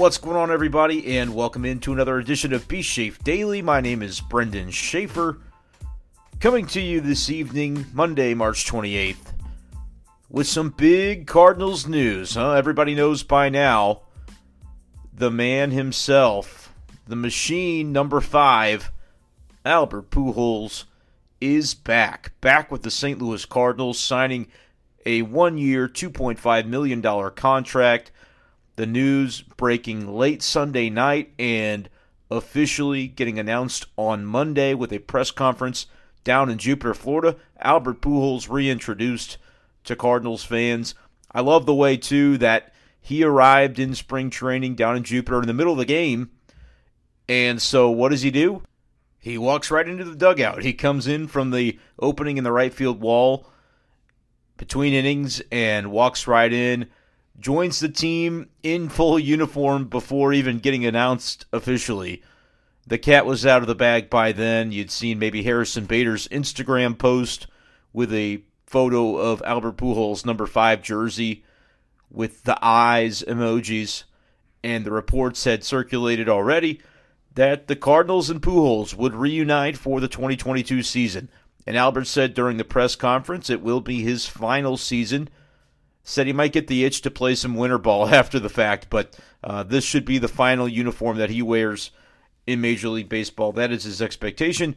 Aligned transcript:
What's 0.00 0.16
going 0.16 0.38
on, 0.38 0.50
everybody, 0.50 1.18
and 1.18 1.34
welcome 1.34 1.66
into 1.66 1.92
another 1.92 2.16
edition 2.16 2.54
of 2.54 2.66
Beast 2.66 2.88
Shafe 2.88 3.22
Daily. 3.22 3.60
My 3.60 3.82
name 3.82 4.02
is 4.02 4.22
Brendan 4.22 4.70
Schaefer, 4.70 5.36
coming 6.40 6.64
to 6.68 6.80
you 6.80 7.02
this 7.02 7.28
evening, 7.28 7.84
Monday, 7.92 8.32
March 8.32 8.64
28th, 8.64 9.34
with 10.30 10.46
some 10.46 10.70
big 10.70 11.26
Cardinals 11.26 11.86
news. 11.86 12.36
Huh? 12.36 12.52
Everybody 12.52 12.94
knows 12.94 13.22
by 13.22 13.50
now 13.50 14.04
the 15.12 15.30
man 15.30 15.70
himself, 15.70 16.72
the 17.06 17.14
machine 17.14 17.92
number 17.92 18.22
five, 18.22 18.90
Albert 19.66 20.08
Pujols, 20.08 20.84
is 21.42 21.74
back. 21.74 22.32
Back 22.40 22.72
with 22.72 22.84
the 22.84 22.90
St. 22.90 23.20
Louis 23.20 23.44
Cardinals, 23.44 23.98
signing 23.98 24.46
a 25.04 25.20
one 25.20 25.58
year, 25.58 25.86
$2.5 25.86 26.66
million 26.66 27.02
contract. 27.32 28.12
The 28.76 28.86
news 28.86 29.42
breaking 29.42 30.08
late 30.08 30.42
Sunday 30.42 30.90
night 30.90 31.32
and 31.38 31.88
officially 32.30 33.08
getting 33.08 33.38
announced 33.38 33.86
on 33.96 34.24
Monday 34.24 34.74
with 34.74 34.92
a 34.92 35.00
press 35.00 35.30
conference 35.30 35.86
down 36.24 36.48
in 36.48 36.58
Jupiter, 36.58 36.94
Florida. 36.94 37.36
Albert 37.58 38.00
Pujols 38.00 38.48
reintroduced 38.48 39.38
to 39.84 39.96
Cardinals 39.96 40.44
fans. 40.44 40.94
I 41.32 41.40
love 41.40 41.66
the 41.66 41.74
way, 41.74 41.96
too, 41.96 42.38
that 42.38 42.72
he 43.00 43.24
arrived 43.24 43.78
in 43.78 43.94
spring 43.94 44.30
training 44.30 44.74
down 44.74 44.96
in 44.96 45.04
Jupiter 45.04 45.40
in 45.40 45.46
the 45.46 45.54
middle 45.54 45.72
of 45.72 45.78
the 45.78 45.84
game. 45.84 46.30
And 47.28 47.60
so, 47.60 47.90
what 47.90 48.10
does 48.10 48.22
he 48.22 48.30
do? 48.30 48.62
He 49.18 49.36
walks 49.38 49.70
right 49.70 49.86
into 49.86 50.04
the 50.04 50.16
dugout. 50.16 50.62
He 50.62 50.72
comes 50.72 51.06
in 51.06 51.28
from 51.28 51.50
the 51.50 51.78
opening 51.98 52.38
in 52.38 52.44
the 52.44 52.52
right 52.52 52.72
field 52.72 53.00
wall 53.00 53.46
between 54.56 54.92
innings 54.92 55.42
and 55.52 55.90
walks 55.90 56.26
right 56.26 56.52
in 56.52 56.88
joins 57.40 57.80
the 57.80 57.88
team 57.88 58.50
in 58.62 58.88
full 58.88 59.18
uniform 59.18 59.86
before 59.86 60.32
even 60.32 60.58
getting 60.58 60.84
announced 60.84 61.46
officially. 61.52 62.22
The 62.86 62.98
cat 62.98 63.24
was 63.24 63.46
out 63.46 63.62
of 63.62 63.68
the 63.68 63.74
bag 63.74 64.10
by 64.10 64.32
then. 64.32 64.72
You'd 64.72 64.90
seen 64.90 65.18
maybe 65.18 65.42
Harrison 65.42 65.86
Bader's 65.86 66.28
Instagram 66.28 66.98
post 66.98 67.46
with 67.92 68.12
a 68.12 68.42
photo 68.66 69.16
of 69.16 69.42
Albert 69.44 69.76
Pujols' 69.76 70.26
number 70.26 70.46
five 70.46 70.82
jersey 70.82 71.44
with 72.10 72.44
the 72.44 72.58
eyes 72.62 73.22
emojis, 73.26 74.04
and 74.62 74.84
the 74.84 74.92
reports 74.92 75.44
had 75.44 75.64
circulated 75.64 76.28
already 76.28 76.80
that 77.34 77.68
the 77.68 77.76
Cardinals 77.76 78.28
and 78.28 78.42
Pujols 78.42 78.94
would 78.94 79.14
reunite 79.14 79.76
for 79.76 80.00
the 80.00 80.08
2022 80.08 80.82
season. 80.82 81.30
And 81.66 81.76
Albert 81.76 82.06
said 82.06 82.34
during 82.34 82.56
the 82.56 82.64
press 82.64 82.96
conference 82.96 83.48
it 83.48 83.62
will 83.62 83.80
be 83.80 84.02
his 84.02 84.26
final 84.26 84.76
season 84.76 85.28
said 86.10 86.26
he 86.26 86.32
might 86.32 86.52
get 86.52 86.66
the 86.66 86.84
itch 86.84 87.02
to 87.02 87.10
play 87.10 87.36
some 87.36 87.54
winter 87.54 87.78
ball 87.78 88.08
after 88.14 88.40
the 88.40 88.48
fact, 88.48 88.88
but 88.90 89.16
uh, 89.44 89.62
this 89.62 89.84
should 89.84 90.04
be 90.04 90.18
the 90.18 90.28
final 90.28 90.68
uniform 90.68 91.16
that 91.18 91.30
he 91.30 91.40
wears 91.40 91.92
in 92.46 92.60
Major 92.60 92.88
League 92.88 93.08
Baseball. 93.08 93.52
That 93.52 93.70
is 93.70 93.84
his 93.84 94.02
expectation, 94.02 94.74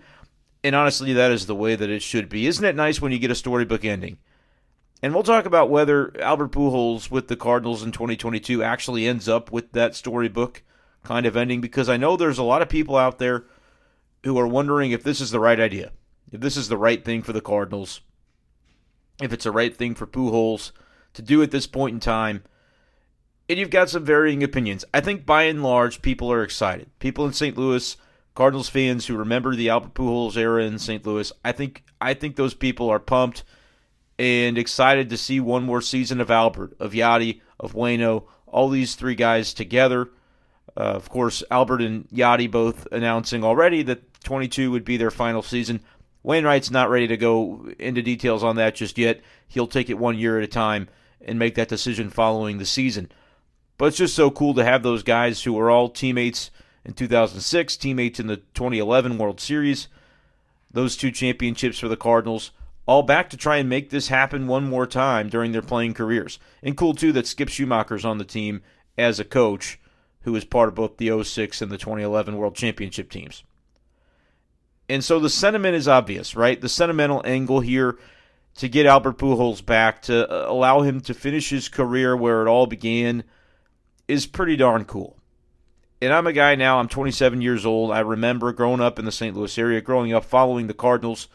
and 0.64 0.76
honestly, 0.76 1.12
that 1.14 1.32
is 1.32 1.48
the 1.48 1.56
way 1.56 1.76
that 1.76 1.90
it 1.90 2.04
should 2.04 2.30
be. 2.30 2.46
Isn't 2.46 2.66
it 2.66 2.76
nice 2.76 3.02
when 3.02 3.12
you 3.12 3.20
get 3.20 3.32
a 3.32 3.36
storybook 3.36 3.84
ending? 3.84 4.20
And 5.02 5.14
we'll 5.14 5.24
talk 5.24 5.46
about 5.46 5.70
whether 5.70 6.16
Albert 6.22 6.52
Pujols 6.52 7.12
with 7.12 7.28
the 7.28 7.36
Cardinals 7.36 7.84
in 7.84 7.92
2022 7.92 8.64
actually 8.64 9.06
ends 9.06 9.28
up 9.28 9.52
with 9.52 9.74
that 9.74 9.96
storybook 9.96 10.62
kind 11.04 11.26
of 11.26 11.36
ending, 11.36 11.60
because 11.60 11.90
I 11.90 11.98
know 11.98 12.16
there's 12.16 12.38
a 12.38 12.44
lot 12.44 12.62
of 12.62 12.70
people 12.70 12.96
out 12.96 13.18
there 13.18 13.46
who 14.24 14.38
are 14.38 14.48
wondering 14.48 14.92
if 14.92 15.04
this 15.04 15.20
is 15.20 15.32
the 15.32 15.40
right 15.40 15.60
idea, 15.60 15.92
if 16.32 16.40
this 16.40 16.56
is 16.56 16.70
the 16.70 16.78
right 16.78 17.04
thing 17.04 17.24
for 17.24 17.34
the 17.34 17.42
Cardinals, 17.42 18.02
if 19.22 19.34
it's 19.34 19.44
the 19.44 19.52
right 19.52 19.76
thing 19.76 19.96
for 19.96 20.08
Pujols 20.08 20.72
to 21.14 21.22
do 21.22 21.42
at 21.42 21.52
this 21.52 21.68
point 21.68 21.94
in 21.94 22.00
time. 22.00 22.44
And 23.50 23.60
you've 23.60 23.70
got 23.70 23.90
some 23.90 24.06
varying 24.06 24.44
opinions. 24.44 24.86
I 24.94 25.02
think 25.02 25.26
by 25.26 25.44
and 25.44 25.62
large, 25.62 26.02
people 26.02 26.32
are 26.32 26.44
excited. 26.44 26.90
People 27.00 27.26
in 27.26 27.34
St. 27.34 27.58
Louis, 27.58 27.98
Cardinals 28.36 28.70
fans 28.70 29.06
who 29.06 29.18
remember 29.18 29.56
the 29.56 29.70
Albert 29.70 29.94
Pujols 29.94 30.38
era 30.38 30.64
in 30.64 30.80
St. 30.80 31.06
Louis, 31.06 31.32
I 31.44 31.52
think 31.52 31.84
I 32.02 32.14
think 32.14 32.36
those 32.36 32.54
people 32.54 32.90
are 32.90 33.00
pumped 33.00 33.44
and 34.18 34.58
excited 34.58 35.10
to 35.10 35.18
see 35.18 35.40
one 35.40 35.64
more 35.64 35.82
season 35.82 36.22
of 36.22 36.32
Albert, 36.32 36.76
of 36.80 36.94
Yadi, 36.94 37.42
of 37.60 37.74
Wayno, 37.74 38.26
all 38.48 38.70
these 38.70 38.96
three 38.96 39.16
guys 39.16 39.54
together. 39.54 40.10
Uh, 40.76 40.82
of 40.82 41.10
course, 41.10 41.44
Albert 41.52 41.82
and 41.82 42.08
Yadi 42.10 42.50
both 42.50 42.88
announcing 42.92 43.44
already 43.44 43.84
that 43.84 44.24
22 44.24 44.72
would 44.72 44.86
be 44.86 44.98
their 44.98 45.12
final 45.12 45.42
season. 45.42 45.82
Wainwright's 46.24 46.72
not 46.72 46.90
ready 46.90 47.08
to 47.08 47.18
go 47.18 47.70
into 47.78 48.02
details 48.02 48.44
on 48.44 48.56
that 48.56 48.76
just 48.76 48.98
yet. 48.98 49.22
He'll 49.48 49.68
take 49.68 49.90
it 49.90 50.00
one 50.00 50.18
year 50.18 50.38
at 50.38 50.44
a 50.44 50.48
time 50.48 50.88
and 51.26 51.40
make 51.40 51.56
that 51.56 51.70
decision 51.70 52.10
following 52.10 52.58
the 52.58 52.66
season. 52.66 53.12
But 53.78 53.86
it's 53.86 53.98
just 53.98 54.16
so 54.16 54.30
cool 54.30 54.54
to 54.54 54.64
have 54.64 54.84
those 54.84 55.04
guys 55.04 55.44
who 55.44 55.54
were 55.54 55.70
all 55.70 55.90
teammates 55.90 56.52
in 56.86 56.94
2006, 56.94 57.78
teammates 57.78 58.20
in 58.20 58.28
the 58.28 58.38
2011 58.38 59.18
World 59.18 59.40
Series, 59.40 59.88
those 60.72 60.98
two 60.98 61.12
championships 61.12 61.80
for 61.80 61.88
the 61.88 61.98
Cardinals, 61.98 62.52
all 62.86 63.04
back 63.04 63.30
to 63.30 63.38
try 63.38 63.58
and 63.58 63.70
make 63.70 63.90
this 63.90 64.10
happen 64.10 64.48
one 64.48 64.70
more 64.70 64.86
time 64.86 65.30
during 65.30 65.52
their 65.52 65.62
playing 65.62 65.94
careers. 65.94 66.40
And 66.62 66.76
cool, 66.76 66.94
too, 66.94 67.12
that 67.14 67.28
Skip 67.28 67.50
Schumacher's 67.50 68.04
on 68.04 68.18
the 68.18 68.26
team 68.26 68.62
as 68.98 69.20
a 69.20 69.26
coach 69.26 69.80
who 70.22 70.34
was 70.34 70.46
part 70.46 70.70
of 70.70 70.76
both 70.76 70.98
the 70.98 71.24
06 71.24 71.62
and 71.62 71.72
the 71.72 71.78
2011 71.78 72.38
World 72.38 72.56
Championship 72.56 73.10
teams. 73.10 73.44
And 74.90 75.04
so 75.04 75.20
the 75.20 75.30
sentiment 75.30 75.76
is 75.76 75.88
obvious, 75.88 76.36
right? 76.36 76.60
The 76.60 76.70
sentimental 76.70 77.22
angle 77.26 77.62
here 77.62 77.98
to 78.56 78.70
get 78.70 78.86
Albert 78.86 79.18
Pujols 79.18 79.66
back, 79.66 80.02
to 80.04 80.30
uh, 80.30 80.52
allow 80.52 80.82
him 80.82 81.02
to 81.02 81.14
finish 81.14 81.50
his 81.50 81.70
career 81.70 82.16
where 82.16 82.42
it 82.42 82.50
all 82.50 82.68
began, 82.68 83.24
is 84.08 84.28
pretty 84.28 84.56
darn 84.56 84.86
cool. 84.86 85.18
And 86.02 86.14
I'm 86.14 86.28
a 86.28 86.34
guy 86.34 86.56
now, 86.56 86.80
I'm 86.80 86.90
27 86.90 87.42
years 87.42 87.66
old. 87.66 87.92
I 87.92 88.02
remember 88.02 88.52
growing 88.52 88.82
up 88.82 89.00
in 89.00 89.06
the 89.06 89.12
St. 89.12 89.36
Louis 89.36 89.58
area, 89.58 89.82
growing 89.82 90.14
up 90.14 90.26
following 90.26 90.68
the 90.68 90.74
Cardinals. 90.74 91.28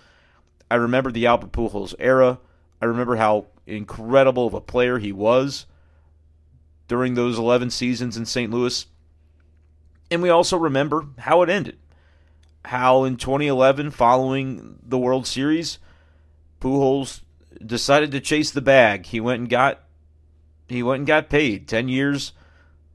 I 0.70 0.74
remember 0.74 1.10
the 1.10 1.26
Albert 1.26 1.52
Pujols 1.52 1.94
era. 1.98 2.38
I 2.80 2.84
remember 2.84 3.16
how 3.16 3.46
incredible 3.66 4.46
of 4.46 4.54
a 4.54 4.60
player 4.60 4.98
he 4.98 5.12
was 5.12 5.66
during 6.86 7.14
those 7.14 7.38
11 7.38 7.70
seasons 7.70 8.16
in 8.16 8.26
St. 8.26 8.52
Louis. 8.52 8.86
And 10.10 10.22
we 10.22 10.28
also 10.28 10.56
remember 10.56 11.06
how 11.18 11.42
it 11.42 11.50
ended. 11.50 11.78
How 12.64 13.04
in 13.04 13.16
2011, 13.16 13.90
following 13.90 14.78
the 14.82 14.98
World 14.98 15.26
Series, 15.26 15.78
Pujols 16.60 17.22
decided 17.64 18.10
to 18.12 18.20
chase 18.20 18.50
the 18.50 18.60
bag. 18.60 19.06
He 19.06 19.20
went 19.20 19.40
and 19.40 19.48
got 19.48 19.80
he 20.68 20.82
went 20.82 21.00
and 21.00 21.06
got 21.06 21.30
paid 21.30 21.66
10 21.66 21.88
years. 21.88 22.32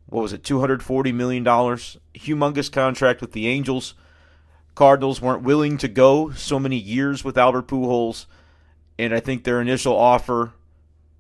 What 0.05 0.21
was 0.21 0.33
it? 0.33 0.43
240 0.43 1.11
million 1.11 1.43
dollars. 1.43 1.97
Humongous 2.15 2.71
contract 2.71 3.21
with 3.21 3.31
the 3.31 3.47
Angels. 3.47 3.95
Cardinals 4.75 5.21
weren't 5.21 5.43
willing 5.43 5.77
to 5.79 5.87
go 5.87 6.31
so 6.31 6.59
many 6.59 6.77
years 6.77 7.23
with 7.23 7.37
Albert 7.37 7.67
Pujols, 7.67 8.25
and 8.97 9.13
I 9.13 9.19
think 9.19 9.43
their 9.43 9.61
initial 9.61 9.95
offer, 9.95 10.53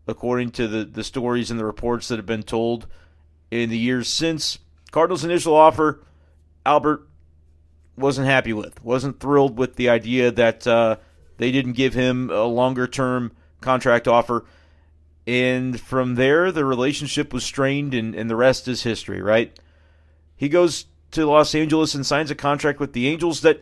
according 0.07 0.51
to 0.51 0.67
the, 0.67 0.83
the 0.85 1.03
stories 1.03 1.51
and 1.51 1.59
the 1.59 1.65
reports 1.65 2.07
that 2.07 2.17
have 2.17 2.25
been 2.25 2.43
told 2.43 2.87
in 3.51 3.69
the 3.69 3.77
years 3.77 4.07
since, 4.07 4.57
Cardinals' 4.91 5.23
initial 5.23 5.55
offer, 5.55 6.03
Albert 6.65 7.07
wasn't 7.95 8.25
happy 8.25 8.53
with, 8.53 8.83
wasn't 8.83 9.19
thrilled 9.19 9.57
with 9.57 9.75
the 9.75 9.89
idea 9.89 10.31
that 10.31 10.65
uh, 10.65 10.95
they 11.43 11.51
didn't 11.51 11.73
give 11.73 11.93
him 11.93 12.29
a 12.29 12.45
longer 12.45 12.87
term 12.87 13.33
contract 13.59 14.07
offer. 14.07 14.45
And 15.27 15.77
from 15.77 16.15
there, 16.15 16.53
the 16.53 16.63
relationship 16.63 17.33
was 17.33 17.43
strained, 17.43 17.93
and, 17.93 18.15
and 18.15 18.29
the 18.29 18.37
rest 18.37 18.65
is 18.69 18.83
history, 18.83 19.21
right? 19.21 19.51
He 20.37 20.47
goes 20.47 20.85
to 21.11 21.25
Los 21.25 21.53
Angeles 21.53 21.95
and 21.95 22.05
signs 22.05 22.31
a 22.31 22.35
contract 22.35 22.79
with 22.79 22.93
the 22.93 23.09
Angels 23.09 23.41
that, 23.41 23.61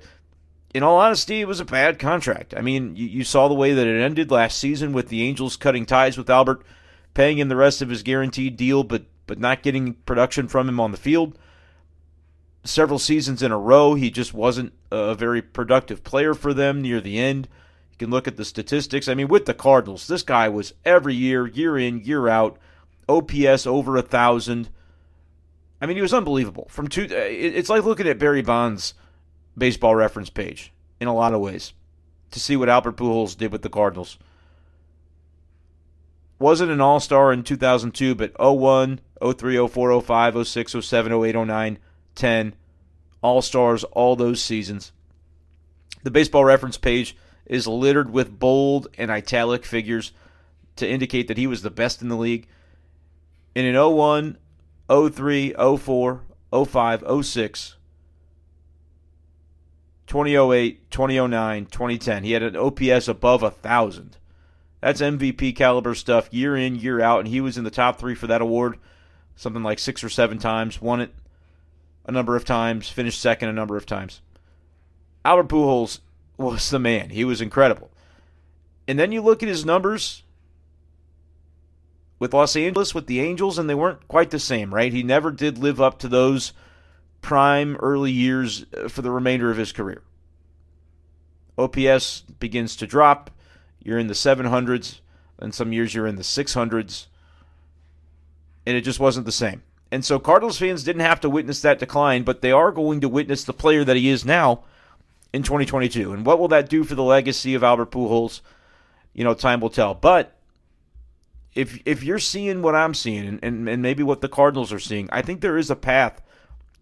in 0.75 0.83
all 0.83 0.97
honesty, 0.97 1.41
it 1.41 1.47
was 1.47 1.59
a 1.59 1.65
bad 1.65 1.97
contract. 1.97 2.53
I 2.55 2.61
mean, 2.61 2.95
you, 2.95 3.07
you 3.07 3.23
saw 3.23 3.47
the 3.47 3.55
way 3.55 3.73
that 3.73 3.87
it 3.87 3.99
ended 3.99 4.29
last 4.29 4.59
season 4.59 4.93
with 4.93 5.09
the 5.09 5.23
Angels 5.23 5.57
cutting 5.57 5.87
ties 5.87 6.19
with 6.19 6.29
Albert, 6.29 6.63
paying 7.15 7.39
him 7.39 7.49
the 7.49 7.55
rest 7.55 7.81
of 7.81 7.89
his 7.89 8.03
guaranteed 8.03 8.57
deal, 8.57 8.83
but 8.83 9.05
but 9.25 9.39
not 9.39 9.63
getting 9.63 9.95
production 10.05 10.47
from 10.47 10.69
him 10.69 10.79
on 10.79 10.91
the 10.91 10.97
field. 10.97 11.35
Several 12.63 12.99
seasons 12.99 13.41
in 13.41 13.51
a 13.51 13.57
row, 13.57 13.95
he 13.95 14.11
just 14.11 14.35
wasn't 14.35 14.73
a 14.91 15.15
very 15.15 15.41
productive 15.41 16.03
player 16.03 16.35
for 16.35 16.53
them 16.53 16.83
near 16.83 17.01
the 17.01 17.17
end 17.17 17.47
can 18.01 18.09
look 18.09 18.27
at 18.27 18.35
the 18.35 18.43
statistics. 18.43 19.07
I 19.07 19.13
mean, 19.13 19.27
with 19.27 19.45
the 19.45 19.53
Cardinals, 19.53 20.07
this 20.07 20.23
guy 20.23 20.49
was 20.49 20.73
every 20.83 21.13
year, 21.13 21.45
year 21.45 21.77
in, 21.77 21.99
year 21.99 22.27
out, 22.27 22.57
OPS 23.07 23.67
over 23.67 23.95
a 23.95 24.01
thousand. 24.01 24.69
I 25.79 25.85
mean, 25.85 25.97
he 25.97 26.01
was 26.01 26.13
unbelievable. 26.13 26.67
From 26.69 26.87
two, 26.87 27.03
uh, 27.03 27.15
it's 27.15 27.69
like 27.69 27.83
looking 27.83 28.07
at 28.07 28.17
Barry 28.17 28.41
Bonds' 28.41 28.95
baseball 29.55 29.95
reference 29.95 30.31
page 30.31 30.73
in 30.99 31.07
a 31.07 31.13
lot 31.13 31.35
of 31.35 31.41
ways 31.41 31.73
to 32.31 32.39
see 32.39 32.55
what 32.55 32.69
Albert 32.69 32.97
Pujols 32.97 33.37
did 33.37 33.51
with 33.51 33.61
the 33.61 33.69
Cardinals. 33.69 34.17
Wasn't 36.39 36.71
an 36.71 36.81
All 36.81 36.99
Star 36.99 37.31
in 37.31 37.43
2002, 37.43 38.15
but 38.15 38.33
01, 38.39 38.99
03, 39.23 39.67
04, 39.67 40.01
05, 40.01 40.47
06, 40.47 40.75
07, 40.81 41.13
08, 41.13 41.35
09, 41.35 41.79
10, 42.15 42.55
All 43.21 43.43
Stars 43.43 43.83
all 43.83 44.15
those 44.15 44.43
seasons. 44.43 44.91
The 46.01 46.09
baseball 46.09 46.43
reference 46.43 46.77
page 46.77 47.15
is 47.45 47.67
littered 47.67 48.11
with 48.11 48.39
bold 48.39 48.87
and 48.97 49.11
italic 49.11 49.65
figures 49.65 50.11
to 50.75 50.89
indicate 50.89 51.27
that 51.27 51.37
he 51.37 51.47
was 51.47 51.61
the 51.61 51.69
best 51.69 52.01
in 52.01 52.07
the 52.07 52.15
league. 52.15 52.47
And 53.55 53.65
in 53.65 53.75
01, 53.75 54.37
03, 54.89 55.53
04, 55.77 56.21
05, 56.65 57.25
06, 57.25 57.75
2008, 60.07 60.91
2009, 60.91 61.65
2010, 61.65 62.23
he 62.23 62.31
had 62.31 62.43
an 62.43 62.55
OPS 62.55 63.07
above 63.07 63.43
a 63.43 63.47
1,000. 63.47 64.17
That's 64.79 65.01
MVP 65.01 65.55
caliber 65.55 65.93
stuff 65.93 66.33
year 66.33 66.55
in, 66.55 66.75
year 66.75 67.01
out, 67.01 67.19
and 67.19 67.27
he 67.27 67.41
was 67.41 67.57
in 67.57 67.63
the 67.63 67.69
top 67.69 67.99
three 67.99 68.15
for 68.15 68.27
that 68.27 68.41
award 68.41 68.77
something 69.35 69.63
like 69.63 69.79
six 69.79 70.03
or 70.03 70.09
seven 70.09 70.37
times, 70.37 70.81
won 70.81 71.01
it 71.01 71.13
a 72.05 72.11
number 72.11 72.35
of 72.35 72.45
times, 72.45 72.89
finished 72.89 73.19
second 73.19 73.49
a 73.49 73.53
number 73.53 73.75
of 73.75 73.85
times. 73.85 74.21
Albert 75.25 75.49
Pujols 75.49 75.99
was 76.41 76.69
the 76.69 76.79
man. 76.79 77.09
He 77.09 77.23
was 77.23 77.41
incredible. 77.41 77.91
And 78.87 78.99
then 78.99 79.11
you 79.11 79.21
look 79.21 79.41
at 79.41 79.49
his 79.49 79.65
numbers 79.65 80.23
with 82.19 82.33
Los 82.33 82.55
Angeles, 82.55 82.93
with 82.93 83.07
the 83.07 83.19
Angels, 83.19 83.57
and 83.57 83.69
they 83.69 83.75
weren't 83.75 84.07
quite 84.07 84.29
the 84.31 84.39
same, 84.39 84.73
right? 84.73 84.93
He 84.93 85.03
never 85.03 85.31
did 85.31 85.57
live 85.57 85.81
up 85.81 85.99
to 85.99 86.07
those 86.07 86.53
prime 87.21 87.75
early 87.77 88.11
years 88.11 88.65
uh, 88.77 88.87
for 88.87 89.01
the 89.01 89.11
remainder 89.11 89.49
of 89.49 89.57
his 89.57 89.71
career. 89.71 90.03
OPS 91.57 92.21
begins 92.39 92.75
to 92.75 92.87
drop. 92.87 93.31
You're 93.83 93.99
in 93.99 94.07
the 94.07 94.13
700s, 94.13 94.99
and 95.39 95.53
some 95.53 95.73
years 95.73 95.93
you're 95.93 96.07
in 96.07 96.15
the 96.15 96.21
600s. 96.21 97.07
And 98.65 98.77
it 98.77 98.81
just 98.81 98.99
wasn't 98.99 99.25
the 99.25 99.31
same. 99.31 99.63
And 99.91 100.05
so 100.05 100.19
Cardinals 100.19 100.59
fans 100.59 100.83
didn't 100.83 101.01
have 101.01 101.19
to 101.21 101.29
witness 101.29 101.61
that 101.61 101.79
decline, 101.79 102.23
but 102.23 102.41
they 102.41 102.51
are 102.51 102.71
going 102.71 103.01
to 103.01 103.09
witness 103.09 103.43
the 103.43 103.53
player 103.53 103.83
that 103.83 103.97
he 103.97 104.09
is 104.09 104.23
now 104.23 104.63
in 105.33 105.43
2022. 105.43 106.13
And 106.13 106.25
what 106.25 106.39
will 106.39 106.47
that 106.49 106.69
do 106.69 106.83
for 106.83 106.95
the 106.95 107.03
legacy 107.03 107.53
of 107.53 107.63
Albert 107.63 107.91
Pujols? 107.91 108.41
You 109.13 109.23
know, 109.23 109.33
time 109.33 109.59
will 109.59 109.69
tell. 109.69 109.93
But 109.93 110.37
if 111.53 111.79
if 111.85 112.03
you're 112.03 112.19
seeing 112.19 112.61
what 112.61 112.75
I'm 112.75 112.93
seeing 112.93 113.27
and, 113.27 113.39
and, 113.43 113.67
and 113.67 113.81
maybe 113.81 114.03
what 114.03 114.21
the 114.21 114.29
Cardinals 114.29 114.71
are 114.71 114.79
seeing, 114.79 115.09
I 115.11 115.21
think 115.21 115.41
there 115.41 115.57
is 115.57 115.69
a 115.69 115.75
path 115.75 116.21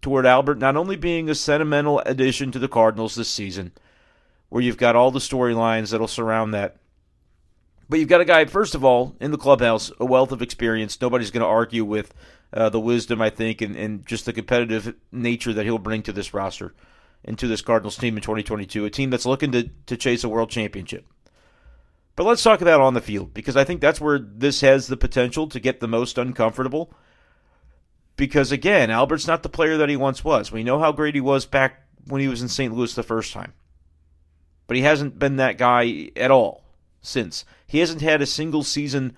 toward 0.00 0.26
Albert 0.26 0.58
not 0.58 0.76
only 0.76 0.96
being 0.96 1.28
a 1.28 1.34
sentimental 1.34 2.00
addition 2.00 2.52
to 2.52 2.58
the 2.58 2.68
Cardinals 2.68 3.14
this 3.14 3.28
season, 3.28 3.72
where 4.48 4.62
you've 4.62 4.76
got 4.76 4.96
all 4.96 5.10
the 5.10 5.18
storylines 5.18 5.90
that'll 5.90 6.08
surround 6.08 6.54
that, 6.54 6.76
but 7.88 7.98
you've 7.98 8.08
got 8.08 8.20
a 8.20 8.24
guy, 8.24 8.44
first 8.44 8.74
of 8.74 8.84
all, 8.84 9.16
in 9.20 9.32
the 9.32 9.36
clubhouse, 9.36 9.90
a 9.98 10.04
wealth 10.04 10.32
of 10.32 10.42
experience. 10.42 11.00
Nobody's 11.00 11.32
going 11.32 11.42
to 11.42 11.46
argue 11.46 11.84
with 11.84 12.14
uh, 12.52 12.68
the 12.68 12.80
wisdom, 12.80 13.20
I 13.20 13.30
think, 13.30 13.60
and, 13.60 13.74
and 13.76 14.06
just 14.06 14.26
the 14.26 14.32
competitive 14.32 14.94
nature 15.10 15.52
that 15.52 15.64
he'll 15.64 15.78
bring 15.78 16.02
to 16.04 16.12
this 16.12 16.32
roster 16.32 16.72
and 17.24 17.38
to 17.38 17.46
this 17.46 17.62
Cardinals 17.62 17.96
team 17.96 18.16
in 18.16 18.22
2022, 18.22 18.84
a 18.84 18.90
team 18.90 19.10
that's 19.10 19.26
looking 19.26 19.52
to, 19.52 19.70
to 19.86 19.96
chase 19.96 20.24
a 20.24 20.28
world 20.28 20.50
championship. 20.50 21.06
But 22.16 22.24
let's 22.24 22.42
talk 22.42 22.60
about 22.60 22.80
on 22.80 22.94
the 22.94 23.00
field 23.00 23.32
because 23.32 23.56
I 23.56 23.64
think 23.64 23.80
that's 23.80 24.00
where 24.00 24.18
this 24.18 24.60
has 24.60 24.86
the 24.86 24.96
potential 24.96 25.48
to 25.48 25.60
get 25.60 25.80
the 25.80 25.88
most 25.88 26.18
uncomfortable. 26.18 26.92
Because 28.16 28.52
again, 28.52 28.90
Albert's 28.90 29.26
not 29.26 29.42
the 29.42 29.48
player 29.48 29.76
that 29.78 29.88
he 29.88 29.96
once 29.96 30.22
was. 30.22 30.52
We 30.52 30.62
know 30.62 30.78
how 30.78 30.92
great 30.92 31.14
he 31.14 31.20
was 31.20 31.46
back 31.46 31.86
when 32.06 32.20
he 32.20 32.28
was 32.28 32.42
in 32.42 32.48
St. 32.48 32.74
Louis 32.74 32.94
the 32.94 33.02
first 33.02 33.32
time. 33.32 33.54
But 34.66 34.76
he 34.76 34.82
hasn't 34.82 35.18
been 35.18 35.36
that 35.36 35.58
guy 35.58 36.10
at 36.16 36.30
all 36.30 36.64
since. 37.00 37.44
He 37.66 37.78
hasn't 37.78 38.02
had 38.02 38.20
a 38.20 38.26
single 38.26 38.62
season 38.62 39.16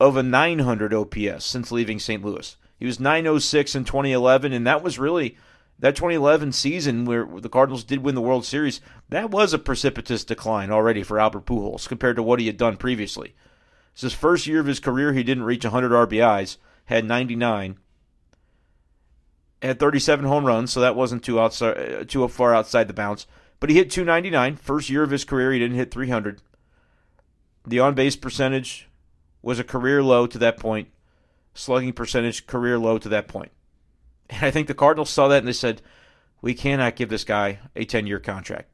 of 0.00 0.16
a 0.16 0.22
900 0.22 0.92
OPS 0.92 1.44
since 1.44 1.72
leaving 1.72 1.98
St. 1.98 2.24
Louis. 2.24 2.56
He 2.78 2.86
was 2.86 3.00
906 3.00 3.74
in 3.74 3.84
2011, 3.84 4.52
and 4.52 4.66
that 4.66 4.82
was 4.82 4.98
really 4.98 5.36
that 5.78 5.96
2011 5.96 6.52
season 6.52 7.04
where 7.04 7.26
the 7.26 7.48
Cardinals 7.48 7.84
did 7.84 8.02
win 8.02 8.14
the 8.14 8.22
World 8.22 8.44
Series. 8.44 8.80
That 9.08 9.30
was 9.30 9.52
a 9.52 9.58
precipitous 9.58 10.24
decline 10.24 10.70
already 10.70 11.02
for 11.02 11.20
Albert 11.20 11.44
Pujols 11.44 11.86
compared 11.86 12.16
to 12.16 12.22
what 12.22 12.40
he 12.40 12.46
had 12.46 12.56
done 12.56 12.76
previously. 12.76 13.34
It's 13.92 14.02
his 14.02 14.14
first 14.14 14.46
year 14.46 14.60
of 14.60 14.66
his 14.66 14.80
career. 14.80 15.12
He 15.12 15.22
didn't 15.22 15.44
reach 15.44 15.64
100 15.64 15.90
RBIs, 15.90 16.56
had 16.86 17.04
99, 17.04 17.78
had 19.62 19.78
37 19.78 20.24
home 20.24 20.44
runs, 20.44 20.72
so 20.72 20.80
that 20.80 20.96
wasn't 20.96 21.22
too 21.22 21.40
outside, 21.40 21.78
uh, 21.78 22.04
too 22.04 22.26
far 22.28 22.54
outside 22.54 22.88
the 22.88 22.94
bounds. 22.94 23.26
But 23.58 23.70
he 23.70 23.76
hit 23.76 23.90
299. 23.90 24.56
First 24.56 24.90
year 24.90 25.02
of 25.02 25.10
his 25.10 25.24
career, 25.24 25.52
he 25.52 25.58
didn't 25.58 25.76
hit 25.76 25.90
300. 25.90 26.42
The 27.66 27.80
on 27.80 27.94
base 27.94 28.16
percentage 28.16 28.88
was 29.42 29.58
a 29.58 29.64
career 29.64 30.02
low 30.02 30.26
to 30.26 30.38
that 30.38 30.58
point. 30.58 30.88
Slugging 31.54 31.92
percentage, 31.92 32.46
career 32.46 32.78
low 32.78 32.98
to 32.98 33.08
that 33.08 33.28
point. 33.28 33.50
And 34.30 34.44
I 34.44 34.50
think 34.50 34.68
the 34.68 34.74
Cardinals 34.74 35.10
saw 35.10 35.28
that 35.28 35.38
and 35.38 35.48
they 35.48 35.52
said, 35.52 35.82
we 36.40 36.54
cannot 36.54 36.96
give 36.96 37.08
this 37.08 37.24
guy 37.24 37.60
a 37.74 37.84
10 37.84 38.06
year 38.06 38.20
contract. 38.20 38.68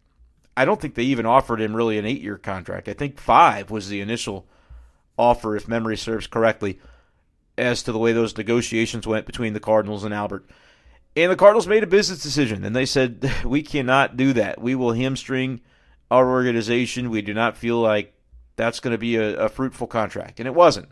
I 0.57 0.65
don't 0.65 0.81
think 0.81 0.95
they 0.95 1.05
even 1.05 1.27
offered 1.27 1.61
him 1.61 1.75
really 1.75 1.99
an 1.99 2.05
eight 2.05 2.21
year 2.21 2.39
contract. 2.39 2.89
I 2.89 2.93
think 2.93 3.19
five 3.19 3.71
was 3.71 3.89
the 3.89 4.01
initial 4.01 4.47
offer, 5.17 5.57
if 5.57 5.69
memory 5.69 5.97
serves 5.97 6.27
correctly, 6.27 6.79
as 7.57 7.83
to 7.83 7.93
the 7.93 7.99
way 7.99 8.13
those 8.13 8.37
negotiations 8.37 9.07
went 9.07 9.27
between 9.27 9.53
the 9.53 9.61
Cardinals 9.61 10.05
and 10.05 10.13
Albert. 10.13 10.49
And 11.15 11.31
the 11.31 11.37
Cardinals 11.37 11.67
made 11.67 11.83
a 11.83 11.87
business 11.87 12.23
decision, 12.23 12.65
and 12.65 12.75
they 12.75 12.87
said, 12.87 13.31
we 13.45 13.63
cannot 13.63 14.17
do 14.17 14.33
that. 14.35 14.61
We 14.61 14.75
will 14.75 14.93
hamstring 14.93 15.61
our 16.11 16.31
organization. 16.31 17.11
We 17.11 17.23
do 17.23 17.35
not 17.35 17.57
feel 17.57 17.79
like 17.79 18.15
that's 18.57 18.81
going 18.81 18.93
to 18.93 18.99
be 18.99 19.17
a, 19.17 19.37
a 19.37 19.49
fruitful 19.49 19.87
contract. 19.87 20.41
And 20.41 20.47
it 20.47 20.55
wasn't. 20.55 20.89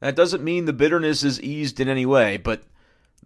That 0.00 0.16
doesn't 0.16 0.44
mean 0.44 0.64
the 0.64 0.72
bitterness 0.72 1.22
is 1.22 1.40
eased 1.40 1.80
in 1.80 1.88
any 1.88 2.06
way, 2.06 2.36
but 2.36 2.62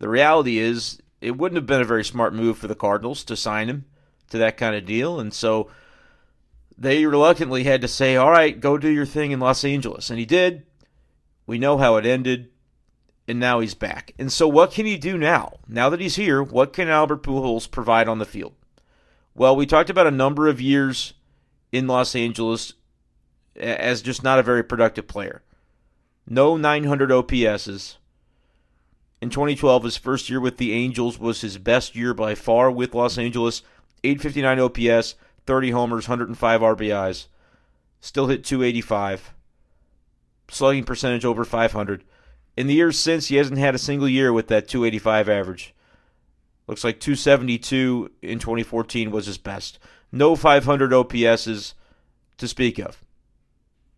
the 0.00 0.08
reality 0.08 0.58
is 0.58 0.98
it 1.20 1.36
wouldn't 1.36 1.56
have 1.56 1.66
been 1.66 1.80
a 1.80 1.84
very 1.84 2.04
smart 2.04 2.34
move 2.34 2.58
for 2.58 2.66
the 2.66 2.74
Cardinals 2.74 3.22
to 3.24 3.36
sign 3.36 3.68
him 3.68 3.84
to 4.30 4.38
that 4.38 4.56
kind 4.56 4.74
of 4.74 4.86
deal. 4.86 5.20
And 5.20 5.32
so 5.32 5.70
they 6.76 7.04
reluctantly 7.04 7.64
had 7.64 7.82
to 7.82 7.88
say, 7.88 8.16
all 8.16 8.30
right, 8.30 8.58
go 8.58 8.78
do 8.78 8.88
your 8.88 9.06
thing 9.06 9.30
in 9.30 9.38
Los 9.38 9.62
Angeles. 9.62 10.10
And 10.10 10.18
he 10.18 10.24
did. 10.24 10.64
We 11.46 11.58
know 11.58 11.78
how 11.78 11.96
it 11.96 12.06
ended. 12.06 12.48
And 13.28 13.38
now 13.38 13.60
he's 13.60 13.74
back. 13.74 14.12
And 14.18 14.32
so 14.32 14.48
what 14.48 14.72
can 14.72 14.86
he 14.86 14.96
do 14.96 15.16
now? 15.18 15.58
Now 15.68 15.90
that 15.90 16.00
he's 16.00 16.16
here, 16.16 16.42
what 16.42 16.72
can 16.72 16.88
Albert 16.88 17.22
Pujols 17.22 17.70
provide 17.70 18.08
on 18.08 18.18
the 18.18 18.24
field? 18.24 18.54
Well, 19.34 19.54
we 19.54 19.66
talked 19.66 19.90
about 19.90 20.06
a 20.06 20.10
number 20.10 20.48
of 20.48 20.60
years 20.60 21.12
in 21.70 21.86
Los 21.86 22.16
Angeles 22.16 22.72
as 23.54 24.02
just 24.02 24.24
not 24.24 24.38
a 24.38 24.42
very 24.42 24.64
productive 24.64 25.06
player. 25.06 25.42
No 26.26 26.56
900 26.56 27.10
OPSs. 27.10 27.96
In 29.20 29.28
2012, 29.28 29.84
his 29.84 29.96
first 29.96 30.30
year 30.30 30.40
with 30.40 30.56
the 30.56 30.72
Angels 30.72 31.18
was 31.18 31.42
his 31.42 31.58
best 31.58 31.94
year 31.94 32.14
by 32.14 32.34
far 32.34 32.70
with 32.70 32.94
Los 32.94 33.18
Angeles. 33.18 33.62
859 34.02 34.60
OPS, 34.60 35.14
30 35.46 35.70
homers, 35.72 36.08
105 36.08 36.60
RBIs. 36.60 37.26
Still 38.00 38.28
hit 38.28 38.44
285. 38.44 39.34
Slugging 40.48 40.84
percentage 40.84 41.24
over 41.24 41.44
500. 41.44 42.02
In 42.56 42.66
the 42.66 42.74
years 42.74 42.98
since, 42.98 43.28
he 43.28 43.36
hasn't 43.36 43.58
had 43.58 43.74
a 43.74 43.78
single 43.78 44.08
year 44.08 44.32
with 44.32 44.48
that 44.48 44.68
285 44.68 45.28
average. 45.28 45.74
Looks 46.66 46.84
like 46.84 47.00
272 47.00 48.10
in 48.22 48.38
2014 48.38 49.10
was 49.10 49.26
his 49.26 49.38
best. 49.38 49.78
No 50.10 50.34
500 50.34 50.92
OPSs 50.92 51.74
to 52.38 52.48
speak 52.48 52.78
of. 52.78 53.04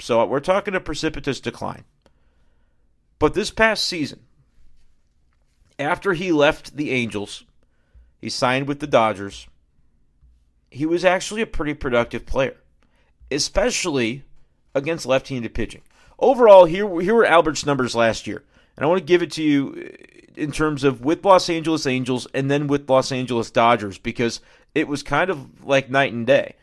So 0.01 0.25
we're 0.25 0.41
talking 0.41 0.75
a 0.75 0.81
precipitous 0.81 1.39
decline. 1.39 1.85
But 3.19 3.35
this 3.35 3.51
past 3.51 3.87
season, 3.87 4.21
after 5.83 6.15
he 6.15 6.33
left 6.33 6.77
the 6.77 6.91
Angels, 6.91 7.45
he 8.21 8.29
signed 8.29 8.69
with 8.69 8.81
the 8.81 8.87
Dodgers. 8.87 9.47
He 10.71 10.87
was 10.87 11.05
actually 11.05 11.43
a 11.43 11.47
pretty 11.47 11.75
productive 11.75 12.25
player, 12.25 12.57
especially 13.31 14.25
against 14.75 15.07
left 15.07 15.29
handed 15.29 15.55
pitching. 15.55 15.83
Overall, 16.19 16.65
here, 16.65 17.01
here 17.01 17.15
were 17.15 17.27
Albert's 17.27 17.67
numbers 17.67 17.95
last 17.95 18.27
year. 18.27 18.45
And 18.77 18.85
I 18.85 18.89
want 18.89 19.01
to 19.01 19.05
give 19.05 19.23
it 19.23 19.33
to 19.33 19.43
you 19.43 19.93
in 20.35 20.53
terms 20.53 20.85
of 20.85 21.05
with 21.05 21.25
Los 21.25 21.51
Angeles 21.51 21.87
Angels 21.87 22.27
and 22.33 22.51
then 22.51 22.67
with 22.67 22.89
Los 22.89 23.13
Angeles 23.13 23.51
Dodgers 23.51 23.99
because 23.99 24.41
it 24.75 24.89
was 24.89 25.03
kind 25.03 25.31
of 25.31 25.65
like 25.65 25.91
night 25.91 26.13
and 26.13 26.27
day. 26.27 26.55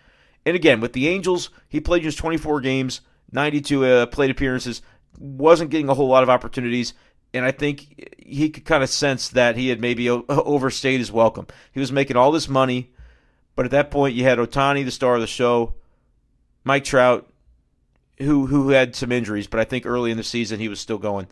And 0.45 0.55
again, 0.55 0.79
with 0.79 0.93
the 0.93 1.07
Angels, 1.07 1.49
he 1.67 1.79
played 1.79 2.03
just 2.03 2.17
24 2.17 2.61
games, 2.61 3.01
92 3.31 3.85
uh, 3.85 4.05
plate 4.07 4.31
appearances, 4.31 4.81
wasn't 5.19 5.69
getting 5.69 5.89
a 5.89 5.93
whole 5.93 6.07
lot 6.07 6.23
of 6.23 6.29
opportunities, 6.29 6.93
and 7.33 7.45
I 7.45 7.51
think 7.51 8.15
he 8.17 8.49
could 8.49 8.65
kind 8.65 8.83
of 8.83 8.89
sense 8.89 9.29
that 9.29 9.55
he 9.55 9.69
had 9.69 9.79
maybe 9.79 10.09
overstayed 10.09 10.99
his 10.99 11.11
welcome. 11.11 11.47
He 11.71 11.79
was 11.79 11.91
making 11.91 12.17
all 12.17 12.31
this 12.31 12.49
money, 12.49 12.91
but 13.55 13.65
at 13.65 13.71
that 13.71 13.91
point 13.91 14.15
you 14.15 14.23
had 14.23 14.37
Ohtani, 14.37 14.85
the 14.85 14.91
star 14.91 15.15
of 15.15 15.21
the 15.21 15.27
show, 15.27 15.75
Mike 16.63 16.83
Trout, 16.83 17.29
who 18.17 18.47
who 18.47 18.69
had 18.69 18.95
some 18.95 19.11
injuries, 19.11 19.47
but 19.47 19.59
I 19.59 19.63
think 19.63 19.85
early 19.85 20.11
in 20.11 20.17
the 20.17 20.23
season 20.23 20.59
he 20.59 20.67
was 20.67 20.79
still 20.79 20.97
going. 20.97 21.27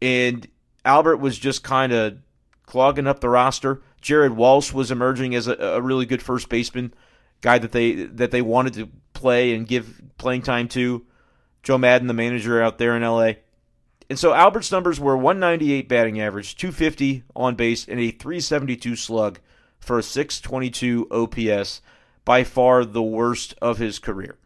And 0.00 0.46
Albert 0.84 1.16
was 1.16 1.38
just 1.38 1.64
kind 1.64 1.92
of 1.92 2.18
clogging 2.66 3.06
up 3.06 3.20
the 3.20 3.28
roster. 3.28 3.82
Jared 4.00 4.36
Walsh 4.36 4.72
was 4.72 4.90
emerging 4.90 5.34
as 5.34 5.48
a, 5.48 5.54
a, 5.54 5.80
really 5.80 6.06
good 6.06 6.22
first 6.22 6.48
baseman, 6.48 6.94
guy 7.40 7.58
that 7.58 7.72
they 7.72 7.92
that 7.92 8.30
they 8.30 8.42
wanted 8.42 8.74
to 8.74 8.88
play 9.12 9.54
and 9.54 9.66
give 9.66 10.00
playing 10.18 10.42
time 10.42 10.68
to. 10.68 11.04
Joe 11.64 11.78
Maddon, 11.78 12.06
the 12.06 12.14
manager 12.14 12.62
out 12.62 12.78
there 12.78 12.96
in 12.96 13.02
LA. 13.02 13.32
And 14.10 14.18
so 14.18 14.32
Albert's 14.32 14.72
numbers 14.72 14.98
were 14.98 15.16
198 15.16 15.88
batting 15.88 16.20
average, 16.20 16.56
250 16.56 17.24
on 17.36 17.54
base, 17.56 17.86
and 17.86 18.00
a 18.00 18.10
372 18.10 18.96
slug 18.96 19.38
for 19.78 19.98
a 19.98 20.02
622 20.02 21.08
OPS, 21.10 21.82
by 22.24 22.44
far 22.44 22.84
the 22.84 23.02
worst 23.02 23.54
of 23.60 23.78
his 23.78 23.98
career. 23.98 24.38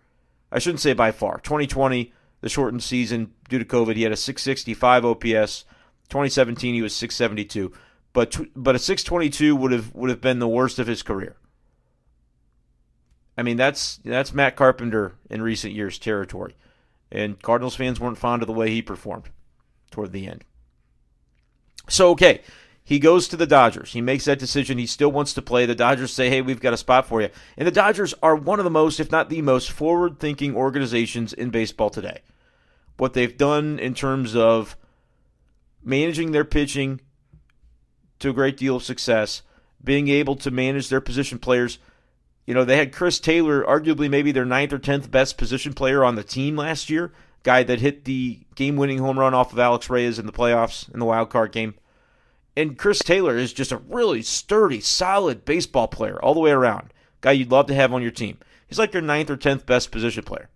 I 0.51 0.59
shouldn't 0.59 0.81
say 0.81 0.93
by 0.93 1.13
far. 1.13 1.41
2020, 1.41 2.13
the 2.41 2.49
shortened 2.49 2.83
season 2.83 3.33
due 3.49 3.59
to 3.59 3.65
COVID, 3.65 3.97
he 3.97 4.03
had 4.03 4.13
a 4.13 4.17
665 4.17 5.05
OPS. 5.05 5.65
2017, 6.09 6.75
he 6.75 6.83
was 6.83 6.95
672, 6.95 7.73
but 8.13 8.39
but 8.55 8.75
a 8.75 8.79
622 8.79 9.57
would 9.57 9.73
have 9.73 9.95
would 9.95 10.11
have 10.11 10.21
been 10.21 10.41
the 10.41 10.49
worst 10.49 10.79
of 10.79 10.87
his 10.87 11.03
career. 11.03 11.37
I 13.39 13.43
mean, 13.43 13.57
that's 13.57 13.97
that's 14.05 14.35
Matt 14.35 14.57
Carpenter 14.57 15.15
in 15.31 15.41
recent 15.41 15.73
years 15.73 15.99
territory, 15.99 16.55
and 17.11 17.41
Cardinals 17.41 17.77
fans 17.77 17.99
weren't 17.99 18.19
fond 18.19 18.43
of 18.43 18.47
the 18.47 18.53
way 18.53 18.71
he 18.71 18.83
performed 18.83 19.31
toward 19.93 20.13
the 20.13 20.27
end. 20.27 20.45
So 21.89 22.11
okay, 22.11 22.43
he 22.85 22.99
goes 22.99 23.29
to 23.29 23.37
the 23.37 23.47
Dodgers. 23.47 23.93
He 23.93 24.01
makes 24.01 24.25
that 24.25 24.39
decision. 24.39 24.79
He 24.79 24.87
still 24.87 25.13
wants 25.13 25.35
to 25.35 25.43
play. 25.43 25.67
The 25.67 25.75
Dodgers 25.75 26.13
say, 26.13 26.29
hey, 26.29 26.43
we've 26.43 26.61
got 26.61 26.75
a 26.75 26.79
spot 26.79 27.07
for 27.07 27.23
you. 27.23 27.29
And 27.57 27.67
the 27.67 27.73
Dodgers 27.73 28.15
are 28.23 28.35
one 28.35 28.59
of 28.59 28.65
the 28.65 28.71
most, 28.71 28.99
if 28.99 29.11
not 29.11 29.29
the 29.29 29.41
most, 29.41 29.71
forward 29.71 30.19
thinking 30.19 30.57
organizations 30.57 31.33
in 31.33 31.51
baseball 31.51 31.91
today. 31.91 32.23
What 32.97 33.15
they've 33.15 33.37
done 33.37 33.79
in 33.79 33.95
terms 33.95 34.35
of 34.35 34.77
managing 35.85 36.33
their 36.33 36.45
pitching 36.45 37.01
to 38.19 38.31
a 38.31 38.35
great 38.35 38.57
deal 38.57 38.77
of 38.77 38.85
success, 38.85 39.43
being 39.83 40.09
able 40.09 40.37
to 40.37 40.51
manage 40.51 40.89
their 40.89 41.01
position 41.01 41.39
players. 41.39 41.79
You 42.47 42.55
know, 42.55 42.65
they 42.65 42.77
had 42.77 42.93
Chris 42.93 43.21
Taylor, 43.21 43.65
arguably 43.65 44.11
maybe 44.11 44.33
their 44.33 44.45
ninth 44.45 44.73
or 44.73 44.79
tenth 44.79 45.11
best 45.11 45.39
position 45.39 45.73
player 45.73 46.05
on 46.05 46.17
the 46.17 46.25
team 46.25 46.57
last 46.57 46.91
year, 46.91 47.13
guy 47.43 47.63
that 47.63 47.81
hit 47.81 48.05
the 48.05 48.41
game 48.55 48.77
winning 48.77 48.99
home 48.99 49.19
run 49.19 49.35
off 49.35 49.53
of 49.53 49.59
Alex 49.59 49.91
Reyes 49.91 50.19
in 50.19 50.27
the 50.27 50.33
playoffs 50.33 50.93
in 50.93 51.01
the 51.01 51.07
wild 51.07 51.31
card 51.31 51.53
game. 51.53 51.75
And 52.57 52.79
Chris 52.79 52.99
Taylor 52.99 53.37
is 53.37 53.53
just 53.53 53.73
a 53.73 53.79
really 53.79 54.23
sturdy, 54.23 54.81
solid 54.81 55.45
baseball 55.45 55.89
player 55.89 56.23
all 56.23 56.35
the 56.35 56.41
way 56.41 56.51
around. 56.51 56.93
Guy 57.21 57.33
you'd 57.33 57.51
love 57.51 57.67
to 57.67 57.75
have 57.75 57.93
on 57.93 58.03
your 58.03 58.11
team. 58.11 58.39
He's 58.67 58.79
like 58.79 58.93
your 58.93 59.03
ninth 59.03 59.31
or 59.31 59.37
tenth 59.37 59.65
best 59.65 59.91
position 59.91 60.23
player. 60.23 60.49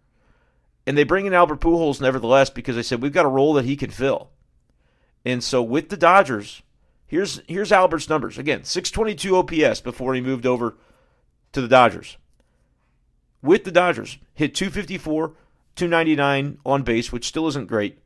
And 0.87 0.97
they 0.97 1.05
bring 1.05 1.27
in 1.27 1.35
Albert 1.35 1.61
Pujols 1.61 2.01
nevertheless 2.01 2.51
because 2.51 2.77
they 2.77 2.83
said 2.83 3.03
we've 3.03 3.13
got 3.13 3.25
a 3.25 3.29
role 3.29 3.55
that 3.55 3.65
he 3.65 3.77
can 3.77 3.91
fill. 3.91 4.31
And 5.25 5.43
so 5.43 5.63
with 5.63 5.89
the 5.89 5.97
Dodgers, 5.97 6.63
here's 7.07 7.41
here's 7.49 7.73
Albert's 7.73 8.09
numbers. 8.09 8.39
Again, 8.39 8.63
622 8.63 9.37
OPS 9.37 9.81
before 9.81 10.15
he 10.15 10.21
moved 10.21 10.47
over 10.47 10.77
to 11.53 11.61
the 11.61 11.69
Dodgers. 11.69 12.17
With 13.43 13.65
the 13.65 13.73
Dodgers, 13.73 14.19
hit 14.35 14.55
254, 14.55 15.35
299 15.77 16.59
on 16.65 16.83
base, 16.83 17.13
which 17.13 17.29
still 17.29 17.47
isn't 17.49 17.69
great, 17.69 17.99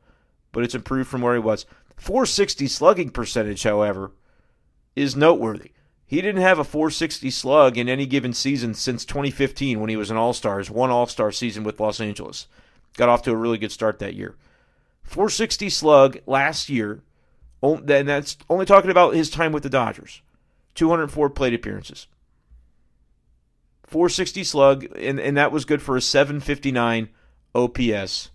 but 0.53 0.65
it's 0.65 0.75
improved 0.75 1.09
from 1.09 1.23
where 1.23 1.35
he 1.35 1.41
was. 1.41 1.67
460 1.97 2.67
slugging 2.67 3.11
percentage, 3.11 3.63
however, 3.63 4.13
is 4.97 5.17
noteworthy. 5.17 5.73
He 6.07 6.21
didn't 6.21 6.43
have 6.43 6.59
a 6.59 6.65
460 6.65 7.31
slug 7.31 7.79
in 7.79 7.89
any 7.89 8.05
given 8.05 8.33
season 8.33 8.75
since 8.75 9.05
2015 9.05 9.79
when 9.79 9.91
he 9.91 9.97
was 9.97 10.11
an 10.11 10.17
All 10.17 10.33
Star, 10.33 10.59
his 10.59 10.71
one 10.71 10.91
All 10.91 11.07
Star 11.07 11.31
season 11.31 11.63
with 11.63 11.79
Los 11.79 12.01
Angeles. 12.01 12.49
Got 12.97 13.09
off 13.09 13.23
to 13.23 13.31
a 13.31 13.37
really 13.37 13.59
good 13.59 13.71
start 13.71 14.01
that 14.01 14.15
year. 14.15 14.35
460 15.05 15.71
slug 15.71 16.19
last 16.27 16.69
year, 16.69 17.03
and 17.63 17.87
that's 17.87 18.37
only 18.49 18.67
talking 18.67 18.91
about 18.91 19.15
his 19.15 19.31
time 19.31 19.53
with 19.53 19.63
the 19.63 19.71
Dodgers. 19.71 20.23
204 20.75 21.31
plate 21.31 21.55
appearances. 21.55 22.09
460 23.87 24.45
slug, 24.45 24.87
and, 24.97 25.21
and 25.21 25.37
that 25.37 25.53
was 25.53 25.65
good 25.65 25.83
for 25.83 25.97
a 25.97 26.01
759 26.01 27.09
OPS 27.55 28.31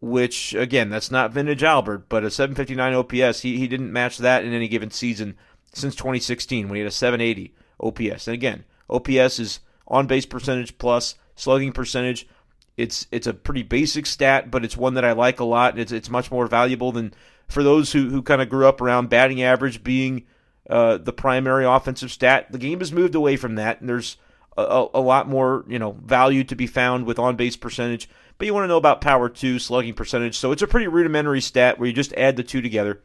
which 0.00 0.54
again, 0.54 0.90
that's 0.90 1.10
not 1.10 1.32
vintage 1.32 1.62
Albert, 1.62 2.08
but 2.08 2.24
a 2.24 2.30
759 2.30 2.94
OPS, 2.94 3.40
he, 3.40 3.58
he 3.58 3.66
didn't 3.66 3.92
match 3.92 4.18
that 4.18 4.44
in 4.44 4.52
any 4.52 4.68
given 4.68 4.90
season 4.90 5.36
since 5.72 5.94
2016 5.96 6.68
when 6.68 6.76
he 6.76 6.80
had 6.80 6.88
a 6.88 6.92
780 6.92 7.54
OPS. 7.80 8.28
And 8.28 8.34
again, 8.34 8.64
OPS 8.88 9.38
is 9.38 9.60
on 9.86 10.06
base 10.06 10.26
percentage 10.26 10.78
plus 10.78 11.16
slugging 11.34 11.72
percentage. 11.72 12.28
It's 12.76 13.08
it's 13.10 13.26
a 13.26 13.34
pretty 13.34 13.64
basic 13.64 14.06
stat, 14.06 14.52
but 14.52 14.64
it's 14.64 14.76
one 14.76 14.94
that 14.94 15.04
I 15.04 15.12
like 15.12 15.40
a 15.40 15.44
lot. 15.44 15.78
It's 15.78 15.90
it's 15.90 16.08
much 16.08 16.30
more 16.30 16.46
valuable 16.46 16.92
than 16.92 17.12
for 17.48 17.64
those 17.64 17.92
who, 17.92 18.10
who 18.10 18.22
kind 18.22 18.40
of 18.40 18.48
grew 18.48 18.68
up 18.68 18.80
around 18.80 19.10
batting 19.10 19.42
average 19.42 19.82
being 19.82 20.26
uh, 20.70 20.98
the 20.98 21.12
primary 21.12 21.64
offensive 21.64 22.12
stat. 22.12 22.52
The 22.52 22.58
game 22.58 22.78
has 22.78 22.92
moved 22.92 23.16
away 23.16 23.36
from 23.36 23.56
that, 23.56 23.80
and 23.80 23.88
there's 23.88 24.16
a, 24.62 24.86
a 24.94 25.00
lot 25.00 25.28
more 25.28 25.64
you 25.68 25.78
know 25.78 25.92
value 26.04 26.44
to 26.44 26.56
be 26.56 26.66
found 26.66 27.06
with 27.06 27.18
on 27.18 27.36
base 27.36 27.56
percentage 27.56 28.08
but 28.38 28.46
you 28.46 28.54
want 28.54 28.64
to 28.64 28.68
know 28.68 28.76
about 28.76 29.00
power 29.00 29.28
too, 29.28 29.58
slugging 29.58 29.94
percentage. 29.94 30.38
So 30.38 30.52
it's 30.52 30.62
a 30.62 30.68
pretty 30.68 30.86
rudimentary 30.86 31.40
stat 31.40 31.78
where 31.78 31.88
you 31.88 31.92
just 31.92 32.14
add 32.14 32.36
the 32.36 32.44
two 32.44 32.62
together. 32.62 33.02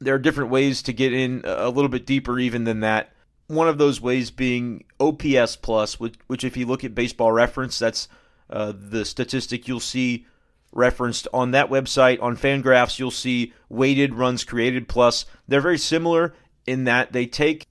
There 0.00 0.14
are 0.14 0.18
different 0.18 0.50
ways 0.50 0.82
to 0.82 0.92
get 0.92 1.12
in 1.12 1.42
a 1.44 1.68
little 1.68 1.90
bit 1.90 2.06
deeper 2.06 2.38
even 2.38 2.64
than 2.64 2.80
that. 2.80 3.12
One 3.46 3.68
of 3.68 3.78
those 3.78 4.00
ways 4.00 4.30
being 4.30 4.84
OPS 4.98 5.56
plus, 5.56 6.00
which, 6.00 6.14
which 6.26 6.44
if 6.44 6.56
you 6.56 6.66
look 6.66 6.82
at 6.82 6.94
Baseball 6.94 7.30
Reference, 7.30 7.78
that's 7.78 8.08
uh, 8.50 8.72
the 8.76 9.04
statistic 9.04 9.68
you'll 9.68 9.80
see 9.80 10.26
referenced 10.72 11.28
on 11.32 11.52
that 11.52 11.70
website. 11.70 12.20
On 12.20 12.36
Fangraphs, 12.36 12.98
you'll 12.98 13.10
see 13.10 13.52
weighted 13.68 14.14
runs 14.14 14.44
created 14.44 14.88
plus. 14.88 15.26
They're 15.46 15.60
very 15.60 15.78
similar 15.78 16.34
in 16.66 16.84
that 16.84 17.12
they 17.12 17.26
take 17.26 17.66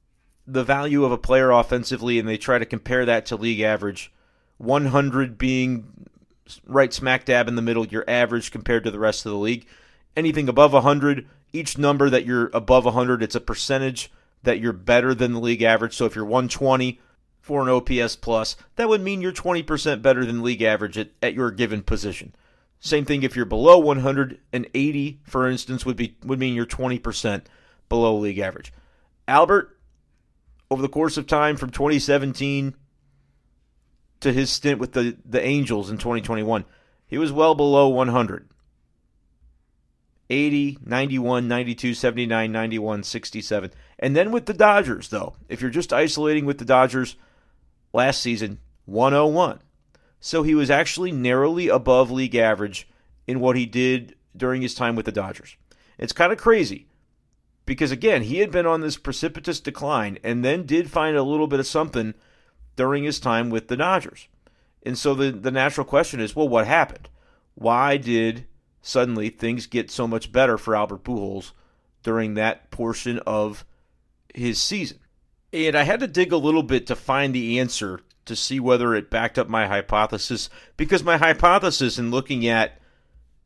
the 0.47 0.63
value 0.63 1.03
of 1.03 1.11
a 1.11 1.17
player 1.17 1.51
offensively 1.51 2.19
and 2.19 2.27
they 2.27 2.37
try 2.37 2.57
to 2.57 2.65
compare 2.65 3.05
that 3.05 3.25
to 3.27 3.35
league 3.35 3.61
average. 3.61 4.11
100 4.57 5.37
being 5.37 6.07
right 6.65 6.93
smack 6.93 7.25
dab 7.25 7.47
in 7.47 7.55
the 7.55 7.61
middle, 7.61 7.85
your 7.87 8.05
average 8.07 8.51
compared 8.51 8.83
to 8.83 8.91
the 8.91 8.99
rest 8.99 9.25
of 9.25 9.31
the 9.31 9.37
league. 9.37 9.65
Anything 10.15 10.47
above 10.47 10.73
100, 10.73 11.27
each 11.51 11.77
number 11.77 12.09
that 12.09 12.25
you're 12.25 12.49
above 12.53 12.85
100, 12.85 13.23
it's 13.23 13.35
a 13.35 13.41
percentage 13.41 14.11
that 14.43 14.59
you're 14.59 14.73
better 14.73 15.13
than 15.13 15.33
the 15.33 15.39
league 15.39 15.63
average. 15.63 15.95
So 15.95 16.05
if 16.05 16.15
you're 16.15 16.23
120 16.23 16.99
for 17.41 17.61
an 17.61 17.69
OPS 17.69 18.15
plus, 18.15 18.55
that 18.75 18.87
would 18.87 19.01
mean 19.01 19.21
you're 19.21 19.31
20% 19.31 20.01
better 20.01 20.25
than 20.25 20.43
league 20.43 20.61
average 20.61 20.97
at, 20.97 21.09
at 21.21 21.33
your 21.33 21.51
given 21.51 21.81
position. 21.81 22.33
Same 22.79 23.05
thing 23.05 23.23
if 23.23 23.35
you're 23.35 23.45
below 23.45 23.79
180, 23.79 25.19
for 25.23 25.49
instance, 25.49 25.85
would 25.85 25.95
be 25.97 26.17
would 26.23 26.39
mean 26.39 26.53
you're 26.53 26.65
20% 26.65 27.45
below 27.89 28.17
league 28.17 28.37
average. 28.37 28.71
Albert, 29.27 29.74
over 30.69 30.81
the 30.81 30.89
course 30.89 31.17
of 31.17 31.27
time 31.27 31.57
from 31.57 31.69
2017 31.69 32.75
to 34.21 34.33
his 34.33 34.49
stint 34.49 34.79
with 34.79 34.93
the, 34.93 35.17
the 35.25 35.43
Angels 35.43 35.89
in 35.89 35.97
2021. 35.97 36.65
He 37.07 37.17
was 37.17 37.31
well 37.31 37.55
below 37.55 37.87
100. 37.89 38.49
80, 40.27 40.79
91, 40.83 41.47
92, 41.47 41.93
79, 41.93 42.51
91, 42.51 43.03
67. 43.03 43.71
And 43.99 44.15
then 44.15 44.31
with 44.31 44.47
the 44.47 44.53
Dodgers, 44.53 45.09
though, 45.09 45.35
if 45.47 45.61
you're 45.61 45.69
just 45.69 45.93
isolating 45.93 46.45
with 46.45 46.57
the 46.57 46.65
Dodgers 46.65 47.15
last 47.93 48.21
season, 48.21 48.59
101. 48.85 49.59
So 50.19 50.41
he 50.41 50.55
was 50.55 50.71
actually 50.71 51.11
narrowly 51.11 51.67
above 51.67 52.09
league 52.09 52.35
average 52.35 52.89
in 53.27 53.39
what 53.39 53.55
he 53.55 53.67
did 53.67 54.15
during 54.35 54.63
his 54.63 54.73
time 54.73 54.95
with 54.95 55.05
the 55.05 55.11
Dodgers. 55.11 55.55
It's 55.99 56.13
kind 56.13 56.31
of 56.31 56.39
crazy 56.39 56.87
because, 57.65 57.91
again, 57.91 58.23
he 58.23 58.39
had 58.39 58.51
been 58.51 58.65
on 58.65 58.81
this 58.81 58.97
precipitous 58.97 59.59
decline 59.59 60.17
and 60.23 60.43
then 60.43 60.65
did 60.65 60.91
find 60.91 61.17
a 61.17 61.23
little 61.23 61.47
bit 61.47 61.59
of 61.59 61.67
something 61.67 62.13
during 62.75 63.03
his 63.03 63.19
time 63.19 63.49
with 63.49 63.67
the 63.67 63.77
Dodgers. 63.77 64.27
And 64.83 64.97
so 64.97 65.15
the, 65.15 65.31
the 65.31 65.51
natural 65.51 65.85
question 65.85 66.19
is 66.19 66.35
well, 66.35 66.47
what 66.47 66.67
happened? 66.67 67.09
Why 67.55 67.97
did 67.97 68.45
suddenly 68.81 69.29
things 69.29 69.65
get 69.65 69.89
so 69.89 70.07
much 70.07 70.31
better 70.31 70.57
for 70.57 70.75
Albert 70.75 71.03
Pujols 71.03 71.51
during 72.03 72.35
that 72.35 72.69
portion 72.69 73.19
of 73.25 73.65
his 74.33 74.61
season? 74.61 74.99
And 75.51 75.75
I 75.75 75.83
had 75.83 76.01
to 76.01 76.07
dig 76.07 76.31
a 76.31 76.37
little 76.37 76.63
bit 76.63 76.85
to 76.87 76.95
find 76.95 77.33
the 77.33 77.59
answer 77.59 78.01
to 78.25 78.35
see 78.35 78.59
whether 78.59 78.93
it 78.93 79.09
backed 79.09 79.39
up 79.39 79.47
my 79.47 79.67
hypothesis 79.67 80.49
because 80.77 81.03
my 81.03 81.17
hypothesis 81.17 81.97
in 81.97 82.11
looking 82.11 82.45
at 82.47 82.79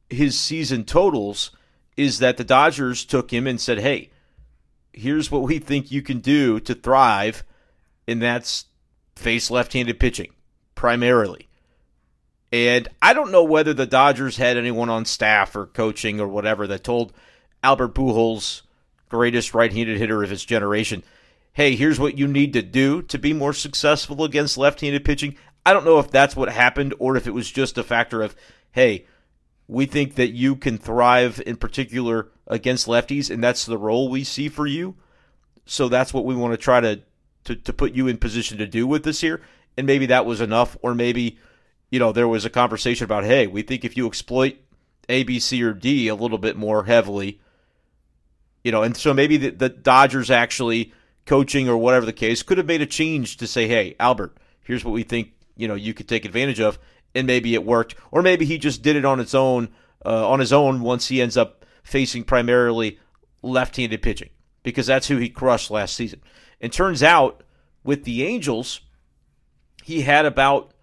his 0.10 0.40
season 0.40 0.86
totals 0.86 1.52
is 2.00 2.20
that 2.20 2.38
the 2.38 2.44
Dodgers 2.44 3.06
took 3.06 3.32
him 3.32 3.46
and 3.46 3.60
said, 3.60 3.80
"Hey, 3.80 4.10
here's 4.94 5.30
what 5.30 5.44
we 5.44 5.60
think 5.60 5.92
you 5.92 6.02
can 6.02 6.20
do 6.20 6.60
to 6.62 6.74
thrive." 6.74 7.44
And 8.08 8.22
that's 8.22 8.66
face 9.16 9.52
left 9.52 9.74
handed 9.74 10.00
pitching 10.00 10.32
primarily. 10.76 11.48
And 12.52 12.88
I 13.02 13.14
don't 13.14 13.32
know 13.32 13.44
whether 13.44 13.74
the 13.74 13.86
Dodgers 13.86 14.38
had 14.38 14.58
anyone 14.58 14.90
on 14.90 15.06
staff 15.06 15.56
or 15.56 15.68
coaching 15.68 16.20
or 16.20 16.28
whatever 16.28 16.66
that 16.68 16.84
told 16.84 17.14
Albert 17.62 17.94
Pujols, 17.94 18.64
greatest 19.10 19.54
right-handed 19.54 19.98
hitter 19.98 20.24
of 20.24 20.30
his 20.30 20.46
generation, 20.46 21.04
"Hey, 21.54 21.76
here's 21.76 22.00
what 22.00 22.18
you 22.18 22.28
need 22.28 22.54
to 22.54 22.62
do 22.62 23.02
to 23.04 23.18
be 23.20 23.34
more 23.34 23.54
successful 23.54 24.24
against 24.24 24.58
left-handed 24.58 25.06
pitching." 25.06 25.36
I 25.66 25.74
don't 25.74 25.86
know 25.86 26.00
if 26.00 26.10
that's 26.10 26.36
what 26.36 26.50
happened 26.50 26.96
or 26.98 27.18
if 27.18 27.28
it 27.28 27.34
was 27.34 27.52
just 27.52 27.78
a 27.78 27.84
factor 27.84 28.24
of, 28.24 28.36
hey, 28.72 29.06
we 29.70 29.86
think 29.86 30.16
that 30.16 30.32
you 30.32 30.56
can 30.56 30.80
thrive 30.80 31.40
in 31.46 31.56
particular 31.56 32.30
against 32.48 32.88
lefties, 32.88 33.30
and 33.30 33.44
that's 33.44 33.68
the 33.68 33.78
role 33.78 34.10
we 34.10 34.24
see 34.24 34.50
for 34.50 34.66
you. 34.66 34.96
So 35.68 35.88
that's 35.88 36.12
what 36.12 36.26
we 36.26 36.34
want 36.34 36.54
to 36.54 36.58
try 36.58 36.80
to, 36.80 37.02
to, 37.44 37.56
to 37.56 37.72
put 37.72 37.94
you 37.94 38.08
in 38.08 38.18
position 38.18 38.58
to 38.58 38.66
do 38.66 38.88
with 38.88 39.04
this 39.04 39.22
here. 39.22 39.42
And 39.78 39.86
maybe 39.86 40.08
that 40.08 40.26
was 40.26 40.42
enough, 40.42 40.76
or 40.82 40.96
maybe, 40.96 41.38
you 41.92 42.00
know, 42.00 42.12
there 42.12 42.28
was 42.28 42.46
a 42.46 42.50
conversation 42.50 43.06
about, 43.06 43.26
hey, 43.26 43.46
we 43.46 43.62
think 43.62 43.86
if 43.86 43.96
you 43.96 44.08
exploit 44.08 44.58
A, 45.08 45.22
B, 45.22 45.40
C, 45.40 45.62
or 45.62 45.74
D 45.74 46.08
a 46.08 46.16
little 46.16 46.40
bit 46.40 46.58
more 46.58 46.86
heavily, 46.86 47.40
you 48.64 48.72
know, 48.72 48.82
and 48.82 48.98
so 48.98 49.14
maybe 49.14 49.38
the, 49.38 49.52
the 49.52 49.70
Dodgers 49.70 50.32
actually 50.32 50.92
coaching 51.28 51.70
or 51.70 51.78
whatever 51.78 52.08
the 52.08 52.12
case 52.12 52.42
could 52.42 52.58
have 52.58 52.66
made 52.66 52.82
a 52.82 52.88
change 52.88 53.38
to 53.38 53.46
say, 53.46 53.68
hey, 53.68 53.96
Albert, 54.00 54.36
here's 54.64 54.84
what 54.84 54.96
we 54.96 55.04
think, 55.04 55.34
you 55.56 55.68
know, 55.68 55.76
you 55.76 55.94
could 55.94 56.10
take 56.10 56.26
advantage 56.26 56.60
of 56.60 56.80
and 57.16 57.28
maybe 57.28 57.54
it 57.54 57.66
worked, 57.66 57.96
or 58.12 58.22
maybe 58.22 58.46
he 58.46 58.58
just 58.58 58.82
did 58.82 58.96
it 58.96 59.06
on 59.06 59.20
its 59.20 59.34
own, 59.34 59.70
uh, 60.06 60.30
on 60.30 60.40
his 60.40 60.54
own 60.54 60.82
once 60.82 61.08
he 61.08 61.22
ends 61.22 61.38
up 61.38 61.66
facing 61.84 62.24
primarily 62.24 63.00
left-handed 63.42 64.02
pitching 64.02 64.30
because 64.64 64.88
that's 64.88 65.08
who 65.08 65.18
he 65.18 65.30
crushed 65.30 65.72
last 65.72 65.96
season. 65.96 66.22
And 66.62 66.72
turns 66.72 67.02
out 67.02 67.44
with 67.84 68.04
the 68.04 68.24
Angels, 68.24 68.82
he 69.84 70.02
had 70.02 70.26
about 70.26 70.74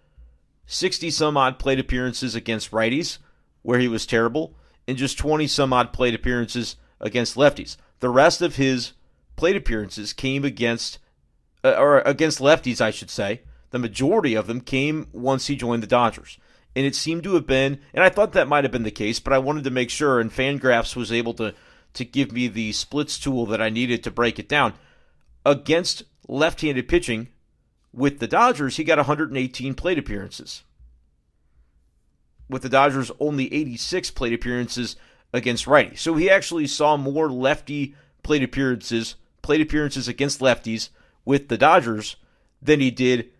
60 0.67 1.11
some 1.11 1.37
odd 1.37 1.59
plate 1.59 1.79
appearances 1.79 2.35
against 2.35 2.73
righties 2.73 3.19
where 3.63 3.79
he 3.79 3.89
was 3.89 4.07
terrible 4.07 4.57
and 4.89 4.97
just 4.97 5.19
20 5.19 5.47
some 5.47 5.73
odd 5.73 5.93
plate 5.93 6.15
appearances 6.15 6.77
against 7.01 7.37
lefties. 7.37 7.77
The 8.01 8.09
rest 8.09 8.43
of 8.43 8.57
his 8.57 8.93
plate 9.37 9.57
appearances 9.57 10.13
came 10.13 10.45
against 10.45 10.99
uh, 11.65 11.73
or 11.73 12.01
against 12.01 12.39
lefties, 12.39 12.81
I 12.81 12.91
should 12.91 13.11
say, 13.11 13.43
the 13.71 13.79
majority 13.79 14.35
of 14.35 14.47
them 14.47 14.61
came 14.61 15.09
once 15.13 15.47
he 15.47 15.57
joined 15.57 15.83
the 15.83 15.89
Dodgers. 15.89 16.39
And 16.75 16.85
it 16.85 16.95
seemed 16.95 17.25
to 17.25 17.35
have 17.35 17.47
been, 17.47 17.81
and 17.95 18.05
I 18.05 18.11
thought 18.11 18.33
that 18.33 18.49
might 18.49 18.65
have 18.65 18.73
been 18.73 18.83
the 18.83 18.91
case, 18.91 19.19
but 19.19 19.33
I 19.33 19.39
wanted 19.39 19.65
to 19.65 19.71
make 19.71 19.91
sure, 19.91 20.21
and 20.21 20.31
Fangraphs 20.31 20.95
was 20.95 21.11
able 21.11 21.33
to, 21.35 21.55
to 21.95 22.05
give 22.05 22.33
me 22.33 22.49
the 22.49 22.73
splits 22.73 23.19
tool 23.19 23.47
that 23.47 23.63
I 23.63 23.71
needed 23.71 24.05
to 24.05 24.11
break 24.11 24.39
it 24.39 24.49
down. 24.49 24.75
Against 25.45 26.03
left 26.29 26.61
handed 26.61 26.89
pitching 26.89 27.29
with 27.93 28.19
the 28.19 28.27
Dodgers, 28.27 28.77
he 28.77 28.85
got 28.85 28.99
118 28.99 29.75
plate 29.75 29.99
appearances. 29.99 30.65
With 32.49 32.63
the 32.63 32.69
Dodgers, 32.69 33.11
only 33.19 33.53
86 33.53 34.11
plate 34.11 34.35
appearances 34.35 34.97
against 35.33 35.67
righty. 35.67 35.97
So 35.97 36.15
he 36.15 36.31
actually 36.31 36.67
saw 36.67 36.97
more 36.97 37.31
lefty 37.31 37.95
plate 38.23 38.43
appearances, 38.43 39.17
plate 39.41 39.63
appearances 39.63 40.09
against 40.09 40.41
lefties 40.41 40.91
with 41.25 41.49
the 41.49 41.59
Dodgers 41.59 42.17
than 42.61 42.81
he 42.81 42.91
did 42.91 43.31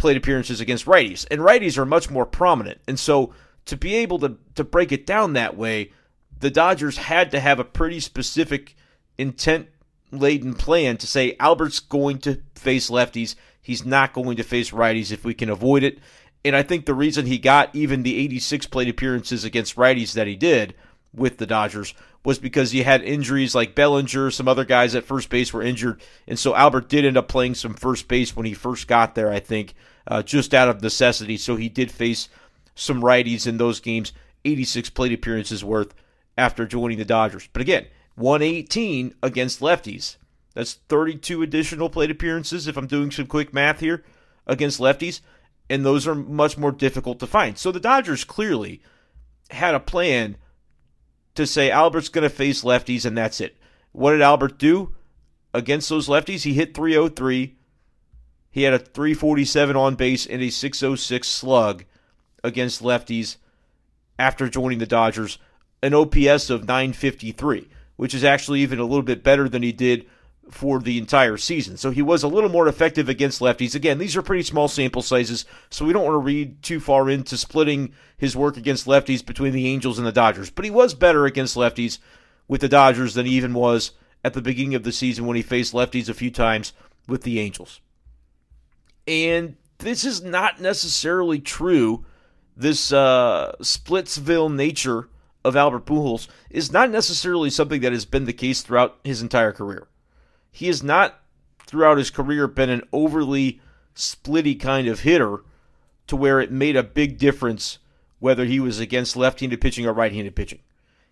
plate 0.00 0.16
appearances 0.16 0.60
against 0.60 0.86
righties, 0.86 1.26
and 1.30 1.40
righties 1.40 1.78
are 1.78 1.86
much 1.86 2.10
more 2.10 2.26
prominent. 2.26 2.80
And 2.88 2.98
so 2.98 3.34
to 3.66 3.76
be 3.76 3.94
able 3.96 4.18
to 4.20 4.36
to 4.56 4.64
break 4.64 4.90
it 4.90 5.06
down 5.06 5.34
that 5.34 5.56
way, 5.56 5.92
the 6.40 6.50
Dodgers 6.50 6.96
had 6.96 7.30
to 7.30 7.40
have 7.40 7.60
a 7.60 7.64
pretty 7.64 8.00
specific 8.00 8.74
intent 9.18 9.68
laden 10.10 10.54
plan 10.54 10.96
to 10.96 11.06
say 11.06 11.36
Albert's 11.38 11.78
going 11.78 12.18
to 12.18 12.40
face 12.54 12.90
lefties, 12.90 13.36
he's 13.62 13.84
not 13.84 14.12
going 14.12 14.36
to 14.38 14.42
face 14.42 14.70
righties 14.70 15.12
if 15.12 15.24
we 15.24 15.34
can 15.34 15.50
avoid 15.50 15.82
it. 15.82 15.98
And 16.44 16.56
I 16.56 16.62
think 16.62 16.86
the 16.86 16.94
reason 16.94 17.26
he 17.26 17.38
got 17.38 17.74
even 17.76 18.02
the 18.02 18.16
86 18.16 18.66
plate 18.66 18.88
appearances 18.88 19.44
against 19.44 19.76
righties 19.76 20.14
that 20.14 20.26
he 20.26 20.36
did 20.36 20.74
with 21.14 21.38
the 21.38 21.46
Dodgers 21.46 21.94
was 22.24 22.38
because 22.38 22.70
he 22.70 22.82
had 22.82 23.02
injuries 23.02 23.54
like 23.54 23.74
Bellinger, 23.74 24.30
some 24.30 24.46
other 24.46 24.64
guys 24.64 24.94
at 24.94 25.04
first 25.04 25.30
base 25.30 25.52
were 25.52 25.62
injured, 25.62 26.00
and 26.26 26.38
so 26.38 26.54
Albert 26.54 26.88
did 26.88 27.04
end 27.04 27.16
up 27.16 27.28
playing 27.28 27.54
some 27.54 27.74
first 27.74 28.08
base 28.08 28.36
when 28.36 28.46
he 28.46 28.54
first 28.54 28.86
got 28.86 29.14
there, 29.14 29.32
I 29.32 29.40
think, 29.40 29.74
uh, 30.06 30.22
just 30.22 30.54
out 30.54 30.68
of 30.68 30.82
necessity. 30.82 31.36
So 31.36 31.56
he 31.56 31.68
did 31.68 31.90
face 31.90 32.28
some 32.74 33.02
righties 33.02 33.46
in 33.46 33.56
those 33.56 33.80
games, 33.80 34.12
86 34.44 34.90
plate 34.90 35.12
appearances 35.12 35.64
worth 35.64 35.94
after 36.36 36.66
joining 36.66 36.98
the 36.98 37.04
Dodgers. 37.04 37.48
But 37.52 37.62
again, 37.62 37.86
118 38.16 39.14
against 39.22 39.60
lefties. 39.60 40.16
That's 40.54 40.74
32 40.88 41.42
additional 41.42 41.90
plate 41.90 42.10
appearances 42.10 42.66
if 42.66 42.76
I'm 42.76 42.86
doing 42.86 43.10
some 43.10 43.26
quick 43.26 43.54
math 43.54 43.80
here 43.80 44.04
against 44.46 44.80
lefties, 44.80 45.20
and 45.68 45.84
those 45.84 46.06
are 46.06 46.14
much 46.14 46.58
more 46.58 46.72
difficult 46.72 47.20
to 47.20 47.26
find. 47.26 47.56
So 47.56 47.70
the 47.70 47.80
Dodgers 47.80 48.24
clearly 48.24 48.82
had 49.50 49.74
a 49.74 49.80
plan 49.80 50.36
to 51.40 51.46
say 51.46 51.70
Albert's 51.70 52.08
going 52.08 52.22
to 52.22 52.34
face 52.34 52.62
lefties 52.62 53.04
and 53.04 53.16
that's 53.16 53.40
it. 53.40 53.56
What 53.92 54.12
did 54.12 54.22
Albert 54.22 54.58
do 54.58 54.94
against 55.52 55.88
those 55.88 56.08
lefties? 56.08 56.42
He 56.42 56.54
hit 56.54 56.74
303. 56.74 57.56
He 58.50 58.62
had 58.62 58.74
a 58.74 58.78
347 58.78 59.76
on 59.76 59.94
base 59.94 60.26
and 60.26 60.42
a 60.42 60.50
606 60.50 61.28
slug 61.28 61.84
against 62.42 62.82
lefties 62.82 63.36
after 64.18 64.48
joining 64.48 64.78
the 64.78 64.86
Dodgers, 64.86 65.38
an 65.82 65.94
OPS 65.94 66.50
of 66.50 66.66
953, 66.66 67.68
which 67.96 68.14
is 68.14 68.24
actually 68.24 68.60
even 68.60 68.78
a 68.78 68.84
little 68.84 69.02
bit 69.02 69.22
better 69.22 69.48
than 69.48 69.62
he 69.62 69.72
did 69.72 70.06
for 70.50 70.80
the 70.80 70.98
entire 70.98 71.36
season. 71.36 71.76
So 71.76 71.90
he 71.90 72.02
was 72.02 72.22
a 72.22 72.28
little 72.28 72.50
more 72.50 72.68
effective 72.68 73.08
against 73.08 73.40
lefties. 73.40 73.74
Again, 73.74 73.98
these 73.98 74.16
are 74.16 74.22
pretty 74.22 74.42
small 74.42 74.68
sample 74.68 75.02
sizes, 75.02 75.44
so 75.70 75.84
we 75.84 75.92
don't 75.92 76.04
want 76.04 76.14
to 76.14 76.18
read 76.18 76.62
too 76.62 76.80
far 76.80 77.08
into 77.08 77.36
splitting 77.36 77.92
his 78.16 78.36
work 78.36 78.56
against 78.56 78.86
lefties 78.86 79.24
between 79.24 79.52
the 79.52 79.66
Angels 79.66 79.98
and 79.98 80.06
the 80.06 80.12
Dodgers. 80.12 80.50
But 80.50 80.64
he 80.64 80.70
was 80.70 80.94
better 80.94 81.26
against 81.26 81.56
lefties 81.56 81.98
with 82.48 82.60
the 82.60 82.68
Dodgers 82.68 83.14
than 83.14 83.26
he 83.26 83.32
even 83.32 83.54
was 83.54 83.92
at 84.24 84.34
the 84.34 84.42
beginning 84.42 84.74
of 84.74 84.82
the 84.82 84.92
season 84.92 85.26
when 85.26 85.36
he 85.36 85.42
faced 85.42 85.72
lefties 85.72 86.08
a 86.08 86.14
few 86.14 86.30
times 86.30 86.72
with 87.06 87.22
the 87.22 87.40
Angels. 87.40 87.80
And 89.06 89.56
this 89.78 90.04
is 90.04 90.22
not 90.22 90.60
necessarily 90.60 91.40
true. 91.40 92.04
This 92.56 92.92
uh, 92.92 93.54
Splitsville 93.60 94.54
nature 94.54 95.08
of 95.44 95.56
Albert 95.56 95.86
Pujols 95.86 96.28
is 96.50 96.72
not 96.72 96.90
necessarily 96.90 97.50
something 97.50 97.80
that 97.80 97.92
has 97.92 98.04
been 98.04 98.24
the 98.24 98.32
case 98.32 98.62
throughout 98.62 98.98
his 99.04 99.22
entire 99.22 99.52
career. 99.52 99.88
He 100.50 100.66
has 100.66 100.82
not, 100.82 101.20
throughout 101.66 101.98
his 101.98 102.10
career, 102.10 102.46
been 102.46 102.70
an 102.70 102.82
overly 102.92 103.60
splitty 103.94 104.58
kind 104.58 104.88
of 104.88 105.00
hitter 105.00 105.44
to 106.06 106.16
where 106.16 106.40
it 106.40 106.50
made 106.50 106.76
a 106.76 106.82
big 106.82 107.18
difference 107.18 107.78
whether 108.18 108.44
he 108.44 108.60
was 108.60 108.78
against 108.78 109.16
left 109.16 109.40
handed 109.40 109.60
pitching 109.60 109.86
or 109.86 109.92
right 109.92 110.12
handed 110.12 110.36
pitching. 110.36 110.60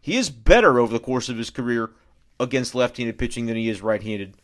He 0.01 0.17
is 0.17 0.31
better 0.31 0.79
over 0.79 0.93
the 0.93 1.01
course 1.01 1.29
of 1.29 1.39
his 1.39 1.51
career 1.51 1.91
against 2.39 2.75
left 2.75 2.97
handed 2.97 3.19
pitching 3.19 3.47
than 3.47 3.57
he 3.57 3.69
is 3.69 3.83
right 3.83 4.03
handed. 4.03 4.37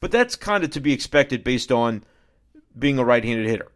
But 0.00 0.10
that's 0.10 0.36
kind 0.36 0.64
of 0.64 0.70
to 0.70 0.80
be 0.80 0.92
expected 0.92 1.44
based 1.44 1.72
on 1.72 2.04
being 2.78 2.98
a 2.98 3.04
right 3.04 3.24
handed 3.24 3.46
hitter. 3.46 3.70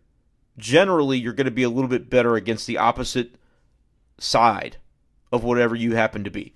Generally, 0.58 1.18
you're 1.18 1.32
going 1.32 1.44
to 1.46 1.50
be 1.50 1.62
a 1.62 1.70
little 1.70 1.88
bit 1.88 2.10
better 2.10 2.34
against 2.34 2.66
the 2.66 2.78
opposite 2.78 3.36
side 4.18 4.76
of 5.30 5.44
whatever 5.44 5.76
you 5.76 5.94
happen 5.94 6.24
to 6.24 6.30
be. 6.30 6.52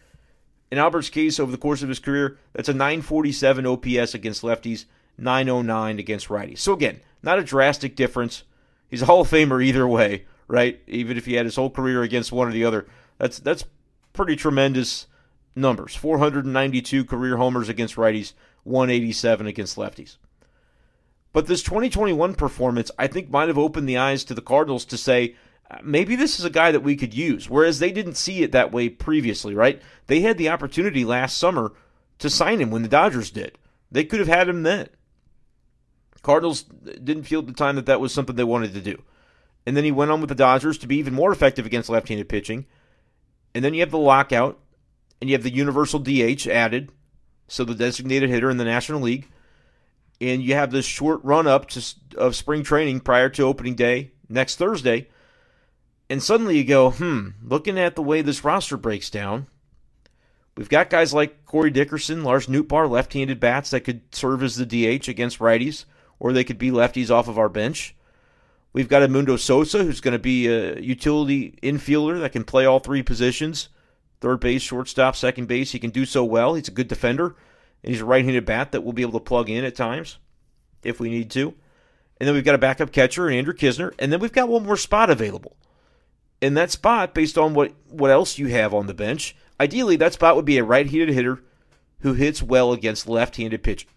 In 0.73 0.79
Albert's 0.79 1.11
case, 1.11 1.39
over 1.39 1.53
the 1.53 1.59
course 1.59 1.83
of 1.83 1.91
his 1.91 1.99
career, 1.99 2.39
that's 2.55 2.71
a 2.71 2.73
947 2.73 3.67
OPS 3.67 4.15
against 4.15 4.41
lefties, 4.41 4.87
909 5.19 5.99
against 5.99 6.29
righties. 6.29 6.61
So 6.61 6.73
again, 6.73 7.03
not 7.23 7.39
a 7.39 7.45
drastic 7.45 7.95
difference. 7.95 8.45
He's 8.89 9.03
a 9.03 9.05
Hall 9.05 9.21
of 9.21 9.29
Famer 9.29 9.63
either 9.63 9.87
way, 9.87 10.25
right? 10.49 10.81
Even 10.87 11.19
if 11.19 11.27
he 11.27 11.35
had 11.35 11.45
his 11.45 11.57
whole 11.57 11.69
career 11.69 12.03
against 12.03 12.33
one 12.33 12.49
or 12.49 12.53
the 12.53 12.65
other, 12.65 12.87
that's 13.19 13.39
that's 13.39 13.67
pretty 14.15 14.35
tremendous 14.35 15.09
numbers. 15.55 15.95
492 15.95 17.05
career 17.05 17.37
homers 17.37 17.69
against 17.69 17.97
righties, 17.97 18.33
187 18.65 19.47
against 19.47 19.77
lefties. 19.77 20.17
But 21.35 21.49
this 21.49 21.63
2021 21.63 22.35
performance, 22.35 22.91
I 22.99 23.09
think, 23.09 23.29
might 23.29 23.49
have 23.49 23.59
opened 23.59 23.91
the 23.91 23.99
eyes 23.99 24.25
to 24.25 24.33
the 24.33 24.41
Cardinals 24.41 24.87
to 24.87 24.97
say, 24.97 25.37
maybe 25.83 26.17
this 26.17 26.39
is 26.39 26.45
a 26.45 26.51
guy 26.51 26.73
that 26.73 26.83
we 26.83 26.97
could 26.97 27.15
use. 27.15 27.49
Whereas 27.49 27.79
they 27.79 27.93
didn't 27.93 28.17
see 28.17 28.43
it 28.43 28.53
that 28.53 28.73
way 28.73 28.89
previously, 28.89 29.55
right? 29.55 29.81
They 30.07 30.21
had 30.21 30.39
the 30.39 30.49
opportunity 30.49 31.05
last 31.05 31.39
summer 31.39 31.73
to 32.19 32.29
sign 32.29 32.61
him 32.61 32.71
when 32.71 32.83
the 32.83 32.89
Dodgers 32.89 33.31
did. 33.31 33.59
They 33.91 34.05
could 34.05 34.19
have 34.19 34.29
had 34.29 34.49
him 34.49 34.63
then. 34.63 34.89
Cardinals 36.23 36.63
didn't 36.63 37.25
feel 37.25 37.41
at 37.41 37.47
the 37.47 37.53
time 37.53 37.77
that 37.77 37.87
that 37.87 38.01
was 38.01 38.13
something 38.13 38.37
they 38.37 38.45
wanted 38.45 38.75
to 38.75 38.81
do. 38.81 39.03
And 39.67 39.77
then 39.77 39.85
he 39.85 39.93
went 39.93 40.11
on 40.11 40.21
with 40.21 40.29
the 40.29 40.35
Dodgers 40.35 40.79
to 40.79 40.87
be 40.87 40.97
even 40.97 41.15
more 41.15 41.33
effective 41.33 41.67
against 41.67 41.89
left 41.89 42.09
handed 42.09 42.29
pitching. 42.29 42.67
And 43.55 43.65
then 43.65 43.75
you 43.75 43.81
have 43.81 43.91
the 43.91 43.99
lockout, 43.99 44.59
and 45.21 45.29
you 45.29 45.35
have 45.35 45.43
the 45.43 45.53
universal 45.53 46.01
DH 46.01 46.47
added, 46.49 46.91
so 47.49 47.65
the 47.65 47.75
designated 47.75 48.31
hitter 48.31 48.51
in 48.51 48.57
the 48.57 48.65
National 48.65 49.01
League. 49.01 49.29
And 50.21 50.43
you 50.43 50.55
have 50.55 50.71
this 50.71 50.87
short 50.87 51.21
run 51.23 51.47
up 51.47 51.69
to, 51.71 51.95
of 52.17 52.37
spring 52.37 52.63
training 52.63 53.01
prior 53.01 53.29
to 53.31 53.43
opening 53.43 53.75
day 53.75 54.13
next 54.29 54.57
Thursday 54.57 55.09
and 56.09 56.23
suddenly 56.23 56.59
you 56.59 56.65
go, 56.65 56.91
hmm, 56.91 57.29
looking 57.43 57.79
at 57.79 57.97
the 57.97 58.03
way 58.03 58.23
this 58.23 58.45
roster 58.45 58.77
breaks 58.77 59.11
down, 59.11 59.47
we've 60.57 60.69
got 60.69 60.91
guys 60.91 61.15
like 61.15 61.45
Corey 61.47 61.71
Dickerson, 61.71 62.25
Lars 62.25 62.47
Nootbaar, 62.47 62.89
left 62.89 63.13
handed 63.13 63.41
bats 63.41 63.71
that 63.71 63.81
could 63.81 64.03
serve 64.15 64.43
as 64.43 64.57
the 64.57 64.67
DH 64.67 65.09
against 65.09 65.39
righties, 65.39 65.85
or 66.19 66.33
they 66.33 66.45
could 66.45 66.59
be 66.59 66.71
lefties 66.71 67.11
off 67.11 67.29
of 67.29 67.39
our 67.39 67.49
bench. 67.49 67.95
We've 68.73 68.89
got 68.89 69.03
Edmundo 69.03 69.39
Sosa, 69.39 69.85
who's 69.85 70.01
going 70.01 70.13
to 70.13 70.19
be 70.19 70.47
a 70.47 70.81
utility 70.81 71.59
infielder 71.63 72.21
that 72.21 72.33
can 72.33 72.45
play 72.45 72.65
all 72.65 72.79
three 72.79 73.03
positions 73.03 73.69
third 74.23 74.39
base, 74.39 74.63
shortstop, 74.63 75.17
second 75.17 75.49
base. 75.49 75.73
He 75.73 75.81
can 75.81 75.91
do 75.91 76.07
so 76.07 76.25
well. 76.25 76.55
He's 76.55 76.69
a 76.69 76.73
good 76.73 76.87
defender, 76.87 77.35
and 77.83 77.93
he's 77.93 78.01
a 78.01 78.05
right 78.05 78.25
handed 78.25 78.47
bat 78.47 78.71
that 78.71 78.83
we'll 78.83 78.93
be 78.93 79.03
able 79.03 79.19
to 79.19 79.25
plug 79.25 79.51
in 79.51 79.65
at 79.65 79.75
times 79.75 80.19
if 80.85 81.01
we 81.01 81.11
need 81.11 81.31
to. 81.33 81.55
and 82.19 82.29
then 82.29 82.35
we've 82.35 82.45
got 82.45 82.55
a 82.55 82.59
backup 82.59 82.93
catcher 82.93 83.27
and 83.27 83.37
Andrew 83.37 83.53
Knizner. 83.53 83.93
and 83.99 84.13
then 84.13 84.21
we've 84.21 84.33
got 84.33 84.49
one 84.49 84.65
more 84.65 84.77
spot 84.77 85.11
available. 85.11 85.57
In 86.43 86.55
that 86.55 86.73
spot, 86.73 87.15
based 87.15 87.39
on 87.39 87.55
what, 87.55 87.73
what 87.89 88.11
else 88.11 88.37
you 88.37 88.49
have 88.49 88.75
on 88.75 88.89
the 88.89 88.95
bench, 88.95 89.35
ideally 89.61 89.97
that 89.97 90.13
spot 90.13 90.37
would 90.37 90.45
be 90.45 90.59
a 90.59 90.65
right-handed 90.65 91.09
hitter 91.09 91.41
who 92.01 92.15
hits 92.15 92.43
well 92.43 92.73
against 92.73 93.09
left-handed 93.09 93.63
pitching. 93.63 93.89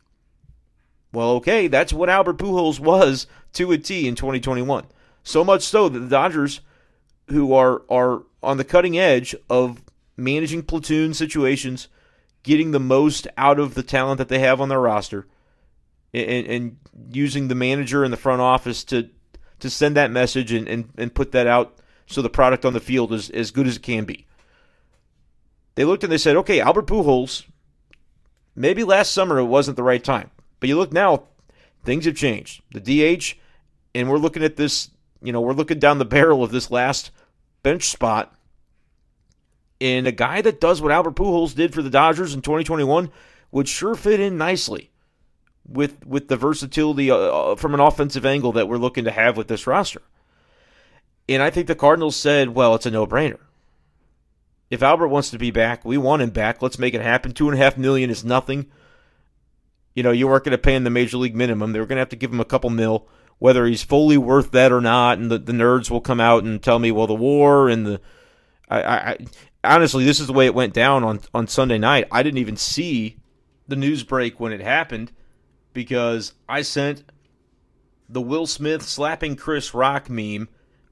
Well, 1.12 1.32
okay, 1.32 1.68
that's 1.68 1.92
what 1.92 2.10
Albert 2.10 2.38
Pujols 2.38 2.80
was 2.80 3.26
to 3.54 3.72
a 3.72 3.78
T 3.78 4.08
in 4.08 4.16
2021. 4.16 4.86
So 5.24 5.44
much 5.44 5.64
so 5.64 5.90
that 5.90 5.98
the 5.98 6.08
Dodgers, 6.08 6.62
who 7.30 7.54
are 7.54 7.82
are 7.90 8.24
on 8.44 8.58
the 8.58 8.64
cutting 8.64 8.98
edge 8.98 9.36
of 9.50 9.82
managing 10.16 10.62
platoon 10.62 11.14
situations, 11.14 11.88
getting 12.44 12.72
the 12.72 12.80
most 12.80 13.28
out 13.38 13.60
of 13.60 13.74
the 13.74 13.82
talent 13.82 14.20
that 14.20 14.28
they 14.28 14.40
have 14.40 14.62
on 14.62 14.70
their 14.70 14.82
roster, 14.82 15.26
and, 16.14 16.46
and 16.48 16.78
using 17.12 17.48
the 17.48 17.56
manager 17.56 18.04
and 18.04 18.14
the 18.14 18.18
front 18.18 18.42
office 18.42 18.84
to 18.84 19.10
to 19.62 19.70
send 19.70 19.96
that 19.96 20.12
message 20.12 20.52
and, 20.52 20.68
and, 20.68 20.90
and 20.98 21.16
put 21.16 21.32
that 21.32 21.48
out 21.48 21.80
so 22.08 22.22
the 22.22 22.30
product 22.30 22.66
on 22.66 22.74
the 22.74 22.80
field 22.80 23.14
is 23.14 23.30
as 23.30 23.52
good 23.52 23.68
as 23.68 23.78
it 23.78 23.84
can 23.84 24.06
be. 24.06 24.26
They 25.76 25.86
looked 25.86 26.04
and 26.04 26.12
they 26.12 26.18
said, 26.18 26.38
okay, 26.38 26.60
Albert 26.60 26.88
Pujols, 26.88 27.46
maybe 28.56 28.84
last 28.84 29.12
summer 29.12 29.40
it 29.40 29.46
wasn't 29.46 29.78
the 29.78 29.84
right 29.84 30.04
time. 30.04 30.32
But 30.60 30.70
you 30.70 30.78
look 30.78 30.94
now, 30.94 31.24
things 31.84 32.06
have 32.06 32.16
changed. 32.16 32.62
The 32.72 32.80
DH, 32.80 33.36
and 33.94 34.10
we're 34.10 34.18
looking 34.18 34.44
at 34.44 34.56
this, 34.56 34.90
you 35.22 35.34
know, 35.34 35.42
we're 35.42 35.54
looking 35.54 35.80
down 35.80 36.00
the 36.00 36.06
barrel 36.06 36.44
of 36.44 36.52
this 36.52 36.72
last 36.72 37.12
bench 37.64 37.90
spot. 37.90 38.34
And 39.82 40.08
a 40.08 40.12
guy 40.12 40.42
that 40.42 40.62
does 40.62 40.82
what 40.82 40.92
Albert 40.92 41.16
Pujols 41.16 41.54
did 41.54 41.74
for 41.74 41.82
the 41.82 41.90
Dodgers 41.90 42.34
in 42.34 42.42
2021 42.42 43.12
would 43.52 43.68
sure 43.68 43.96
fit 43.96 44.20
in 44.20 44.38
nicely 44.38 44.92
with 45.68 46.06
with 46.06 46.28
the 46.28 46.38
versatility 46.38 47.10
uh, 47.10 47.16
uh, 47.16 47.56
from 47.56 47.74
an 47.74 47.80
offensive 47.80 48.26
angle 48.26 48.52
that 48.54 48.68
we're 48.68 48.78
looking 48.78 49.04
to 49.06 49.12
have 49.12 49.36
with 49.36 49.48
this 49.48 49.68
roster. 49.68 50.02
And 51.28 51.42
I 51.42 51.50
think 51.50 51.68
the 51.68 51.76
Cardinals 51.76 52.16
said, 52.16 52.50
well, 52.50 52.76
it's 52.76 52.86
a 52.86 52.92
no 52.92 53.08
brainer. 53.08 53.40
If 54.70 54.84
Albert 54.84 55.08
wants 55.08 55.30
to 55.32 55.38
be 55.38 55.52
back, 55.52 55.86
we 55.86 55.98
want 55.98 56.22
him 56.22 56.32
back. 56.32 56.62
Let's 56.62 56.80
make 56.80 56.94
it 56.94 57.02
happen. 57.02 57.34
Two 57.34 57.50
and 57.50 57.60
a 57.60 57.64
half 57.64 57.78
million 57.78 58.10
is 58.10 58.24
nothing. 58.24 58.68
You 59.94 60.04
know, 60.04 60.12
you 60.12 60.28
weren't 60.28 60.44
going 60.44 60.52
to 60.52 60.58
pay 60.58 60.76
him 60.76 60.84
the 60.84 60.90
major 60.90 61.18
league 61.18 61.36
minimum. 61.36 61.72
They 61.72 61.80
were 61.80 61.86
going 61.86 61.98
to 61.98 62.02
have 62.02 62.10
to 62.10 62.16
give 62.16 62.32
him 62.32 62.40
a 62.40 62.46
couple 62.46 62.70
mil, 62.70 63.08
whether 63.40 63.66
he's 63.66 63.84
fully 63.84 64.18
worth 64.18 64.52
that 64.52 64.72
or 64.72 64.82
not. 64.82 65.18
And 65.18 65.32
the, 65.32 65.38
the 65.38 65.54
nerds 65.54 65.90
will 65.90 66.02
come 66.02 66.20
out 66.20 66.44
and 66.44 66.62
tell 66.62 66.80
me, 66.80 66.92
well, 66.92 67.08
the 67.08 67.16
war 67.16 67.70
and 67.70 67.86
the. 67.86 68.02
I, 68.68 68.82
I, 68.82 69.18
honestly, 69.64 70.04
this 70.04 70.20
is 70.20 70.28
the 70.28 70.34
way 70.34 70.48
it 70.48 70.56
went 70.56 70.74
down 70.74 71.04
on, 71.04 71.22
on 71.34 71.48
Sunday 71.48 71.78
night. 71.78 72.08
I 72.12 72.24
didn't 72.24 72.40
even 72.40 72.58
see 72.58 73.18
the 73.68 73.76
news 73.76 74.04
break 74.04 74.40
when 74.40 74.52
it 74.52 74.62
happened 74.62 75.12
because 75.74 76.34
I 76.50 76.64
sent 76.64 77.04
the 78.10 78.22
Will 78.22 78.48
Smith 78.48 78.82
slapping 78.82 79.36
Chris 79.36 79.74
Rock 79.74 80.10
meme. 80.10 80.50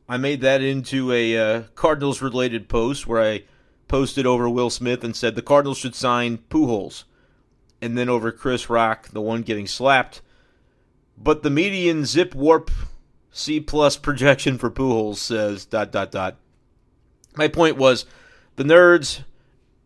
I 0.07 0.17
made 0.17 0.41
that 0.41 0.61
into 0.61 1.11
a 1.11 1.37
uh, 1.37 1.63
Cardinals 1.75 2.21
related 2.21 2.67
post 2.67 3.07
where 3.07 3.21
I 3.21 3.43
posted 3.87 4.25
over 4.25 4.49
Will 4.49 4.69
Smith 4.69 5.03
and 5.03 5.15
said 5.15 5.35
the 5.35 5.41
Cardinals 5.41 5.77
should 5.77 5.95
sign 5.95 6.39
Pujols. 6.49 7.03
And 7.81 7.97
then 7.97 8.09
over 8.09 8.31
Chris 8.31 8.69
Rock, 8.69 9.09
the 9.09 9.21
one 9.21 9.41
getting 9.41 9.67
slapped. 9.67 10.21
But 11.17 11.43
the 11.43 11.49
median 11.49 12.05
zip 12.05 12.33
warp 12.33 12.71
C 13.31 13.59
plus 13.59 13.97
projection 13.97 14.57
for 14.57 14.69
Pujols 14.69 15.17
says 15.17 15.65
dot 15.65 15.91
dot 15.91 16.11
dot. 16.11 16.37
My 17.35 17.47
point 17.47 17.77
was 17.77 18.05
the 18.55 18.63
nerds, 18.63 19.23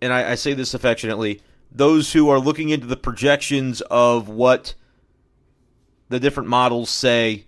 and 0.02 0.12
I, 0.12 0.32
I 0.32 0.36
say 0.36 0.54
this 0.54 0.74
affectionately, 0.74 1.42
those 1.72 2.14
who 2.14 2.30
are 2.30 2.40
looking 2.40 2.70
into 2.70 2.88
the 2.88 2.98
projections 2.98 3.82
of 3.82 4.30
what 4.30 4.74
the 6.10 6.20
different 6.20 6.50
models 6.50 6.90
say 6.90 7.46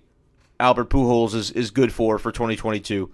Albert 0.59 0.89
Pujols 0.89 1.33
is, 1.33 1.51
is 1.51 1.71
good 1.71 1.93
for 1.93 2.19
for 2.19 2.31
2022 2.31 3.11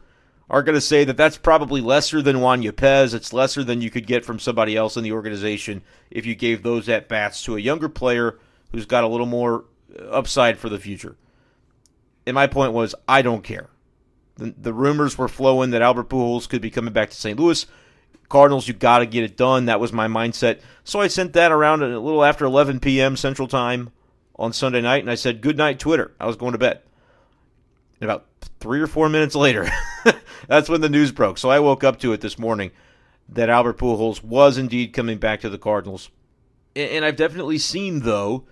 are 0.49 0.63
going 0.63 0.75
to 0.75 0.81
say 0.81 1.03
that 1.03 1.17
that's 1.17 1.37
probably 1.37 1.81
lesser 1.81 2.21
than 2.21 2.41
Juan 2.41 2.61
Yepez. 2.61 3.13
It's 3.13 3.33
lesser 3.33 3.63
than 3.63 3.81
you 3.81 3.89
could 3.89 4.05
get 4.05 4.23
from 4.23 4.39
somebody 4.39 4.75
else 4.75 4.95
in 4.95 5.03
the 5.03 5.11
organization 5.11 5.81
if 6.11 6.25
you 6.25 6.35
gave 6.35 6.61
those 6.61 6.87
at 6.87 7.09
bats 7.09 7.43
to 7.43 7.55
a 7.55 7.59
younger 7.59 7.89
player 7.89 8.37
who's 8.71 8.85
got 8.85 9.03
a 9.03 9.07
little 9.07 9.25
more 9.25 9.65
upside 10.09 10.57
for 10.57 10.69
the 10.69 10.79
future. 10.79 11.17
And 12.27 12.35
my 12.35 12.47
point 12.47 12.73
was, 12.73 12.93
I 13.07 13.21
don't 13.21 13.43
care. 13.43 13.69
The, 14.35 14.53
the 14.57 14.73
rumors 14.73 15.17
were 15.17 15.27
flowing 15.27 15.71
that 15.71 15.81
Albert 15.81 16.09
Pujols 16.09 16.49
could 16.49 16.61
be 16.61 16.71
coming 16.71 16.93
back 16.93 17.09
to 17.09 17.15
St. 17.15 17.39
Louis. 17.39 17.65
Cardinals, 18.27 18.67
you 18.67 18.73
got 18.73 18.99
to 18.99 19.05
get 19.05 19.23
it 19.23 19.37
done. 19.37 19.65
That 19.65 19.79
was 19.79 19.93
my 19.93 20.07
mindset. 20.07 20.59
So 20.83 20.99
I 20.99 21.07
sent 21.07 21.33
that 21.33 21.51
around 21.51 21.83
a 21.83 21.99
little 21.99 22.23
after 22.23 22.45
11 22.45 22.79
p.m. 22.79 23.15
Central 23.15 23.47
Time 23.47 23.91
on 24.35 24.51
Sunday 24.51 24.81
night, 24.81 25.03
and 25.03 25.11
I 25.11 25.15
said, 25.15 25.41
Good 25.41 25.57
night, 25.57 25.79
Twitter. 25.79 26.11
I 26.19 26.25
was 26.25 26.35
going 26.35 26.51
to 26.51 26.57
bed. 26.57 26.81
And 28.01 28.09
about 28.09 28.25
three 28.59 28.81
or 28.81 28.87
four 28.87 29.09
minutes 29.09 29.35
later, 29.35 29.69
that's 30.47 30.69
when 30.69 30.81
the 30.81 30.89
news 30.89 31.11
broke. 31.11 31.37
So 31.37 31.49
I 31.49 31.59
woke 31.59 31.83
up 31.83 31.99
to 31.99 32.13
it 32.13 32.21
this 32.21 32.37
morning 32.37 32.71
that 33.29 33.49
Albert 33.49 33.77
Pujols 33.77 34.23
was 34.23 34.57
indeed 34.57 34.93
coming 34.93 35.17
back 35.17 35.41
to 35.41 35.49
the 35.49 35.57
Cardinals. 35.57 36.09
And 36.75 37.05
I've 37.05 37.15
definitely 37.15 37.57
seen, 37.57 38.01
though, 38.01 38.45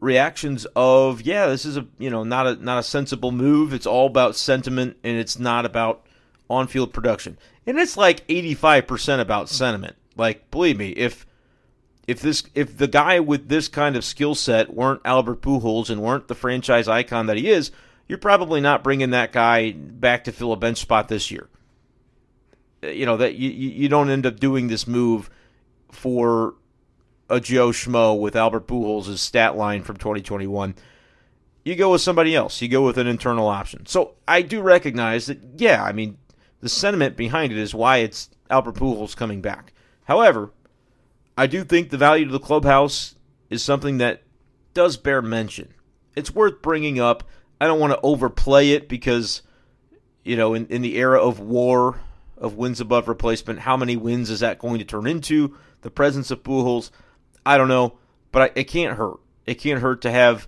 reactions 0.00 0.66
of, 0.74 1.22
yeah, 1.22 1.46
this 1.46 1.64
is 1.64 1.76
a 1.76 1.86
you 1.98 2.08
know 2.08 2.24
not 2.24 2.46
a 2.46 2.56
not 2.56 2.78
a 2.78 2.82
sensible 2.82 3.32
move. 3.32 3.72
It's 3.74 3.86
all 3.86 4.06
about 4.06 4.36
sentiment, 4.36 4.96
and 5.04 5.18
it's 5.18 5.38
not 5.38 5.66
about 5.66 6.06
on-field 6.48 6.92
production. 6.92 7.38
And 7.66 7.78
it's 7.78 7.98
like 7.98 8.26
85% 8.28 9.20
about 9.20 9.50
sentiment. 9.50 9.96
Like, 10.16 10.50
believe 10.50 10.78
me, 10.78 10.90
if 10.90 11.26
if 12.06 12.20
this 12.20 12.44
if 12.54 12.76
the 12.76 12.88
guy 12.88 13.20
with 13.20 13.48
this 13.48 13.68
kind 13.68 13.96
of 13.96 14.04
skill 14.04 14.34
set 14.34 14.72
weren't 14.72 15.02
Albert 15.04 15.42
Pujols 15.42 15.90
and 15.90 16.02
weren't 16.02 16.28
the 16.28 16.34
franchise 16.34 16.88
icon 16.88 17.26
that 17.26 17.36
he 17.36 17.50
is, 17.50 17.70
you're 18.08 18.18
probably 18.18 18.60
not 18.60 18.82
bringing 18.82 19.10
that 19.10 19.32
guy 19.32 19.72
back 19.72 20.24
to 20.24 20.32
fill 20.32 20.52
a 20.52 20.56
bench 20.56 20.78
spot 20.78 21.08
this 21.08 21.30
year. 21.30 21.48
Uh, 22.82 22.88
you 22.88 23.06
know 23.06 23.16
that 23.16 23.34
you 23.34 23.50
you 23.50 23.88
don't 23.88 24.10
end 24.10 24.26
up 24.26 24.40
doing 24.40 24.68
this 24.68 24.86
move 24.86 25.30
for 25.92 26.54
a 27.30 27.40
Joe 27.40 27.68
Schmo 27.68 28.18
with 28.18 28.34
Albert 28.34 28.66
Pujols' 28.66 29.18
stat 29.18 29.56
line 29.56 29.82
from 29.82 29.96
2021. 29.96 30.74
You 31.64 31.76
go 31.76 31.92
with 31.92 32.00
somebody 32.00 32.34
else. 32.34 32.62
You 32.62 32.68
go 32.68 32.84
with 32.84 32.96
an 32.96 33.06
internal 33.06 33.48
option. 33.48 33.84
So 33.86 34.14
I 34.26 34.42
do 34.42 34.62
recognize 34.62 35.26
that. 35.26 35.40
Yeah, 35.56 35.82
I 35.82 35.92
mean 35.92 36.16
the 36.60 36.68
sentiment 36.68 37.16
behind 37.16 37.52
it 37.52 37.58
is 37.58 37.74
why 37.74 37.98
it's 37.98 38.30
Albert 38.50 38.76
Pujols 38.76 39.16
coming 39.16 39.40
back. 39.40 39.72
However, 40.04 40.50
I 41.36 41.46
do 41.46 41.62
think 41.62 41.90
the 41.90 41.98
value 41.98 42.24
to 42.24 42.32
the 42.32 42.40
clubhouse 42.40 43.14
is 43.50 43.62
something 43.62 43.98
that 43.98 44.22
does 44.74 44.96
bear 44.96 45.20
mention. 45.20 45.74
It's 46.16 46.34
worth 46.34 46.62
bringing 46.62 46.98
up. 46.98 47.22
I 47.60 47.66
don't 47.66 47.80
want 47.80 47.92
to 47.92 48.00
overplay 48.02 48.70
it 48.72 48.88
because, 48.88 49.42
you 50.24 50.36
know, 50.36 50.54
in, 50.54 50.66
in 50.66 50.82
the 50.82 50.96
era 50.96 51.20
of 51.20 51.40
war, 51.40 52.00
of 52.36 52.54
wins 52.54 52.80
above 52.80 53.08
replacement, 53.08 53.60
how 53.60 53.76
many 53.76 53.96
wins 53.96 54.30
is 54.30 54.40
that 54.40 54.58
going 54.58 54.78
to 54.78 54.84
turn 54.84 55.06
into? 55.06 55.56
The 55.82 55.90
presence 55.90 56.30
of 56.30 56.42
Pujols, 56.42 56.90
I 57.44 57.58
don't 57.58 57.68
know, 57.68 57.98
but 58.30 58.42
I, 58.42 58.60
it 58.60 58.64
can't 58.64 58.96
hurt. 58.96 59.18
It 59.46 59.54
can't 59.54 59.80
hurt 59.80 60.02
to 60.02 60.10
have 60.10 60.46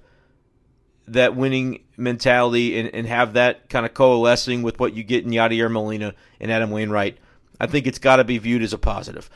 that 1.09 1.35
winning 1.35 1.85
mentality 1.97 2.79
and, 2.79 2.95
and 2.95 3.07
have 3.07 3.33
that 3.33 3.69
kind 3.69 3.85
of 3.85 3.95
coalescing 3.95 4.63
with 4.63 4.79
what 4.79 4.95
you 4.95 5.03
get 5.03 5.25
in 5.25 5.31
Yadier 5.31 5.71
Molina 5.71 6.15
and 6.39 6.53
Adam 6.53 6.71
Wainwright. 6.71 7.19
I 7.59 7.67
think 7.67 7.87
it's 7.87 7.99
got 7.99 8.17
to 8.17 8.25
be 8.25 8.39
viewed 8.39 8.63
as 8.63 8.73
a 8.73 8.79
positive 8.79 9.29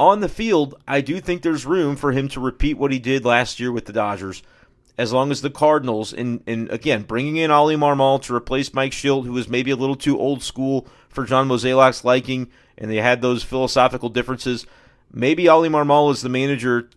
on 0.00 0.20
the 0.20 0.28
field, 0.30 0.82
I 0.88 1.02
do 1.02 1.20
think 1.20 1.42
there's 1.42 1.66
room 1.66 1.94
for 1.94 2.10
him 2.10 2.26
to 2.28 2.40
repeat 2.40 2.78
what 2.78 2.90
he 2.90 2.98
did 2.98 3.26
last 3.26 3.60
year 3.60 3.70
with 3.70 3.84
the 3.84 3.92
Dodgers, 3.92 4.42
as 5.00 5.14
long 5.14 5.30
as 5.30 5.40
the 5.40 5.48
Cardinals, 5.48 6.12
and, 6.12 6.42
and 6.46 6.70
again, 6.70 7.04
bringing 7.04 7.36
in 7.36 7.50
Oli 7.50 7.74
Marmol 7.74 8.20
to 8.20 8.34
replace 8.34 8.74
Mike 8.74 8.92
Shildt, 8.92 9.24
who 9.24 9.32
was 9.32 9.48
maybe 9.48 9.70
a 9.70 9.76
little 9.76 9.96
too 9.96 10.18
old 10.18 10.42
school 10.42 10.86
for 11.08 11.24
John 11.24 11.48
Mozeliak's 11.48 12.04
liking, 12.04 12.50
and 12.76 12.90
they 12.90 12.96
had 12.96 13.22
those 13.22 13.42
philosophical 13.42 14.10
differences. 14.10 14.66
Maybe 15.10 15.48
Oli 15.48 15.70
Marmol 15.70 16.12
is 16.12 16.20
the 16.20 16.28
manager 16.28 16.90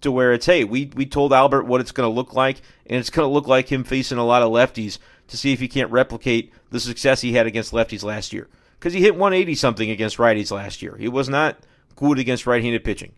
to 0.00 0.10
where 0.10 0.32
it's, 0.32 0.46
hey, 0.46 0.64
we, 0.64 0.90
we 0.96 1.04
told 1.04 1.34
Albert 1.34 1.64
what 1.64 1.82
it's 1.82 1.92
going 1.92 2.08
to 2.08 2.14
look 2.14 2.32
like, 2.32 2.62
and 2.86 2.98
it's 2.98 3.10
going 3.10 3.28
to 3.28 3.32
look 3.32 3.46
like 3.46 3.70
him 3.70 3.84
facing 3.84 4.16
a 4.16 4.24
lot 4.24 4.40
of 4.40 4.50
lefties 4.50 4.96
to 5.26 5.36
see 5.36 5.52
if 5.52 5.60
he 5.60 5.68
can't 5.68 5.90
replicate 5.90 6.50
the 6.70 6.80
success 6.80 7.20
he 7.20 7.34
had 7.34 7.46
against 7.46 7.74
lefties 7.74 8.02
last 8.02 8.32
year. 8.32 8.48
Because 8.78 8.94
he 8.94 9.02
hit 9.02 9.16
180 9.16 9.54
something 9.54 9.90
against 9.90 10.16
righties 10.16 10.50
last 10.50 10.80
year. 10.80 10.96
He 10.96 11.08
was 11.08 11.28
not 11.28 11.58
good 11.94 12.18
against 12.18 12.46
right-handed 12.46 12.84
pitching. 12.84 13.12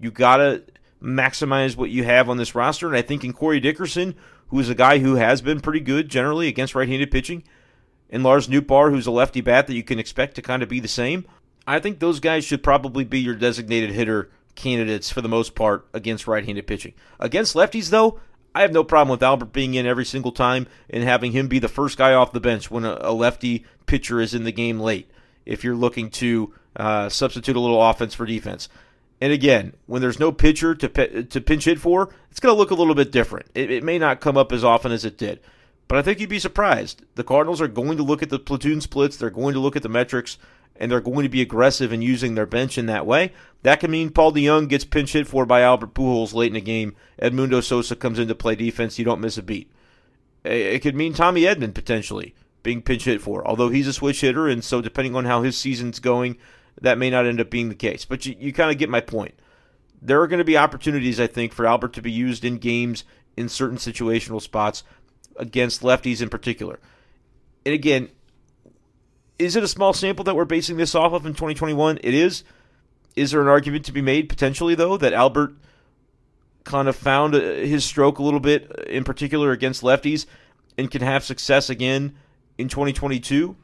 You 0.00 0.12
gotta 0.12 0.62
maximize 1.02 1.76
what 1.76 1.90
you 1.90 2.04
have 2.04 2.28
on 2.28 2.36
this 2.36 2.54
roster, 2.54 2.86
and 2.86 2.96
I 2.96 3.02
think 3.02 3.24
in 3.24 3.32
Corey 3.32 3.60
Dickerson, 3.60 4.14
who 4.48 4.60
is 4.60 4.68
a 4.68 4.74
guy 4.74 4.98
who 4.98 5.16
has 5.16 5.42
been 5.42 5.60
pretty 5.60 5.80
good 5.80 6.08
generally 6.08 6.48
against 6.48 6.74
right-handed 6.74 7.10
pitching, 7.10 7.44
and 8.10 8.22
Lars 8.22 8.48
Nootbaar, 8.48 8.90
who's 8.90 9.06
a 9.06 9.10
lefty 9.10 9.40
bat 9.40 9.66
that 9.66 9.74
you 9.74 9.82
can 9.82 9.98
expect 9.98 10.34
to 10.36 10.42
kind 10.42 10.62
of 10.62 10.68
be 10.68 10.80
the 10.80 10.88
same. 10.88 11.24
I 11.66 11.78
think 11.78 11.98
those 11.98 12.20
guys 12.20 12.44
should 12.44 12.62
probably 12.62 13.04
be 13.04 13.20
your 13.20 13.34
designated 13.34 13.90
hitter 13.90 14.30
candidates 14.54 15.10
for 15.10 15.20
the 15.20 15.28
most 15.28 15.54
part 15.54 15.86
against 15.92 16.26
right-handed 16.26 16.66
pitching. 16.66 16.94
Against 17.18 17.54
lefties, 17.54 17.90
though, 17.90 18.20
I 18.54 18.60
have 18.60 18.72
no 18.72 18.84
problem 18.84 19.10
with 19.10 19.22
Albert 19.22 19.52
being 19.52 19.74
in 19.74 19.86
every 19.86 20.04
single 20.04 20.32
time 20.32 20.66
and 20.90 21.02
having 21.02 21.32
him 21.32 21.48
be 21.48 21.58
the 21.58 21.68
first 21.68 21.96
guy 21.96 22.12
off 22.12 22.32
the 22.32 22.40
bench 22.40 22.70
when 22.70 22.84
a, 22.84 22.98
a 23.00 23.12
lefty 23.12 23.64
pitcher 23.86 24.20
is 24.20 24.34
in 24.34 24.44
the 24.44 24.52
game 24.52 24.78
late. 24.78 25.10
If 25.46 25.64
you're 25.64 25.74
looking 25.74 26.10
to 26.10 26.52
uh, 26.76 27.08
substitute 27.08 27.56
a 27.56 27.60
little 27.60 27.82
offense 27.82 28.14
for 28.14 28.26
defense. 28.26 28.68
And 29.22 29.32
again, 29.32 29.74
when 29.86 30.02
there's 30.02 30.18
no 30.18 30.32
pitcher 30.32 30.74
to 30.74 31.22
to 31.22 31.40
pinch 31.40 31.66
hit 31.66 31.78
for, 31.78 32.12
it's 32.32 32.40
going 32.40 32.52
to 32.52 32.58
look 32.58 32.72
a 32.72 32.74
little 32.74 32.96
bit 32.96 33.12
different. 33.12 33.46
It, 33.54 33.70
it, 33.70 33.84
may 33.84 33.96
not 33.96 34.20
come 34.20 34.36
up 34.36 34.50
as 34.50 34.64
often 34.64 34.90
as 34.90 35.04
it 35.04 35.16
did, 35.16 35.38
But 35.86 35.96
I 35.96 36.02
think 36.02 36.18
you'd 36.18 36.28
be 36.28 36.40
surprised. 36.40 37.04
The 37.14 37.22
Cardinals 37.22 37.60
are 37.60 37.68
going 37.68 37.96
to 37.98 38.02
look 38.02 38.20
at 38.24 38.30
the 38.30 38.40
platoon 38.40 38.80
splits, 38.80 39.16
they're 39.16 39.30
going 39.30 39.54
to 39.54 39.60
look 39.60 39.76
at 39.76 39.84
the 39.84 39.88
metrics, 39.88 40.38
and 40.74 40.90
they're 40.90 41.00
going 41.00 41.22
to 41.22 41.28
be 41.28 41.40
aggressive 41.40 41.92
in 41.92 42.02
using 42.02 42.34
their 42.34 42.46
bench 42.46 42.76
in 42.76 42.86
that 42.86 43.06
way. 43.06 43.32
That 43.62 43.78
can 43.78 43.92
mean 43.92 44.10
Paul 44.10 44.32
DeJong 44.32 44.68
gets 44.68 44.84
pinch 44.84 45.12
hit 45.12 45.28
for 45.28 45.46
by 45.46 45.60
Albert 45.60 45.94
Pujols 45.94 46.34
late 46.34 46.48
in 46.48 46.54
the 46.54 46.60
game. 46.60 46.96
Edmundo 47.22 47.62
Sosa 47.62 47.94
comes 47.94 48.18
in 48.18 48.26
to 48.26 48.34
play 48.34 48.56
defense. 48.56 48.98
You 48.98 49.04
don't 49.04 49.20
miss 49.20 49.38
a 49.38 49.42
beat. 49.44 49.70
It 50.42 50.82
could 50.82 50.96
mean 50.96 51.14
Tommy 51.14 51.42
Edman 51.42 51.74
potentially 51.74 52.34
being 52.64 52.82
pinch 52.82 53.04
hit 53.04 53.20
for, 53.20 53.46
although 53.46 53.68
he's 53.68 53.86
a 53.86 53.92
switch 53.92 54.22
hitter, 54.22 54.48
and 54.48 54.64
so 54.64 54.80
depending 54.80 55.14
on 55.14 55.26
how 55.26 55.42
his 55.42 55.56
season's 55.56 56.00
going, 56.00 56.38
that 56.80 56.98
may 56.98 57.10
not 57.10 57.26
end 57.26 57.40
up 57.40 57.50
being 57.50 57.68
the 57.68 57.74
case. 57.74 58.04
But 58.04 58.26
you, 58.26 58.36
you 58.38 58.52
kind 58.52 58.70
of 58.70 58.78
get 58.78 58.88
my 58.88 59.00
point. 59.00 59.34
There 60.00 60.20
are 60.20 60.26
going 60.26 60.38
to 60.38 60.44
be 60.44 60.56
opportunities, 60.56 61.20
I 61.20 61.26
think, 61.26 61.52
for 61.52 61.66
Albert 61.66 61.92
to 61.94 62.02
be 62.02 62.10
used 62.10 62.44
in 62.44 62.58
games 62.58 63.04
in 63.36 63.48
certain 63.48 63.78
situational 63.78 64.40
spots 64.40 64.82
against 65.36 65.82
lefties 65.82 66.20
in 66.20 66.28
particular. 66.28 66.80
And 67.64 67.74
again, 67.74 68.08
is 69.38 69.56
it 69.56 69.62
a 69.62 69.68
small 69.68 69.92
sample 69.92 70.24
that 70.24 70.36
we're 70.36 70.44
basing 70.44 70.76
this 70.76 70.94
off 70.94 71.12
of 71.12 71.26
in 71.26 71.32
2021? 71.32 71.98
It 72.02 72.14
is. 72.14 72.44
Is 73.16 73.30
there 73.30 73.40
an 73.42 73.48
argument 73.48 73.84
to 73.86 73.92
be 73.92 74.02
made 74.02 74.28
potentially 74.28 74.74
though 74.74 74.96
that 74.96 75.12
Albert 75.12 75.54
kind 76.64 76.88
of 76.88 76.96
found 76.96 77.34
uh, 77.34 77.40
his 77.40 77.84
stroke 77.84 78.18
a 78.18 78.22
little 78.22 78.40
bit 78.40 78.70
uh, 78.70 78.82
in 78.84 79.04
particular 79.04 79.50
against 79.50 79.82
lefties 79.82 80.26
and 80.78 80.90
can 80.90 81.02
have 81.02 81.24
success 81.24 81.68
again 81.68 82.14
in 82.56 82.68
2022 82.68 83.56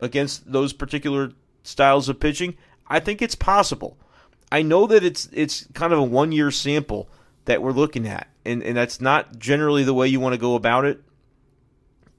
against 0.00 0.50
those 0.50 0.72
particular 0.72 1.32
styles 1.62 2.08
of 2.08 2.20
pitching? 2.20 2.56
I 2.88 3.00
think 3.00 3.20
it's 3.20 3.34
possible. 3.34 3.98
I 4.50 4.62
know 4.62 4.86
that 4.86 5.04
it's 5.04 5.28
it's 5.32 5.66
kind 5.74 5.92
of 5.92 5.98
a 5.98 6.04
one 6.04 6.32
year 6.32 6.50
sample 6.50 7.08
that 7.44 7.62
we're 7.62 7.72
looking 7.72 8.06
at, 8.06 8.28
and, 8.44 8.62
and 8.62 8.76
that's 8.76 9.00
not 9.00 9.38
generally 9.38 9.84
the 9.84 9.94
way 9.94 10.08
you 10.08 10.20
want 10.20 10.34
to 10.34 10.40
go 10.40 10.54
about 10.54 10.84
it. 10.84 11.02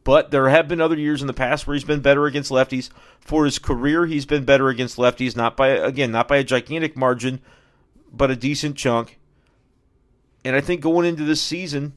But 0.04 0.32
there 0.32 0.49
have 0.49 0.67
been 0.67 0.82
other 0.82 0.97
years 0.97 1.21
in 1.21 1.28
the 1.28 1.34
past 1.34 1.67
where 1.67 1.75
he's 1.75 1.84
been 1.84 2.02
better 2.02 2.25
against 2.25 2.52
lefties. 2.52 2.89
For 3.19 3.45
his 3.45 3.60
career, 3.60 4.06
he's 4.06 4.25
been 4.25 4.45
better 4.45 4.69
against 4.69 4.97
lefties, 4.97 5.36
not 5.36 5.58
by 5.58 5.69
again, 5.69 6.12
not 6.12 6.28
by 6.28 6.38
a 6.38 6.43
gigantic 6.43 6.95
margin, 6.95 7.41
but 8.12 8.32
a 8.32 8.36
decent 8.36 8.75
chunk. 8.75 9.19
And 10.43 10.56
I 10.56 10.62
think 10.62 10.82
going 10.82 11.06
into 11.06 11.25
this 11.25 11.41
season, 11.41 11.93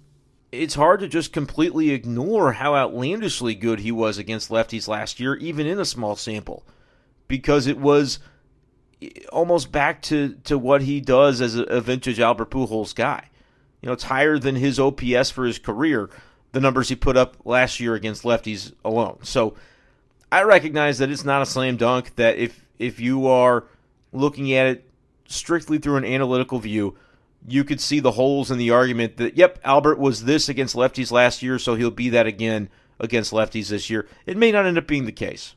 it's 0.51 0.75
hard 0.75 1.01
to 1.01 1.09
just 1.09 1.33
completely 1.33 1.91
ignore 1.91 2.53
how 2.53 2.75
outlandishly 2.75 3.55
good 3.55 3.81
he 3.81 3.93
was 3.93 4.19
against 4.19 4.51
lefties 4.51 4.89
last 4.89 5.21
year, 5.21 5.37
even 5.37 5.67
in 5.67 5.79
a 5.79 5.85
small 5.85 6.17
sample, 6.17 6.67
because 7.33 7.67
it 7.67 7.79
was 7.79 8.19
eh, 9.01 9.09
almost 9.33 9.73
back 9.73 10.03
to, 10.03 10.35
to 10.45 10.59
what 10.59 10.83
he 10.83 11.01
does 11.01 11.41
as 11.41 11.57
a, 11.57 11.63
a 11.63 11.81
vintage 11.81 12.21
Albert 12.21 12.51
Pujols 12.51 12.95
guy. 12.95 13.31
You 13.81 13.87
know, 13.87 13.95
it's 13.95 14.03
higher 14.05 14.39
than 14.39 14.55
his 14.55 14.79
OPS 14.79 15.31
for 15.31 15.47
his 15.47 15.59
career, 15.59 16.11
the 16.53 16.61
numbers 16.61 16.91
he 16.91 16.95
put 16.95 17.17
up 17.17 17.39
last 17.47 17.81
year 17.81 17.95
against 17.95 18.25
lefties 18.25 18.75
alone. 18.85 19.21
So 19.23 19.55
I 20.31 20.43
recognize 20.43 20.99
that 20.99 21.09
it's 21.09 21.25
not 21.25 21.41
a 21.41 21.47
slam 21.47 21.79
dunk, 21.79 22.17
that 22.17 22.37
if, 22.37 22.67
if 22.79 23.01
you 23.01 23.27
are 23.29 23.65
looking 24.13 24.53
at 24.53 24.67
it 24.67 24.91
strictly 25.27 25.79
through 25.79 25.97
an 25.97 26.05
analytical 26.05 26.59
view, 26.59 26.99
you 27.49 27.65
could 27.65 27.81
see 27.81 27.99
the 27.99 28.13
holes 28.13 28.51
in 28.51 28.59
the 28.59 28.73
argument 28.73 29.17
that, 29.17 29.39
yep, 29.39 29.59
Albert 29.65 29.99
was 29.99 30.25
this 30.25 30.51
against 30.51 30.77
lefties 30.77 31.11
last 31.11 31.43
year, 31.43 31.59
so 31.59 31.77
he'll 31.77 31.91
be 31.91 32.11
that 32.11 32.27
again 32.27 32.69
against 33.01 33.33
lefties 33.33 33.71
this 33.71 33.89
year. 33.89 34.07
It 34.27 34.37
may 34.37 34.53
not 34.53 34.67
end 34.67 34.77
up 34.77 34.87
being 34.87 35.07
the 35.07 35.13
case. 35.13 35.55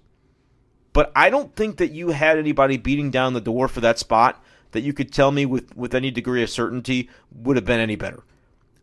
But 0.96 1.12
I 1.14 1.30
don't 1.30 1.54
think 1.54 1.76
that 1.76 1.92
you 1.92 2.12
had 2.12 2.40
anybody 2.40 2.78
beating 2.78 3.12
down 3.12 3.34
the 3.34 3.42
door 3.42 3.68
for 3.68 3.82
that 3.82 4.00
spot 4.00 4.42
that 4.72 4.80
you 4.80 4.94
could 4.94 5.12
tell 5.12 5.30
me 5.30 5.46
with, 5.46 5.76
with 5.76 5.94
any 5.94 6.10
degree 6.10 6.42
of 6.42 6.50
certainty 6.50 7.10
would 7.34 7.58
have 7.58 7.66
been 7.66 7.82
any 7.82 7.98
better. 7.98 8.24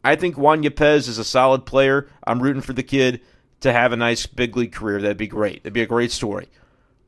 I 0.05 0.17
think 0.17 0.37
Juan 0.37 0.63
Yepez 0.63 1.09
is 1.09 1.17
a 1.17 1.25
solid 1.25 1.65
player. 1.65 2.11
I'm 2.27 2.43
rooting 2.43 2.61
for 2.61 2.75
the 2.75 2.83
kid 2.83 3.23
to 3.61 3.73
have 3.73 3.93
a 3.93 3.97
nice 3.97 4.27
big 4.27 4.55
league 4.59 4.73
career. 4.73 5.01
That'd 5.01 5.17
be 5.17 5.27
great. 5.27 5.63
That'd 5.63 5.73
be 5.73 5.81
a 5.81 5.87
great 5.87 6.13
story. 6.13 6.51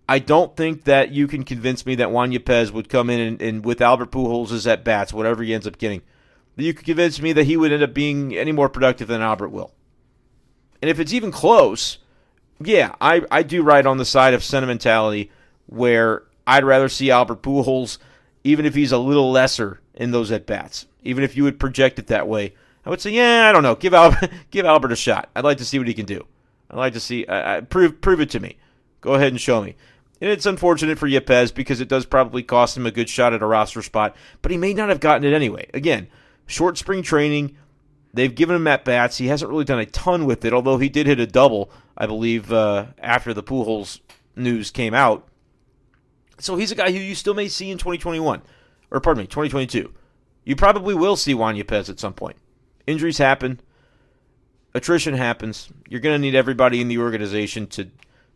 I 0.09 0.21
don't 0.21 0.57
think 0.57 0.85
that 0.85 1.11
you 1.11 1.29
can 1.29 1.45
convince 1.45 1.85
me 1.85 1.97
that 1.97 2.11
Juan 2.11 2.33
Yepez 2.33 2.71
would 2.71 2.89
come 2.89 3.11
in 3.11 3.21
and, 3.21 3.43
and 3.43 3.63
with 3.63 3.83
Albert 3.83 4.11
Pujols' 4.11 4.67
at 4.67 4.85
bats, 4.85 5.13
whatever 5.13 5.43
he 5.43 5.53
ends 5.53 5.67
up 5.67 5.77
getting, 5.77 6.01
that 6.57 6.65
you 6.65 6.73
could 6.73 6.87
convince 6.87 7.21
me 7.21 7.35
that 7.35 7.45
he 7.45 7.59
would 7.59 7.73
end 7.73 7.83
up 7.83 7.93
being 7.93 8.35
any 8.35 8.53
more 8.53 8.71
productive 8.71 9.09
than 9.09 9.21
Albert 9.21 9.51
will. 9.51 9.75
And 10.81 10.91
if 10.91 10.99
it's 10.99 11.13
even 11.13 11.31
close, 11.31 11.99
yeah, 12.67 12.95
I, 13.01 13.23
I 13.31 13.43
do 13.43 13.63
ride 13.63 13.87
on 13.87 13.99
the 13.99 14.05
side 14.05 14.35
of 14.35 14.45
sentimentality 14.45 15.31
where 15.67 16.25
I'd 16.47 16.65
rather 16.65 16.89
see 16.89 17.11
Albert 17.11 17.43
Pujols, 17.43 17.99
even 18.43 18.67
if 18.67 18.75
he's 18.75 18.93
a 18.93 18.99
little 18.99 19.31
lesser 19.31 19.81
in 19.95 20.11
those 20.11 20.31
at 20.31 20.47
bats. 20.47 20.87
Even 21.03 21.25
if 21.25 21.37
you 21.37 21.45
would 21.45 21.61
project 21.61 21.99
it 21.99 22.07
that 22.09 22.29
way, 22.29 22.55
I 22.85 22.91
would 22.91 23.01
say, 23.01 23.11
yeah, 23.11 23.49
I 23.49 23.53
don't 23.53 23.63
know, 23.63 23.75
give 23.75 23.95
Albert 23.95 24.31
give 24.51 24.67
Albert 24.67 24.93
a 24.93 24.97
shot. 24.97 25.31
I'd 25.35 25.45
like 25.45 25.59
to 25.59 25.65
see 25.65 25.79
what 25.79 25.89
he 25.89 25.95
can 25.95 26.07
do. 26.07 26.27
I'd 26.71 26.77
like 26.77 26.93
to 26.95 27.01
see 27.01 27.25
uh, 27.27 27.63
prove 27.63 28.01
prove 28.01 28.21
it 28.21 28.31
to 28.31 28.41
me. 28.41 28.57
Go 29.01 29.15
ahead 29.15 29.29
and 29.33 29.41
show 29.41 29.63
me. 29.63 29.77
And 30.21 30.31
it's 30.31 30.47
unfortunate 30.47 30.99
for 30.99 31.09
Yepez 31.09 31.53
because 31.53 31.81
it 31.81 31.89
does 31.89 32.07
probably 32.07 32.43
cost 32.43 32.77
him 32.77 32.87
a 32.87 32.91
good 32.91 33.09
shot 33.09 33.35
at 33.35 33.43
a 33.43 33.47
roster 33.47 33.83
spot, 33.83 34.17
but 34.41 34.51
he 34.51 34.57
may 34.57 34.73
not 34.73 34.89
have 34.89 35.01
gotten 35.01 35.25
it 35.25 35.35
anyway. 35.35 35.69
Again, 35.75 36.09
short 36.47 36.79
spring 36.79 37.03
training. 37.03 37.57
They've 38.15 38.35
given 38.35 38.57
him 38.57 38.67
at 38.67 38.85
bats. 38.85 39.19
He 39.19 39.27
hasn't 39.27 39.51
really 39.51 39.65
done 39.65 39.81
a 39.81 39.87
ton 39.87 40.25
with 40.25 40.45
it, 40.45 40.53
although 40.53 40.79
he 40.79 40.89
did 40.89 41.07
hit 41.07 41.19
a 41.19 41.27
double, 41.27 41.71
I 41.99 42.07
believe, 42.07 42.53
uh, 42.53 42.87
after 42.99 43.35
the 43.35 43.43
Pujols 43.43 44.01
news 44.37 44.71
came 44.71 44.95
out. 44.95 45.29
So 46.39 46.57
he's 46.57 46.71
a 46.71 46.77
guy 46.77 46.93
who 46.93 46.99
you 46.99 47.15
still 47.15 47.35
may 47.35 47.49
see 47.49 47.71
in 47.71 47.79
2021, 47.79 48.43
or 48.91 49.01
pardon 49.01 49.23
me, 49.23 49.27
2022. 49.27 49.93
You 50.45 50.57
probably 50.57 50.95
will 50.95 51.17
see 51.17 51.35
Juan 51.35 51.57
Yepez 51.57 51.91
at 51.91 51.99
some 51.99 52.13
point. 52.13 52.37
Injuries 52.87 53.19
happen, 53.19 53.61
attrition 54.75 55.15
happens. 55.15 55.69
You're 55.89 56.01
going 56.01 56.15
to 56.15 56.19
need 56.21 56.35
everybody 56.35 56.81
in 56.81 56.89
the 56.89 56.99
organization 56.99 57.67
to 57.69 57.91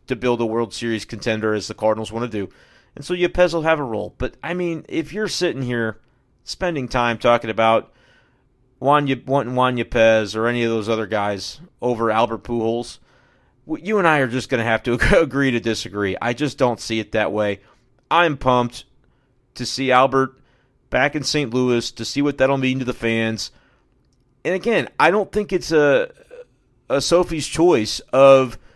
to 0.07 0.15
build 0.15 0.41
a 0.41 0.45
World 0.45 0.73
Series 0.73 1.05
contender 1.05 1.53
as 1.53 1.67
the 1.67 1.75
Cardinals 1.75 2.11
want 2.11 2.29
to 2.29 2.45
do. 2.45 2.51
And 2.95 3.05
so 3.05 3.13
Yepez 3.13 3.53
will 3.53 3.61
have 3.61 3.79
a 3.79 3.83
role. 3.83 4.15
But, 4.17 4.35
I 4.41 4.55
mean, 4.55 4.83
if 4.89 5.13
you're 5.13 5.27
sitting 5.27 5.61
here 5.61 5.99
spending 6.43 6.87
time 6.87 7.19
talking 7.19 7.51
about 7.51 7.93
Juan, 8.79 9.23
wanting 9.25 9.55
Juan 9.55 9.77
Yepez 9.77 10.35
or 10.35 10.47
any 10.47 10.63
of 10.63 10.69
those 10.69 10.89
other 10.89 11.05
guys 11.05 11.59
over 11.81 12.11
Albert 12.11 12.43
Pujols, 12.43 12.99
you 13.67 13.99
and 13.99 14.07
I 14.07 14.19
are 14.19 14.27
just 14.27 14.49
going 14.49 14.59
to 14.59 14.69
have 14.69 14.83
to 14.83 14.93
agree 15.21 15.51
to 15.51 15.59
disagree. 15.59 16.15
I 16.21 16.33
just 16.33 16.57
don't 16.57 16.79
see 16.79 16.99
it 16.99 17.11
that 17.11 17.31
way. 17.31 17.59
I'm 18.09 18.37
pumped 18.37 18.85
to 19.55 19.65
see 19.65 19.91
Albert 19.91 20.39
back 20.89 21.15
in 21.15 21.23
St. 21.23 21.53
Louis, 21.53 21.91
to 21.91 22.03
see 22.03 22.21
what 22.21 22.37
that'll 22.37 22.57
mean 22.57 22.79
to 22.79 22.85
the 22.85 22.93
fans. 22.93 23.51
And 24.43 24.55
again, 24.55 24.89
I 24.99 25.11
don't 25.11 25.31
think 25.31 25.53
it's 25.53 25.71
a 25.71 26.11
a 26.89 27.01
Sophie's 27.01 27.47
choice 27.47 27.99
of– 28.11 28.57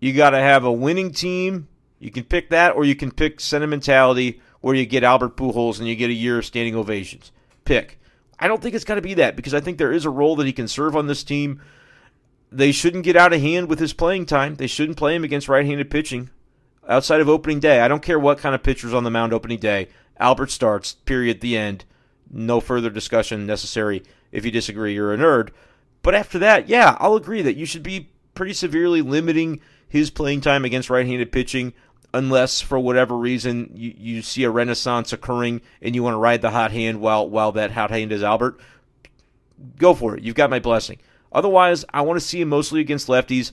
you 0.00 0.14
got 0.14 0.30
to 0.30 0.38
have 0.38 0.64
a 0.64 0.72
winning 0.72 1.12
team. 1.12 1.68
You 1.98 2.10
can 2.10 2.24
pick 2.24 2.48
that, 2.50 2.74
or 2.74 2.84
you 2.84 2.96
can 2.96 3.10
pick 3.10 3.38
sentimentality, 3.38 4.40
where 4.62 4.74
you 4.74 4.86
get 4.86 5.04
Albert 5.04 5.36
Pujols 5.36 5.78
and 5.78 5.86
you 5.86 5.94
get 5.94 6.10
a 6.10 6.14
year 6.14 6.38
of 6.38 6.46
standing 6.46 6.74
ovations. 6.74 7.30
Pick. 7.64 7.99
I 8.40 8.48
don't 8.48 8.62
think 8.62 8.74
it's 8.74 8.84
got 8.84 8.94
to 8.94 9.02
be 9.02 9.14
that 9.14 9.36
because 9.36 9.52
I 9.52 9.60
think 9.60 9.76
there 9.78 9.92
is 9.92 10.06
a 10.06 10.10
role 10.10 10.34
that 10.36 10.46
he 10.46 10.52
can 10.52 10.66
serve 10.66 10.96
on 10.96 11.06
this 11.06 11.22
team. 11.22 11.60
They 12.50 12.72
shouldn't 12.72 13.04
get 13.04 13.14
out 13.14 13.32
of 13.32 13.40
hand 13.40 13.68
with 13.68 13.78
his 13.78 13.92
playing 13.92 14.26
time. 14.26 14.56
They 14.56 14.66
shouldn't 14.66 14.98
play 14.98 15.14
him 15.14 15.22
against 15.22 15.48
right-handed 15.48 15.90
pitching 15.90 16.30
outside 16.88 17.20
of 17.20 17.28
opening 17.28 17.60
day. 17.60 17.80
I 17.80 17.88
don't 17.88 18.02
care 18.02 18.18
what 18.18 18.38
kind 18.38 18.54
of 18.54 18.62
pitcher's 18.62 18.94
on 18.94 19.04
the 19.04 19.10
mound 19.10 19.32
opening 19.32 19.58
day. 19.58 19.88
Albert 20.18 20.50
starts. 20.50 20.94
Period. 20.94 21.40
The 21.40 21.56
end. 21.56 21.84
No 22.30 22.60
further 22.60 22.90
discussion 22.90 23.46
necessary. 23.46 24.02
If 24.32 24.44
you 24.44 24.50
disagree, 24.50 24.94
you're 24.94 25.12
a 25.12 25.18
nerd. 25.18 25.50
But 26.02 26.14
after 26.14 26.38
that, 26.38 26.68
yeah, 26.68 26.96
I'll 26.98 27.16
agree 27.16 27.42
that 27.42 27.56
you 27.56 27.66
should 27.66 27.82
be 27.82 28.10
pretty 28.34 28.54
severely 28.54 29.02
limiting 29.02 29.60
his 29.86 30.10
playing 30.10 30.40
time 30.40 30.64
against 30.64 30.88
right-handed 30.88 31.30
pitching 31.30 31.74
unless 32.12 32.60
for 32.60 32.78
whatever 32.78 33.16
reason 33.16 33.70
you, 33.74 33.94
you 33.96 34.22
see 34.22 34.44
a 34.44 34.50
renaissance 34.50 35.12
occurring 35.12 35.60
and 35.80 35.94
you 35.94 36.02
want 36.02 36.14
to 36.14 36.18
ride 36.18 36.42
the 36.42 36.50
hot 36.50 36.72
hand 36.72 37.00
while 37.00 37.28
while 37.28 37.52
that 37.52 37.72
hot 37.72 37.90
hand 37.90 38.12
is 38.12 38.22
Albert, 38.22 38.60
go 39.76 39.94
for 39.94 40.16
it. 40.16 40.22
You've 40.22 40.34
got 40.34 40.50
my 40.50 40.58
blessing. 40.58 40.98
Otherwise, 41.32 41.84
I 41.92 42.02
want 42.02 42.18
to 42.18 42.26
see 42.26 42.40
him 42.40 42.48
mostly 42.48 42.80
against 42.80 43.08
lefties. 43.08 43.52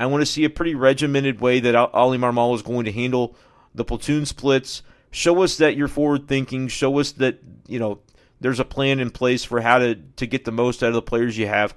I 0.00 0.06
want 0.06 0.22
to 0.22 0.26
see 0.26 0.44
a 0.44 0.50
pretty 0.50 0.74
regimented 0.74 1.40
way 1.40 1.60
that 1.60 1.74
Oli 1.94 2.18
Marmol 2.18 2.54
is 2.54 2.62
going 2.62 2.84
to 2.84 2.92
handle 2.92 3.36
the 3.74 3.84
platoon 3.84 4.26
splits. 4.26 4.82
Show 5.10 5.42
us 5.42 5.56
that 5.58 5.76
you're 5.76 5.88
forward 5.88 6.28
thinking. 6.28 6.68
Show 6.68 6.98
us 6.98 7.12
that 7.12 7.40
you 7.66 7.78
know 7.78 8.00
there's 8.40 8.60
a 8.60 8.64
plan 8.64 9.00
in 9.00 9.10
place 9.10 9.44
for 9.44 9.60
how 9.60 9.78
to 9.78 9.94
to 9.94 10.26
get 10.26 10.44
the 10.44 10.52
most 10.52 10.82
out 10.82 10.88
of 10.88 10.94
the 10.94 11.02
players 11.02 11.36
you 11.36 11.46
have. 11.46 11.74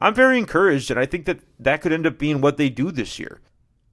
I'm 0.00 0.14
very 0.14 0.38
encouraged, 0.38 0.90
and 0.90 1.00
I 1.00 1.06
think 1.06 1.26
that 1.26 1.40
that 1.58 1.82
could 1.82 1.92
end 1.92 2.06
up 2.06 2.18
being 2.18 2.40
what 2.40 2.56
they 2.56 2.68
do 2.68 2.90
this 2.90 3.18
year. 3.18 3.40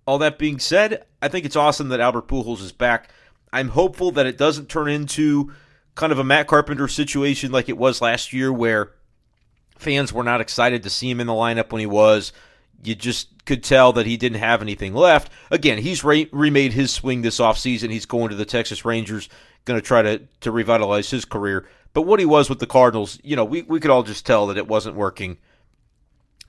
All 0.05 0.17
that 0.19 0.37
being 0.37 0.59
said, 0.59 1.05
I 1.21 1.27
think 1.27 1.45
it's 1.45 1.55
awesome 1.55 1.89
that 1.89 1.99
Albert 1.99 2.27
Pujols 2.27 2.61
is 2.61 2.71
back. 2.71 3.09
I'm 3.51 3.69
hopeful 3.69 4.11
that 4.11 4.25
it 4.25 4.37
doesn't 4.37 4.69
turn 4.69 4.89
into 4.89 5.51
kind 5.95 6.11
of 6.11 6.19
a 6.19 6.23
Matt 6.23 6.47
Carpenter 6.47 6.87
situation 6.87 7.51
like 7.51 7.69
it 7.69 7.77
was 7.77 8.01
last 8.01 8.33
year, 8.33 8.51
where 8.51 8.91
fans 9.77 10.13
were 10.13 10.23
not 10.23 10.41
excited 10.41 10.83
to 10.83 10.89
see 10.89 11.09
him 11.09 11.19
in 11.19 11.27
the 11.27 11.33
lineup 11.33 11.71
when 11.71 11.79
he 11.79 11.85
was. 11.85 12.33
You 12.83 12.95
just 12.95 13.45
could 13.45 13.63
tell 13.63 13.93
that 13.93 14.05
he 14.05 14.17
didn't 14.17 14.39
have 14.39 14.61
anything 14.61 14.93
left. 14.93 15.31
Again, 15.49 15.79
he's 15.79 16.03
re- 16.03 16.29
remade 16.31 16.73
his 16.73 16.91
swing 16.91 17.21
this 17.21 17.39
offseason. 17.39 17.89
He's 17.89 18.05
going 18.05 18.29
to 18.29 18.35
the 18.35 18.45
Texas 18.45 18.85
Rangers, 18.85 19.29
going 19.63 19.79
to 19.79 19.85
try 19.85 20.01
to, 20.01 20.21
to 20.41 20.51
revitalize 20.51 21.09
his 21.09 21.25
career. 21.25 21.65
But 21.93 22.03
what 22.03 22.19
he 22.19 22.25
was 22.25 22.49
with 22.49 22.59
the 22.59 22.67
Cardinals, 22.67 23.19
you 23.23 23.35
know, 23.35 23.45
we, 23.45 23.63
we 23.63 23.79
could 23.79 23.89
all 23.89 24.03
just 24.03 24.25
tell 24.25 24.47
that 24.47 24.57
it 24.57 24.67
wasn't 24.67 24.97
working 24.97 25.37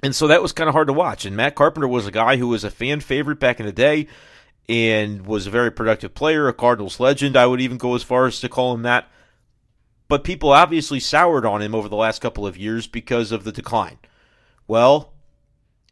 And 0.06 0.14
so 0.14 0.28
that 0.28 0.40
was 0.40 0.52
kind 0.52 0.68
of 0.68 0.72
hard 0.72 0.86
to 0.86 0.92
watch. 0.92 1.24
And 1.24 1.36
Matt 1.36 1.56
Carpenter 1.56 1.88
was 1.88 2.06
a 2.06 2.12
guy 2.12 2.36
who 2.36 2.46
was 2.46 2.62
a 2.62 2.70
fan 2.70 3.00
favorite 3.00 3.40
back 3.40 3.58
in 3.58 3.66
the 3.66 3.72
day 3.72 4.06
and 4.68 5.26
was 5.26 5.48
a 5.48 5.50
very 5.50 5.72
productive 5.72 6.14
player, 6.14 6.46
a 6.46 6.52
Cardinals 6.52 7.00
legend. 7.00 7.36
I 7.36 7.46
would 7.46 7.60
even 7.60 7.76
go 7.76 7.96
as 7.96 8.04
far 8.04 8.26
as 8.26 8.38
to 8.38 8.48
call 8.48 8.72
him 8.72 8.82
that. 8.82 9.10
But 10.06 10.22
people 10.22 10.52
obviously 10.52 11.00
soured 11.00 11.44
on 11.44 11.60
him 11.60 11.74
over 11.74 11.88
the 11.88 11.96
last 11.96 12.20
couple 12.20 12.46
of 12.46 12.56
years 12.56 12.86
because 12.86 13.32
of 13.32 13.42
the 13.42 13.50
decline. 13.50 13.98
Well, 14.68 15.12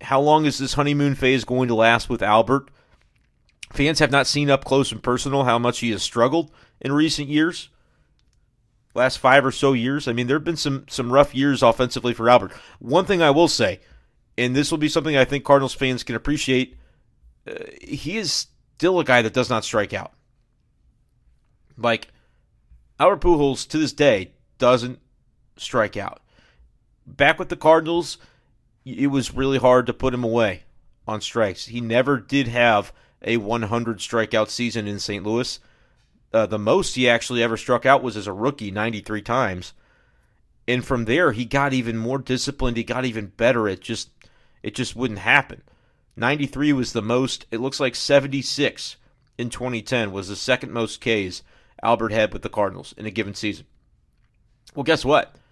how 0.00 0.20
long 0.20 0.44
is 0.44 0.58
this 0.58 0.74
honeymoon 0.74 1.16
phase 1.16 1.42
going 1.42 1.66
to 1.66 1.74
last 1.74 2.08
with 2.08 2.22
Albert? 2.22 2.70
Fans 3.72 3.98
have 3.98 4.12
not 4.12 4.28
seen 4.28 4.48
up 4.48 4.64
close 4.64 4.92
and 4.92 5.02
personal 5.02 5.42
how 5.42 5.58
much 5.58 5.80
he 5.80 5.90
has 5.90 6.04
struggled 6.04 6.52
in 6.80 6.92
recent 6.92 7.28
years. 7.28 7.68
Last 8.94 9.16
five 9.16 9.44
or 9.44 9.50
so 9.50 9.72
years. 9.72 10.06
I 10.06 10.12
mean, 10.12 10.28
there 10.28 10.36
have 10.36 10.44
been 10.44 10.56
some 10.56 10.86
some 10.88 11.12
rough 11.12 11.34
years 11.34 11.64
offensively 11.64 12.14
for 12.14 12.30
Albert. 12.30 12.52
One 12.78 13.06
thing 13.06 13.20
I 13.20 13.30
will 13.30 13.48
say, 13.48 13.80
and 14.36 14.54
this 14.54 14.70
will 14.70 14.78
be 14.78 14.88
something 14.88 15.16
I 15.16 15.24
think 15.24 15.44
Cardinals 15.44 15.74
fans 15.74 16.02
can 16.02 16.16
appreciate, 16.16 16.76
uh, 17.48 17.54
he 17.80 18.16
is 18.16 18.46
still 18.76 18.98
a 19.00 19.04
guy 19.04 19.22
that 19.22 19.32
does 19.32 19.50
not 19.50 19.64
strike 19.64 19.92
out. 19.92 20.12
Like 21.76 22.08
Albert 22.98 23.20
Pujols 23.20 23.68
to 23.68 23.78
this 23.78 23.92
day 23.92 24.32
doesn't 24.58 24.98
strike 25.56 25.96
out. 25.96 26.20
Back 27.06 27.38
with 27.38 27.48
the 27.48 27.56
Cardinals, 27.56 28.18
it 28.84 29.08
was 29.08 29.34
really 29.34 29.58
hard 29.58 29.86
to 29.86 29.92
put 29.92 30.14
him 30.14 30.24
away 30.24 30.62
on 31.06 31.20
strikes. 31.20 31.66
He 31.66 31.80
never 31.80 32.18
did 32.18 32.48
have 32.48 32.92
a 33.22 33.36
100 33.36 33.98
strikeout 33.98 34.48
season 34.48 34.86
in 34.86 34.98
St. 34.98 35.24
Louis. 35.24 35.58
Uh, 36.32 36.46
the 36.46 36.58
most 36.58 36.94
he 36.94 37.08
actually 37.08 37.42
ever 37.42 37.56
struck 37.56 37.86
out 37.86 38.02
was 38.02 38.16
as 38.16 38.26
a 38.26 38.32
rookie, 38.32 38.70
93 38.70 39.22
times. 39.22 39.72
And 40.66 40.84
from 40.84 41.04
there, 41.04 41.32
he 41.32 41.44
got 41.44 41.72
even 41.72 41.96
more 41.96 42.18
disciplined. 42.18 42.76
He 42.76 42.84
got 42.84 43.04
even 43.04 43.26
better. 43.26 43.68
at 43.68 43.80
just, 43.80 44.13
it 44.64 44.74
just 44.74 44.96
wouldn't 44.96 45.20
happen. 45.20 45.62
93 46.16 46.72
was 46.72 46.94
the 46.94 47.02
most. 47.02 47.44
It 47.50 47.60
looks 47.60 47.78
like 47.78 47.94
76 47.94 48.96
in 49.36 49.50
2010 49.50 50.10
was 50.10 50.28
the 50.28 50.36
second 50.36 50.72
most 50.72 51.02
Ks 51.02 51.42
Albert 51.82 52.12
had 52.12 52.32
with 52.32 52.40
the 52.40 52.48
Cardinals 52.48 52.94
in 52.96 53.04
a 53.04 53.10
given 53.10 53.34
season. 53.34 53.66
Well, 54.74 54.82
guess 54.84 55.04
what? 55.04 55.36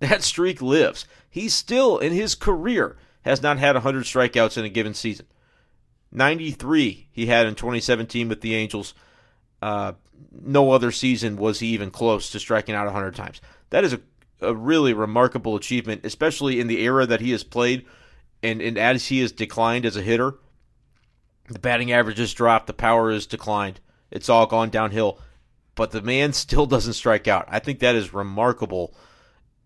That 0.00 0.22
streak 0.22 0.60
lives. 0.60 1.06
He 1.30 1.48
still, 1.48 1.98
in 1.98 2.12
his 2.12 2.34
career, 2.34 2.96
has 3.22 3.42
not 3.42 3.58
had 3.58 3.74
100 3.74 4.04
strikeouts 4.04 4.58
in 4.58 4.64
a 4.64 4.68
given 4.68 4.92
season. 4.92 5.26
93 6.12 7.08
he 7.10 7.26
had 7.26 7.46
in 7.46 7.54
2017 7.54 8.28
with 8.28 8.40
the 8.40 8.54
Angels. 8.54 8.92
Uh, 9.62 9.92
no 10.30 10.72
other 10.72 10.90
season 10.90 11.36
was 11.36 11.60
he 11.60 11.68
even 11.68 11.90
close 11.90 12.30
to 12.30 12.40
striking 12.40 12.74
out 12.74 12.86
100 12.86 13.14
times. 13.14 13.40
That 13.70 13.84
is 13.84 13.94
a, 13.94 14.00
a 14.42 14.54
really 14.54 14.92
remarkable 14.92 15.56
achievement, 15.56 16.04
especially 16.04 16.60
in 16.60 16.66
the 16.66 16.82
era 16.82 17.06
that 17.06 17.20
he 17.20 17.30
has 17.30 17.44
played 17.44 17.86
and, 18.44 18.60
and 18.60 18.78
as 18.78 19.08
he 19.08 19.20
has 19.20 19.32
declined 19.32 19.86
as 19.86 19.96
a 19.96 20.02
hitter. 20.02 20.34
The 21.48 21.58
batting 21.58 21.92
average 21.92 22.18
has 22.18 22.32
dropped, 22.32 22.66
the 22.66 22.72
power 22.72 23.12
has 23.12 23.26
declined. 23.26 23.80
It's 24.10 24.28
all 24.28 24.46
gone 24.46 24.70
downhill. 24.70 25.18
But 25.74 25.90
the 25.90 26.02
man 26.02 26.32
still 26.34 26.66
doesn't 26.66 26.92
strike 26.92 27.26
out. 27.26 27.46
I 27.48 27.58
think 27.58 27.80
that 27.80 27.94
is 27.94 28.14
remarkable 28.14 28.94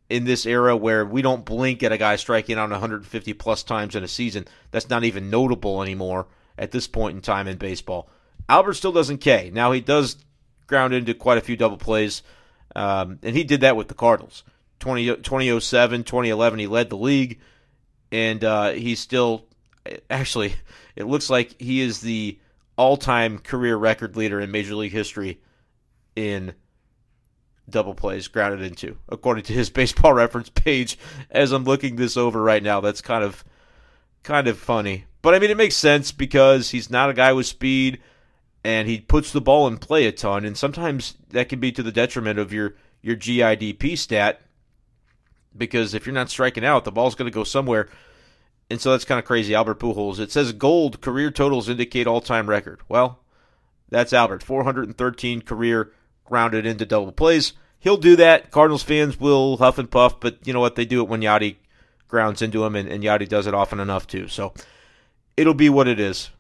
in 0.09 0.25
this 0.25 0.47
era 0.47 0.75
where 0.77 1.05
we 1.05 1.21
don't 1.21 1.45
blink 1.45 1.83
at 1.83 1.93
a 1.93 1.99
guy 1.99 2.17
striking 2.17 2.57
out 2.57 2.71
150 2.71 3.33
plus 3.35 3.63
times 3.63 3.95
in 3.95 4.03
a 4.03 4.09
season. 4.09 4.47
That's 4.71 4.89
not 4.89 5.05
even 5.05 5.31
notable 5.31 5.83
anymore 5.83 6.27
at 6.57 6.71
this 6.71 6.87
point 6.87 7.15
in 7.15 7.23
time 7.23 7.47
in 7.47 7.59
baseball. 7.59 8.09
Albert 8.49 8.75
still 8.75 8.93
doesn't 8.93 9.19
K. 9.19 9.51
Now 9.53 9.73
he 9.73 9.81
does 9.81 10.17
ground 10.67 10.95
into 10.95 11.15
quite 11.15 11.39
a 11.39 11.43
few 11.43 11.57
double 11.57 11.77
plays, 11.77 12.23
um, 12.75 13.19
and 13.23 13.37
he 13.37 13.45
did 13.45 13.61
that 13.61 13.77
with 13.77 13.89
the 13.89 13.95
Cardinals. 13.95 14.45
20, 14.81 15.17
2007, 15.17 16.05
2011, 16.05 16.59
he 16.59 16.67
led 16.67 16.89
the 16.89 16.97
league, 16.97 17.41
and 18.13 18.43
uh, 18.45 18.71
he's 18.73 19.01
still 19.01 19.47
actually. 20.11 20.55
It 20.97 21.07
looks 21.07 21.31
like 21.31 21.61
he 21.61 21.81
is 21.81 22.01
the 22.01 22.39
all-time 22.77 23.39
career 23.39 23.77
record 23.77 24.17
leader 24.17 24.41
in 24.41 24.51
Major 24.51 24.75
League 24.75 24.93
history 24.93 25.41
in 26.17 26.55
double 27.69 27.95
plays 27.95 28.29
grounded 28.29 28.63
into, 28.63 28.97
according 29.09 29.45
to 29.45 29.53
his 29.53 29.71
baseball 29.79 30.13
reference 30.13 30.49
page. 30.49 30.99
As 31.31 31.53
I'm 31.53 31.65
looking 31.65 31.97
this 31.97 32.17
over 32.17 32.43
right 32.43 32.63
now, 32.63 32.81
that's 32.81 33.01
kind 33.01 33.25
of 33.25 33.45
kind 34.23 34.49
of 34.49 34.59
funny. 34.59 35.05
But 35.23 35.35
I 35.35 35.39
mean, 35.39 35.51
it 35.51 35.57
makes 35.57 35.77
sense 35.77 36.13
because 36.13 36.71
he's 36.71 36.91
not 36.91 37.11
a 37.11 37.15
guy 37.15 37.33
with 37.33 37.47
speed, 37.47 38.01
and 38.65 38.89
he 38.89 39.01
puts 39.01 39.33
the 39.33 39.41
ball 39.41 39.67
in 39.67 39.79
play 39.79 40.07
a 40.07 40.13
ton, 40.13 40.45
and 40.45 40.57
sometimes 40.57 41.15
that 41.31 41.49
can 41.49 41.61
be 41.61 41.73
to 41.73 41.83
the 41.83 41.93
detriment 41.93 42.39
of 42.39 42.53
your 42.53 42.75
your 43.03 43.17
GIDP 43.17 43.97
stat. 43.97 44.41
Because 45.59 45.95
if 45.95 46.07
you're 46.07 46.15
not 46.15 46.31
striking 46.31 46.65
out, 46.65 46.85
the 46.85 46.93
ball's 46.93 47.15
going 47.15 47.31
to 47.31 47.35
go 47.35 47.45
somewhere. 47.45 47.89
And 48.71 48.81
so 48.81 48.91
that's 48.91 49.05
kind 49.05 49.19
of 49.19 49.25
crazy. 49.25 49.55
Albert 49.55 49.81
Pujols. 49.81 50.19
It 50.19 50.31
says 50.31 50.53
gold 50.53 51.01
career 51.01 51.31
totals 51.31 51.69
indicate 51.69 52.07
all 52.07 52.21
time 52.21 52.49
record. 52.49 52.81
Well, 52.89 53.21
that's 53.89 54.13
Albert. 54.13 54.43
413 54.43 55.43
career 55.43 55.93
grounded 56.25 56.67
into 56.67 56.87
double 56.87 57.13
plays. 57.13 57.55
He'll 57.81 57.97
do 57.97 58.17
that. 58.17 58.51
Cardinals 58.51 58.83
fans 58.83 59.19
will 59.19 59.57
huff 59.57 59.79
and 59.79 59.91
puff, 59.91 60.21
but 60.21 60.39
you 60.45 60.53
know 60.53 60.61
what? 60.61 60.75
They 60.75 60.85
do 60.85 61.01
it 61.01 61.09
when 61.09 61.23
Yadi 61.23 61.57
grounds 62.09 62.43
into 62.43 62.65
him, 62.65 62.75
and, 62.75 62.89
and 62.89 63.03
Yadi 63.03 63.29
does 63.29 63.47
it 63.47 63.55
often 63.55 63.81
enough 63.81 64.07
too. 64.07 64.29
So 64.29 64.53
it'll 65.37 65.55
be 65.55 65.69
what 65.71 65.89
it 65.89 66.01
is. 66.01 66.31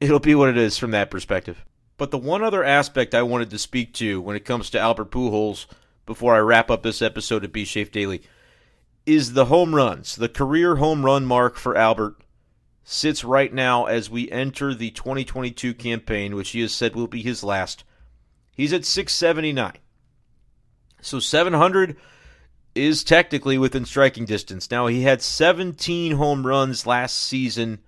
It'll 0.00 0.20
be 0.20 0.34
what 0.34 0.48
it 0.48 0.56
is 0.56 0.78
from 0.78 0.92
that 0.92 1.10
perspective. 1.10 1.64
But 1.96 2.12
the 2.12 2.18
one 2.18 2.44
other 2.44 2.62
aspect 2.62 3.14
I 3.14 3.22
wanted 3.22 3.50
to 3.50 3.58
speak 3.58 3.92
to 3.94 4.20
when 4.20 4.36
it 4.36 4.44
comes 4.44 4.70
to 4.70 4.78
Albert 4.78 5.10
Pujols 5.10 5.66
before 6.06 6.36
I 6.36 6.38
wrap 6.38 6.70
up 6.70 6.82
this 6.82 7.02
episode 7.02 7.44
of 7.44 7.52
B 7.52 7.64
Shafe 7.64 7.90
Daily 7.90 8.22
is 9.08 9.32
the 9.32 9.46
home 9.46 9.74
runs. 9.74 10.16
The 10.16 10.28
career 10.28 10.76
home 10.76 11.04
run 11.04 11.24
mark 11.24 11.56
for 11.56 11.76
Albert 11.76 12.16
sits 12.84 13.24
right 13.24 13.52
now 13.52 13.86
as 13.86 14.10
we 14.10 14.30
enter 14.30 14.74
the 14.74 14.90
2022 14.90 15.72
campaign, 15.74 16.36
which 16.36 16.50
he 16.50 16.60
has 16.60 16.72
said 16.72 16.94
will 16.94 17.06
be 17.06 17.22
his 17.22 17.42
last. 17.42 17.84
He's 18.54 18.72
at 18.72 18.84
679. 18.84 19.72
So 21.00 21.20
700 21.20 21.96
is 22.74 23.02
technically 23.02 23.56
within 23.56 23.86
striking 23.86 24.26
distance. 24.26 24.70
Now, 24.70 24.88
he 24.88 25.02
had 25.02 25.22
17 25.22 26.12
home 26.12 26.46
runs 26.46 26.86
last 26.86 27.18
season 27.18 27.78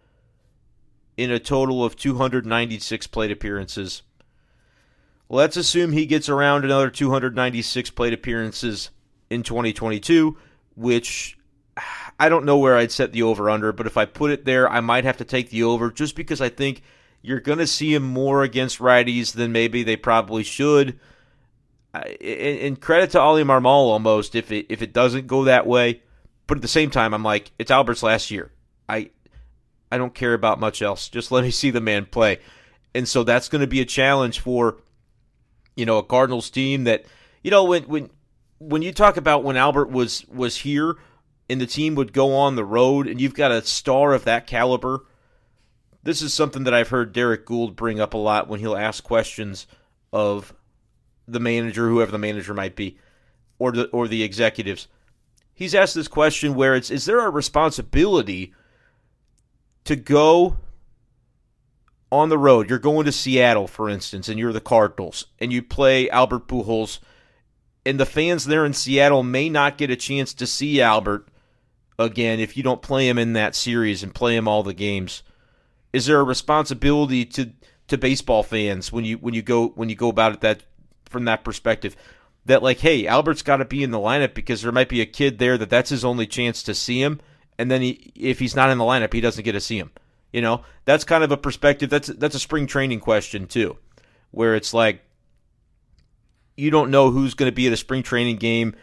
in 1.19 1.31
a 1.31 1.39
total 1.39 1.85
of 1.85 1.97
296 1.97 3.07
plate 3.09 3.31
appearances. 3.31 4.03
Let's 5.29 5.59
assume 5.59 5.93
he 5.93 6.07
gets 6.07 6.31
around 6.31 6.65
another 6.65 6.89
296 6.89 7.91
plate 7.91 8.15
appearances 8.15 8.91
in 9.29 9.43
2022 9.43 10.37
which 10.75 11.39
I 12.19 12.29
don't 12.29 12.45
know 12.45 12.59
where 12.59 12.77
I'd 12.77 12.93
set 12.93 13.13
the 13.13 13.23
over 13.23 13.49
under, 13.49 13.73
but 13.73 13.87
if 13.87 13.97
I 13.97 14.05
put 14.05 14.31
it 14.31 14.45
there, 14.45 14.69
I 14.69 14.81
might 14.81 15.05
have 15.05 15.17
to 15.19 15.25
take 15.25 15.51
the 15.51 15.63
over 15.63 15.91
just 15.91 16.15
because 16.17 16.41
I 16.41 16.49
think 16.49 16.83
you're 17.23 17.41
going 17.41 17.59
to 17.59 17.67
see 17.67 17.95
him 17.95 18.03
more 18.03 18.43
against 18.43 18.79
righties 18.79 19.33
than 19.33 19.53
maybe 19.53 19.83
they 19.83 19.97
probably 19.97 20.43
should. 20.43 20.99
And 21.93 22.81
credit 22.81 23.11
to 23.11 23.21
Oli 23.21 23.43
Marmol 23.43 23.91
almost 23.91 24.35
if 24.35 24.53
it 24.53 24.67
if 24.69 24.81
it 24.81 24.93
doesn't 24.93 25.27
go 25.27 25.45
that 25.45 25.67
way, 25.67 26.03
but 26.47 26.59
at 26.59 26.63
the 26.63 26.69
same 26.69 26.91
time, 26.91 27.13
I'm 27.15 27.25
like 27.25 27.51
it's 27.59 27.71
Albert's 27.71 28.03
last 28.03 28.31
year. 28.31 28.53
I 28.89 29.11
I 29.91 29.99
don't 29.99 30.15
care 30.15 30.35
about 30.35 30.61
much 30.61 30.83
else. 30.83 31.09
Just 31.09 31.33
let 31.33 31.43
me 31.43 31.51
see 31.51 31.71
the 31.71 31.81
man 31.81 32.07
play, 32.07 32.39
and 32.95 33.09
so 33.09 33.25
that's 33.25 33.49
going 33.49 33.61
to 33.61 33.67
be 33.67 33.81
a 33.81 33.85
challenge 33.85 34.39
for 34.39 34.77
you 35.75 35.85
know 35.85 35.99
a 35.99 36.05
Cardinals 36.05 36.49
team 36.49 36.85
that 36.85 37.07
you 37.43 37.51
know 37.51 37.65
when 37.65 37.83
when 37.85 38.11
when 38.61 38.83
you 38.83 38.93
talk 38.93 39.17
about 39.17 39.43
when 39.43 39.57
Albert 39.57 39.91
was 39.91 40.25
was 40.29 40.59
here 40.59 40.97
and 41.49 41.61
the 41.61 41.67
team 41.67 41.97
would 41.97 42.13
go 42.13 42.37
on 42.37 42.55
the 42.55 42.65
road 42.65 43.09
and 43.09 43.21
you've 43.21 43.35
got 43.35 43.51
a 43.51 43.63
star 43.63 44.13
of 44.13 44.25
that 44.25 44.47
caliber, 44.47 45.07
this 46.03 46.23
is 46.23 46.33
something 46.33 46.65
that 46.65 46.75
I've 46.75 46.91
heard 46.91 47.13
Derrick 47.13 47.47
Goold 47.47 47.75
bring 47.75 47.99
up 47.99 48.15
a 48.15 48.19
lot 48.19 48.49
when 48.49 48.61
he'll 48.61 48.77
ask 48.77 49.03
questions 49.03 49.67
of 50.13 50.55
the 51.27 51.41
manager, 51.41 51.89
whoever 51.89 52.13
the 52.13 52.19
manager 52.19 52.55
might 52.55 52.77
be, 52.77 52.99
or 53.59 53.73
the 53.73 53.87
or 53.89 54.07
the 54.07 54.23
executives. 54.23 54.87
He's 55.55 55.75
asked 55.75 55.95
this 55.95 56.09
question 56.09 56.55
where 56.55 56.75
it's 56.75 56.91
is 56.91 57.07
there 57.07 57.25
a 57.25 57.31
responsibility 57.31 58.55
to 59.85 59.97
go 59.97 60.59
on 62.13 62.29
the 62.29 62.39
road? 62.39 62.69
You're 62.69 62.79
going 62.79 63.07
to 63.07 63.13
Seattle, 63.13 63.67
for 63.67 63.89
instance, 63.89 64.29
and 64.29 64.39
you're 64.39 64.53
the 64.53 64.61
Cardinals, 64.61 65.27
and 65.39 65.51
you 65.51 65.63
play 65.63 66.11
Albert 66.11 66.47
Pujols 66.47 66.99
and 67.85 67.99
the 67.99 68.07
fans 68.07 68.45
there 68.45 68.65
in 68.65 68.73
Seattle 68.73 69.23
may 69.23 69.49
not 69.49 69.79
get 69.79 69.91
a 69.91 69.97
chance 69.97 70.35
to 70.35 70.47
see 70.47 70.81
Albert 70.81 71.29
again 71.99 72.41
if 72.41 72.57
you 72.57 72.63
don't 72.63 72.83
play 72.83 73.09
him 73.09 73.19
in 73.19 73.33
that 73.35 73.55
series 73.55 74.03
and 74.03 74.15
play 74.15 74.37
him 74.37 74.49
all 74.49 74.63
the 74.63 74.75
games. 74.75 75.23
Is 75.93 76.07
there 76.07 76.21
a 76.21 76.25
responsibility 76.25 77.25
to 77.27 77.53
to 77.89 77.99
baseball 77.99 78.43
fans 78.43 78.93
when 78.93 79.05
you 79.05 79.17
when 79.19 79.35
you 79.35 79.43
go 79.43 79.69
when 79.69 79.89
you 79.89 79.97
go 79.97 80.09
about 80.09 80.33
it 80.33 80.41
that 80.43 80.63
from 81.07 81.25
that 81.25 81.43
perspective 81.43 81.97
that 82.47 82.63
like 82.63 82.79
hey 82.79 83.07
Albert's 83.07 83.43
got 83.43 83.57
to 83.57 83.65
be 83.65 83.83
in 83.83 83.91
the 83.91 83.99
lineup 83.99 84.33
because 84.33 84.63
there 84.63 84.71
might 84.71 84.89
be 84.89 85.01
a 85.01 85.07
kid 85.07 85.39
there 85.39 85.59
that 85.59 85.71
that's 85.71 85.91
his 85.91 86.05
only 86.05 86.27
chance 86.27 86.63
to 86.63 86.75
see 86.75 87.03
him 87.03 87.21
and 87.59 87.71
then 87.71 87.83
he, 87.83 88.13
if 88.15 88.39
he's 88.39 88.55
not 88.55 88.71
in 88.71 88.79
the 88.79 88.85
lineup 88.85 89.13
he 89.13 89.21
doesn't 89.21 89.45
get 89.45 89.53
to 89.53 89.61
see 89.61 89.79
him. 89.79 89.91
You 90.33 90.41
know, 90.41 90.63
that's 90.85 91.03
kind 91.03 91.25
of 91.25 91.33
a 91.33 91.37
perspective 91.37 91.91
that's 91.91 92.07
that's 92.07 92.37
a 92.37 92.41
spring 92.41 92.69
training 92.69 93.01
question 93.01 93.47
too 93.47 93.77
where 94.31 94.55
it's 94.55 94.73
like 94.73 95.03
you 96.61 96.71
don't 96.71 96.91
know 96.91 97.11
who's 97.11 97.35
going 97.35 97.51
to 97.51 97.55
be 97.55 97.67
at 97.67 97.73
a 97.73 97.77
spring 97.77 98.03
training 98.03 98.37
game, 98.37 98.75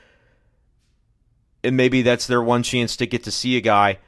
and 1.63 1.77
maybe 1.77 2.01
that's 2.01 2.27
their 2.27 2.41
one 2.41 2.63
chance 2.63 2.97
to 2.97 3.05
get 3.05 3.23
to 3.23 3.31
see 3.31 3.55
a 3.57 3.61
guy. 3.61 3.99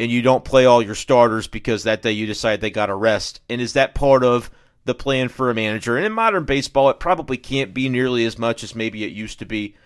and 0.00 0.10
you 0.10 0.22
don't 0.22 0.44
play 0.44 0.64
all 0.64 0.80
your 0.80 0.94
starters 0.94 1.46
because 1.46 1.84
that 1.84 2.00
day 2.00 2.12
you 2.12 2.26
decide 2.26 2.60
they 2.60 2.70
got 2.70 2.86
to 2.86 2.94
rest? 2.94 3.40
And 3.50 3.60
is 3.60 3.74
that 3.74 3.94
part 3.94 4.24
of 4.24 4.50
the 4.86 4.94
plan 4.94 5.28
for 5.28 5.50
a 5.50 5.54
manager? 5.54 5.96
And 5.96 6.06
in 6.06 6.12
modern 6.12 6.44
baseball, 6.44 6.88
it 6.88 6.98
probably 6.98 7.36
can't 7.36 7.74
be 7.74 7.90
nearly 7.90 8.24
as 8.24 8.38
much 8.38 8.64
as 8.64 8.74
maybe 8.74 9.04
it 9.04 9.12
used 9.12 9.40
to 9.40 9.44
be. 9.44 9.76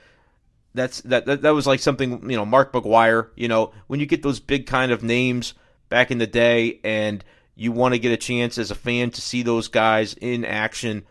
That's 0.72 1.00
that 1.02 1.26
that, 1.26 1.42
that 1.42 1.54
was 1.54 1.66
like 1.66 1.80
something 1.80 2.30
you 2.30 2.36
know 2.36 2.46
Mark 2.46 2.72
McGwire. 2.72 3.30
You 3.34 3.48
know 3.48 3.72
when 3.88 4.00
you 4.00 4.06
get 4.06 4.22
those 4.22 4.38
big 4.40 4.66
kind 4.66 4.92
of 4.92 5.02
names 5.02 5.54
back 5.88 6.10
in 6.12 6.18
the 6.18 6.26
day, 6.26 6.80
and 6.84 7.24
you 7.56 7.72
want 7.72 7.94
to 7.94 8.00
get 8.00 8.12
a 8.12 8.16
chance 8.16 8.56
as 8.56 8.70
a 8.70 8.76
fan 8.76 9.10
to 9.10 9.20
see 9.20 9.42
those 9.42 9.68
guys 9.68 10.14
in 10.14 10.44
action. 10.44 11.04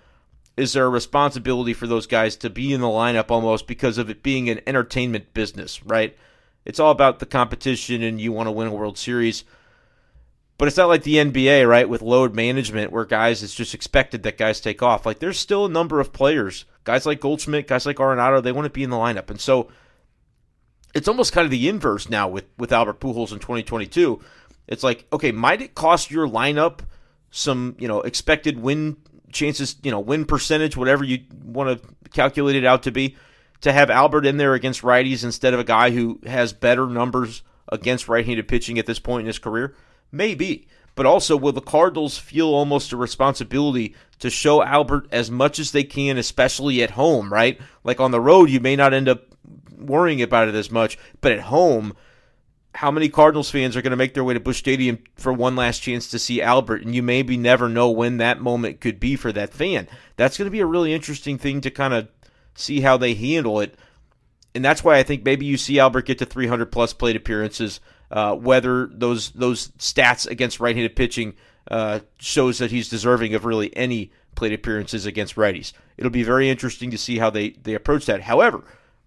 Is 0.55 0.73
there 0.73 0.85
a 0.85 0.89
responsibility 0.89 1.73
for 1.73 1.87
those 1.87 2.05
guys 2.05 2.35
to 2.37 2.49
be 2.49 2.73
in 2.73 2.81
the 2.81 2.87
lineup 2.87 3.31
almost 3.31 3.65
because 3.65 3.97
of 3.97 4.09
it 4.09 4.21
being 4.21 4.49
an 4.49 4.61
entertainment 4.67 5.33
business, 5.33 5.83
right? 5.83 6.15
It's 6.65 6.79
all 6.79 6.91
about 6.91 7.19
the 7.19 7.25
competition 7.25 8.03
and 8.03 8.21
you 8.21 8.31
want 8.31 8.47
to 8.47 8.51
win 8.51 8.67
a 8.67 8.73
World 8.73 8.97
Series. 8.97 9.43
But 10.57 10.67
it's 10.67 10.77
not 10.77 10.87
like 10.87 11.03
the 11.03 11.15
NBA, 11.15 11.67
right, 11.67 11.89
with 11.89 12.01
load 12.01 12.35
management 12.35 12.91
where 12.91 13.05
guys, 13.05 13.41
it's 13.41 13.55
just 13.55 13.73
expected 13.73 14.23
that 14.23 14.37
guys 14.37 14.61
take 14.61 14.83
off. 14.83 15.05
Like 15.05 15.19
there's 15.19 15.39
still 15.39 15.65
a 15.65 15.69
number 15.69 15.99
of 15.99 16.13
players, 16.13 16.65
guys 16.83 17.05
like 17.05 17.19
Goldschmidt, 17.19 17.67
guys 17.67 17.85
like 17.85 17.97
Arenado, 17.97 18.41
they 18.41 18.51
want 18.51 18.65
to 18.65 18.69
be 18.69 18.83
in 18.83 18.91
the 18.91 18.95
lineup. 18.95 19.29
And 19.29 19.41
so 19.41 19.69
it's 20.93 21.07
almost 21.07 21.33
kind 21.33 21.45
of 21.45 21.51
the 21.51 21.67
inverse 21.67 22.09
now 22.09 22.27
with, 22.27 22.45
with 22.57 22.71
Albert 22.71 22.99
Pujols 22.99 23.31
in 23.31 23.39
2022. 23.39 24.21
It's 24.67 24.83
like, 24.83 25.07
okay, 25.11 25.31
might 25.31 25.61
it 25.61 25.75
cost 25.75 26.11
your 26.11 26.27
lineup 26.27 26.81
some, 27.31 27.75
you 27.79 27.87
know, 27.87 28.01
expected 28.01 28.61
win 28.61 28.97
chances, 29.33 29.75
you 29.83 29.91
know, 29.91 29.99
win 29.99 30.25
percentage, 30.25 30.77
whatever 30.77 31.03
you 31.03 31.19
want 31.43 31.81
to 31.81 32.09
calculate 32.11 32.55
it 32.55 32.65
out 32.65 32.83
to 32.83 32.91
be, 32.91 33.15
to 33.61 33.71
have 33.71 33.89
Albert 33.89 34.25
in 34.25 34.37
there 34.37 34.53
against 34.53 34.81
righties 34.81 35.23
instead 35.23 35.53
of 35.53 35.59
a 35.59 35.63
guy 35.63 35.91
who 35.91 36.19
has 36.25 36.53
better 36.53 36.87
numbers 36.87 37.43
against 37.69 38.07
right-handed 38.07 38.47
pitching 38.47 38.77
at 38.77 38.85
this 38.85 38.99
point 38.99 39.21
in 39.21 39.27
his 39.27 39.39
career? 39.39 39.75
Maybe. 40.11 40.67
But 40.95 41.07
also, 41.07 41.35
will 41.35 41.53
the 41.53 41.61
Cardinals 41.61 42.19
feel 42.19 42.47
almost 42.47 42.91
a 42.91 42.97
responsibility 42.97 43.95
to 44.19 44.29
show 44.29 44.61
Albert 44.61 45.07
as 45.11 45.31
much 45.31 45.57
as 45.57 45.71
they 45.71 45.83
can, 45.83 46.17
especially 46.17 46.83
at 46.83 46.91
home, 46.91 47.33
right? 47.33 47.59
Like 47.83 47.99
on 47.99 48.11
the 48.11 48.21
road, 48.21 48.49
you 48.49 48.59
may 48.59 48.75
not 48.75 48.93
end 48.93 49.09
up 49.09 49.23
worrying 49.75 50.21
about 50.21 50.47
it 50.47 50.55
as 50.55 50.69
much, 50.69 50.97
but 51.19 51.31
at 51.31 51.41
home, 51.41 51.95
how 52.75 52.89
many 52.89 53.07
Cardinals 53.07 53.51
fans 53.51 53.75
are 53.75 53.81
going 53.81 53.91
to 53.91 53.97
make 53.97 54.13
their 54.13 54.23
way 54.23 54.33
to 54.33 54.39
Busch 54.39 54.57
Stadium 54.57 54.99
for 55.15 55.31
one 55.31 55.55
last 55.55 55.79
chance 55.79 56.07
to 56.09 56.19
see 56.19 56.41
Albert, 56.41 56.83
and 56.83 56.95
you 56.95 57.03
maybe 57.03 57.37
never 57.37 57.69
know 57.69 57.89
when 57.89 58.17
that 58.17 58.41
moment 58.41 58.81
could 58.81 58.99
be 58.99 59.15
for 59.15 59.31
that 59.31 59.53
fan. 59.53 59.87
That's 60.15 60.37
going 60.37 60.47
to 60.47 60.51
be 60.51 60.59
a 60.59 60.65
really 60.65 60.93
interesting 60.93 61.37
thing 61.37 61.61
to 61.61 61.69
kind 61.69 61.93
of 61.93 62.07
see 62.55 62.81
how 62.81 62.97
they 62.97 63.13
handle 63.13 63.59
it, 63.59 63.75
and 64.55 64.65
that's 64.65 64.83
why 64.83 64.97
I 64.97 65.03
think 65.03 65.23
maybe 65.23 65.45
you 65.45 65.57
see 65.57 65.79
Albert 65.79 66.05
get 66.05 66.19
to 66.19 66.25
300 66.25 66.71
plus 66.71 66.93
plate 66.93 67.15
appearances. 67.15 67.79
Uh, 68.11 68.35
whether 68.35 68.87
those 68.91 69.31
those 69.31 69.69
stats 69.79 70.27
against 70.27 70.59
right-handed 70.59 70.95
pitching 70.95 71.33
uh, 71.71 71.99
shows 72.19 72.59
that 72.59 72.69
he's 72.69 72.87
deserving 72.87 73.33
of 73.33 73.43
really 73.43 73.75
any 73.75 74.11
plate 74.35 74.53
appearances 74.53 75.07
against 75.07 75.35
righties. 75.35 75.73
It'll 75.97 76.11
be 76.11 76.21
very 76.21 76.47
interesting 76.47 76.91
to 76.91 76.97
see 76.97 77.17
how 77.17 77.31
they 77.31 77.51
they 77.51 77.73
approach 77.73 78.05
that. 78.05 78.21
However 78.21 78.63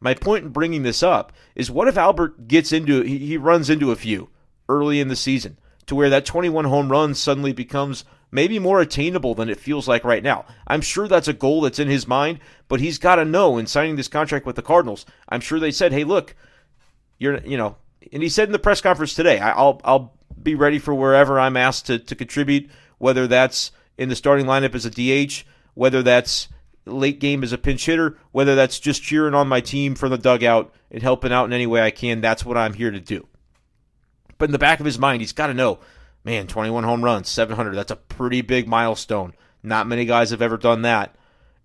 my 0.06 0.14
point 0.14 0.44
in 0.44 0.52
bringing 0.52 0.84
this 0.84 1.02
up 1.02 1.32
is 1.56 1.68
what 1.68 1.88
if 1.88 1.98
Albert 1.98 2.46
gets 2.46 2.70
into 2.70 3.00
he, 3.02 3.18
he 3.18 3.36
runs 3.36 3.68
into 3.68 3.90
a 3.90 3.96
few 3.96 4.28
early 4.68 5.00
in 5.00 5.08
the 5.08 5.16
season 5.16 5.58
to 5.86 5.96
where 5.96 6.08
that 6.10 6.24
21 6.24 6.64
home 6.66 6.92
run 6.92 7.12
suddenly 7.12 7.52
becomes 7.52 8.04
maybe 8.30 8.60
more 8.60 8.80
attainable 8.80 9.34
than 9.34 9.48
it 9.48 9.58
feels 9.58 9.88
like 9.88 10.04
right 10.04 10.22
now. 10.22 10.44
I'm 10.68 10.80
sure 10.80 11.08
that's 11.08 11.26
a 11.26 11.32
goal 11.32 11.60
that's 11.60 11.80
in 11.80 11.88
his 11.88 12.06
mind, 12.06 12.38
but 12.68 12.78
he's 12.78 12.98
got 12.98 13.16
to 13.16 13.24
know 13.24 13.58
in 13.58 13.66
signing 13.66 13.96
this 13.96 14.06
contract 14.06 14.46
with 14.46 14.54
the 14.54 14.62
Cardinals. 14.62 15.06
I'm 15.28 15.40
sure 15.40 15.58
they 15.58 15.72
said, 15.72 15.92
"Hey, 15.92 16.04
look, 16.04 16.36
you're 17.18 17.38
you 17.38 17.56
know," 17.56 17.74
and 18.12 18.22
he 18.22 18.28
said 18.28 18.46
in 18.46 18.52
the 18.52 18.60
press 18.60 18.80
conference 18.80 19.12
today, 19.14 19.40
"I'll 19.40 19.80
I'll 19.82 20.14
be 20.40 20.54
ready 20.54 20.78
for 20.78 20.94
wherever 20.94 21.40
I'm 21.40 21.56
asked 21.56 21.86
to 21.86 21.98
to 21.98 22.14
contribute, 22.14 22.70
whether 22.98 23.26
that's 23.26 23.72
in 23.98 24.08
the 24.08 24.14
starting 24.14 24.46
lineup 24.46 24.76
as 24.76 24.86
a 24.86 24.90
DH, 24.90 25.44
whether 25.74 26.00
that's 26.00 26.46
late 26.86 27.18
game 27.18 27.42
as 27.42 27.52
a 27.52 27.58
pinch 27.58 27.84
hitter, 27.86 28.16
whether 28.32 28.54
that's 28.54 28.78
just 28.78 29.02
cheering 29.02 29.34
on 29.34 29.48
my 29.48 29.60
team 29.60 29.94
from 29.94 30.10
the 30.10 30.18
dugout 30.18 30.72
and 30.90 31.02
helping 31.02 31.32
out 31.32 31.44
in 31.44 31.52
any 31.52 31.66
way 31.66 31.82
I 31.82 31.90
can, 31.90 32.20
that's 32.20 32.44
what 32.44 32.56
I'm 32.56 32.74
here 32.74 32.90
to 32.90 33.00
do. 33.00 33.26
But 34.38 34.46
in 34.46 34.52
the 34.52 34.58
back 34.58 34.80
of 34.80 34.86
his 34.86 34.98
mind, 34.98 35.22
he's 35.22 35.32
got 35.32 35.48
to 35.48 35.54
know, 35.54 35.80
man, 36.24 36.46
21 36.46 36.84
home 36.84 37.04
runs, 37.04 37.28
700, 37.28 37.74
that's 37.74 37.90
a 37.90 37.96
pretty 37.96 38.40
big 38.40 38.68
milestone. 38.68 39.34
Not 39.62 39.86
many 39.86 40.04
guys 40.04 40.30
have 40.30 40.42
ever 40.42 40.56
done 40.56 40.82
that. 40.82 41.16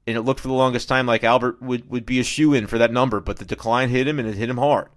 And 0.07 0.17
it 0.17 0.21
looked 0.21 0.39
for 0.39 0.47
the 0.47 0.53
longest 0.53 0.89
time 0.89 1.05
like 1.05 1.23
Albert 1.23 1.61
would, 1.61 1.89
would 1.89 2.05
be 2.05 2.19
a 2.19 2.23
shoe 2.23 2.53
in 2.53 2.65
for 2.65 2.79
that 2.79 2.91
number, 2.91 3.19
but 3.19 3.37
the 3.37 3.45
decline 3.45 3.89
hit 3.89 4.07
him 4.07 4.17
and 4.17 4.27
it 4.27 4.35
hit 4.35 4.49
him 4.49 4.57
hard. 4.57 4.89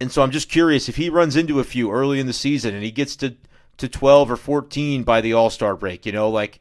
And 0.00 0.12
so 0.12 0.22
I'm 0.22 0.30
just 0.30 0.50
curious 0.50 0.88
if 0.88 0.96
he 0.96 1.08
runs 1.08 1.34
into 1.34 1.58
a 1.58 1.64
few 1.64 1.90
early 1.90 2.20
in 2.20 2.26
the 2.26 2.32
season 2.32 2.74
and 2.74 2.84
he 2.84 2.90
gets 2.90 3.16
to, 3.16 3.36
to 3.78 3.88
12 3.88 4.30
or 4.30 4.36
14 4.36 5.02
by 5.02 5.20
the 5.20 5.32
All 5.32 5.50
Star 5.50 5.74
break, 5.74 6.06
you 6.06 6.12
know, 6.12 6.30
like 6.30 6.60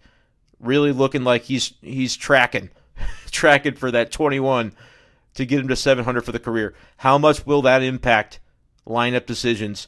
really 0.63 0.91
looking 0.91 1.23
like 1.23 1.43
he's 1.43 1.73
he's 1.81 2.15
tracking 2.15 2.69
tracking 3.31 3.75
for 3.75 3.91
that 3.91 4.11
21 4.11 4.73
to 5.35 5.45
get 5.45 5.59
him 5.59 5.67
to 5.67 5.75
700 5.75 6.23
for 6.23 6.31
the 6.31 6.39
career. 6.39 6.73
How 6.97 7.17
much 7.17 7.45
will 7.45 7.61
that 7.63 7.81
impact 7.81 8.39
lineup 8.87 9.25
decisions 9.25 9.87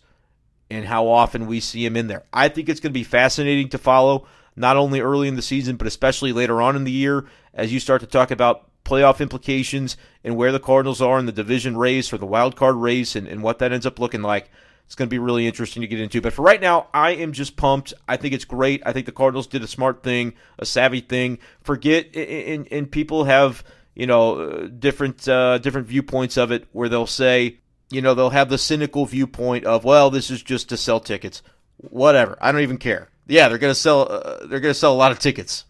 and 0.69 0.85
how 0.85 1.07
often 1.07 1.47
we 1.47 1.59
see 1.59 1.85
him 1.85 1.95
in 1.95 2.07
there? 2.07 2.23
I 2.33 2.49
think 2.49 2.69
it's 2.69 2.79
going 2.79 2.91
to 2.91 2.99
be 2.99 3.03
fascinating 3.03 3.69
to 3.69 3.77
follow 3.77 4.27
not 4.55 4.77
only 4.77 5.01
early 5.01 5.27
in 5.27 5.35
the 5.35 5.41
season 5.41 5.75
but 5.75 5.87
especially 5.87 6.31
later 6.31 6.61
on 6.61 6.75
in 6.75 6.83
the 6.83 6.91
year 6.91 7.25
as 7.53 7.71
you 7.71 7.79
start 7.79 8.01
to 8.01 8.07
talk 8.07 8.31
about 8.31 8.69
playoff 8.85 9.19
implications 9.19 9.97
and 10.23 10.37
where 10.37 10.51
the 10.51 10.59
Cardinals 10.59 11.01
are 11.01 11.19
in 11.19 11.25
the 11.25 11.31
division 11.31 11.75
race 11.75 12.13
or 12.13 12.17
the 12.17 12.25
wild 12.25 12.55
card 12.55 12.75
race 12.75 13.15
and, 13.15 13.27
and 13.27 13.43
what 13.43 13.59
that 13.59 13.73
ends 13.73 13.85
up 13.85 13.99
looking 13.99 14.21
like. 14.21 14.49
It's 14.85 14.95
going 14.95 15.07
to 15.09 15.13
be 15.13 15.19
really 15.19 15.47
interesting 15.47 15.81
to 15.81 15.87
get 15.87 15.99
into. 15.99 16.21
But 16.21 16.33
for 16.33 16.43
right 16.43 16.61
now, 16.61 16.87
I 16.93 17.11
am 17.11 17.33
just 17.33 17.57
pumped. 17.57 17.93
I 18.07 18.17
think 18.17 18.33
it's 18.33 18.45
great. 18.45 18.83
I 18.85 18.93
think 18.93 19.07
the 19.07 19.11
Cardinals 19.11 19.47
did 19.47 19.63
a 19.63 19.67
smart 19.67 20.03
thing, 20.03 20.33
a 20.59 20.65
savvy 20.65 21.01
thing. 21.01 21.39
Forget, 21.61 22.15
and, 22.15 22.67
and 22.71 22.91
people 22.91 23.23
have 23.23 23.63
you 23.95 24.05
know 24.05 24.67
different 24.67 25.27
uh, 25.27 25.57
different 25.57 25.87
viewpoints 25.87 26.37
of 26.37 26.51
it, 26.51 26.67
where 26.71 26.87
they'll 26.87 27.07
say, 27.07 27.57
you 27.89 28.01
know, 28.01 28.13
they'll 28.13 28.29
have 28.29 28.49
the 28.49 28.57
cynical 28.57 29.05
viewpoint 29.05 29.65
of, 29.65 29.83
well, 29.83 30.09
this 30.09 30.29
is 30.29 30.43
just 30.43 30.69
to 30.69 30.77
sell 30.77 30.99
tickets. 30.99 31.41
Whatever. 31.77 32.37
I 32.39 32.51
don't 32.51 32.61
even 32.61 32.77
care. 32.77 33.09
Yeah, 33.27 33.49
they're 33.49 33.57
going 33.57 33.73
to 33.73 33.79
sell. 33.79 34.07
Uh, 34.09 34.45
they're 34.45 34.59
going 34.59 34.73
to 34.73 34.79
sell 34.79 34.93
a 34.93 34.95
lot 34.95 35.11
of 35.11 35.19
tickets 35.19 35.65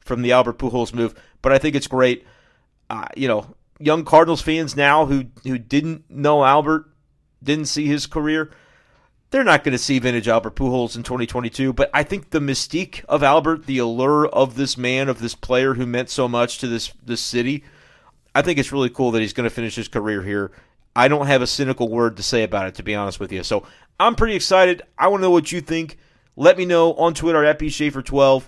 from 0.00 0.22
the 0.22 0.32
Albert 0.32 0.58
Pujols 0.58 0.92
move, 0.94 1.14
but 1.40 1.52
I 1.52 1.58
think 1.58 1.76
it's 1.76 1.86
great. 1.86 2.26
Uh, 2.90 3.06
you 3.16 3.28
know, 3.28 3.54
young 3.78 4.04
Cardinals 4.04 4.42
fans 4.42 4.76
now 4.76 5.06
who 5.06 5.26
who 5.44 5.58
didn't 5.58 6.10
know 6.10 6.44
Albert 6.44 6.88
didn't 7.42 7.66
see 7.66 7.86
his 7.86 8.06
career. 8.06 8.50
They're 9.30 9.44
not 9.44 9.64
going 9.64 9.72
to 9.72 9.78
see 9.78 9.98
vintage 9.98 10.28
Albert 10.28 10.54
Pujols 10.54 10.96
in 10.96 11.02
2022, 11.02 11.72
but 11.72 11.90
I 11.92 12.04
think 12.04 12.30
the 12.30 12.38
mystique 12.38 13.04
of 13.06 13.22
Albert, 13.22 13.66
the 13.66 13.78
allure 13.78 14.26
of 14.26 14.54
this 14.54 14.78
man, 14.78 15.08
of 15.08 15.18
this 15.18 15.34
player 15.34 15.74
who 15.74 15.84
meant 15.84 16.10
so 16.10 16.28
much 16.28 16.58
to 16.58 16.68
this 16.68 16.92
this 17.04 17.20
city, 17.20 17.64
I 18.34 18.42
think 18.42 18.58
it's 18.58 18.72
really 18.72 18.90
cool 18.90 19.10
that 19.12 19.20
he's 19.20 19.32
going 19.32 19.48
to 19.48 19.54
finish 19.54 19.74
his 19.74 19.88
career 19.88 20.22
here. 20.22 20.52
I 20.94 21.08
don't 21.08 21.26
have 21.26 21.42
a 21.42 21.46
cynical 21.46 21.88
word 21.88 22.16
to 22.16 22.22
say 22.22 22.42
about 22.42 22.68
it, 22.68 22.76
to 22.76 22.82
be 22.82 22.94
honest 22.94 23.18
with 23.18 23.32
you. 23.32 23.42
So 23.42 23.66
I'm 23.98 24.14
pretty 24.14 24.36
excited. 24.36 24.82
I 24.98 25.08
want 25.08 25.20
to 25.20 25.22
know 25.22 25.30
what 25.30 25.52
you 25.52 25.60
think. 25.60 25.98
Let 26.36 26.56
me 26.56 26.64
know 26.64 26.94
on 26.94 27.14
Twitter 27.14 27.44
at 27.44 27.58
bshafer12. 27.58 28.44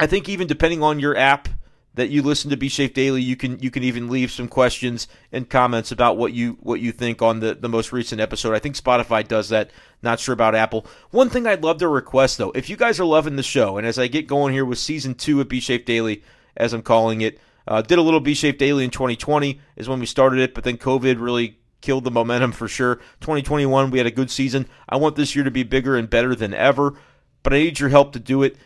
I 0.00 0.06
think 0.06 0.28
even 0.28 0.46
depending 0.46 0.82
on 0.82 0.98
your 0.98 1.16
app 1.16 1.48
that 1.94 2.10
you 2.10 2.22
listen 2.22 2.50
to 2.50 2.56
B 2.56 2.68
Shafe 2.68 2.92
Daily, 2.92 3.22
you 3.22 3.36
can 3.36 3.58
you 3.60 3.70
can 3.70 3.82
even 3.84 4.08
leave 4.08 4.30
some 4.30 4.48
questions 4.48 5.06
and 5.30 5.48
comments 5.48 5.92
about 5.92 6.16
what 6.16 6.32
you 6.32 6.58
what 6.60 6.80
you 6.80 6.92
think 6.92 7.22
on 7.22 7.40
the, 7.40 7.54
the 7.54 7.68
most 7.68 7.92
recent 7.92 8.20
episode. 8.20 8.54
I 8.54 8.58
think 8.58 8.76
Spotify 8.76 9.26
does 9.26 9.48
that. 9.48 9.70
Not 10.02 10.20
sure 10.20 10.34
about 10.34 10.54
Apple. 10.54 10.86
One 11.10 11.30
thing 11.30 11.46
I'd 11.46 11.64
love 11.64 11.78
to 11.78 11.88
request 11.88 12.36
though, 12.36 12.50
if 12.54 12.68
you 12.68 12.76
guys 12.76 13.00
are 13.00 13.04
loving 13.04 13.36
the 13.36 13.42
show, 13.42 13.78
and 13.78 13.86
as 13.86 13.98
I 13.98 14.08
get 14.08 14.26
going 14.26 14.52
here 14.52 14.64
with 14.64 14.78
season 14.78 15.14
two 15.14 15.40
of 15.40 15.48
B 15.48 15.60
Shafe 15.60 15.84
Daily, 15.84 16.22
as 16.56 16.72
I'm 16.72 16.82
calling 16.82 17.20
it, 17.20 17.38
uh, 17.66 17.80
did 17.80 17.98
a 17.98 18.02
little 18.02 18.20
B 18.20 18.34
Shafe 18.34 18.58
Daily 18.58 18.84
in 18.84 18.90
2020 18.90 19.60
is 19.76 19.88
when 19.88 20.00
we 20.00 20.06
started 20.06 20.40
it, 20.40 20.54
but 20.54 20.64
then 20.64 20.76
COVID 20.76 21.20
really 21.20 21.58
killed 21.80 22.04
the 22.04 22.10
momentum 22.10 22.50
for 22.52 22.66
sure. 22.66 22.96
2021 23.20 23.90
we 23.90 23.98
had 23.98 24.06
a 24.06 24.10
good 24.10 24.30
season. 24.30 24.66
I 24.88 24.96
want 24.96 25.16
this 25.16 25.34
year 25.36 25.44
to 25.44 25.50
be 25.50 25.62
bigger 25.62 25.96
and 25.96 26.10
better 26.10 26.34
than 26.34 26.54
ever, 26.54 26.94
but 27.42 27.54
I 27.54 27.58
need 27.58 27.78
your 27.78 27.90
help 27.90 28.12
to 28.14 28.18
do 28.18 28.42
it 28.42 28.56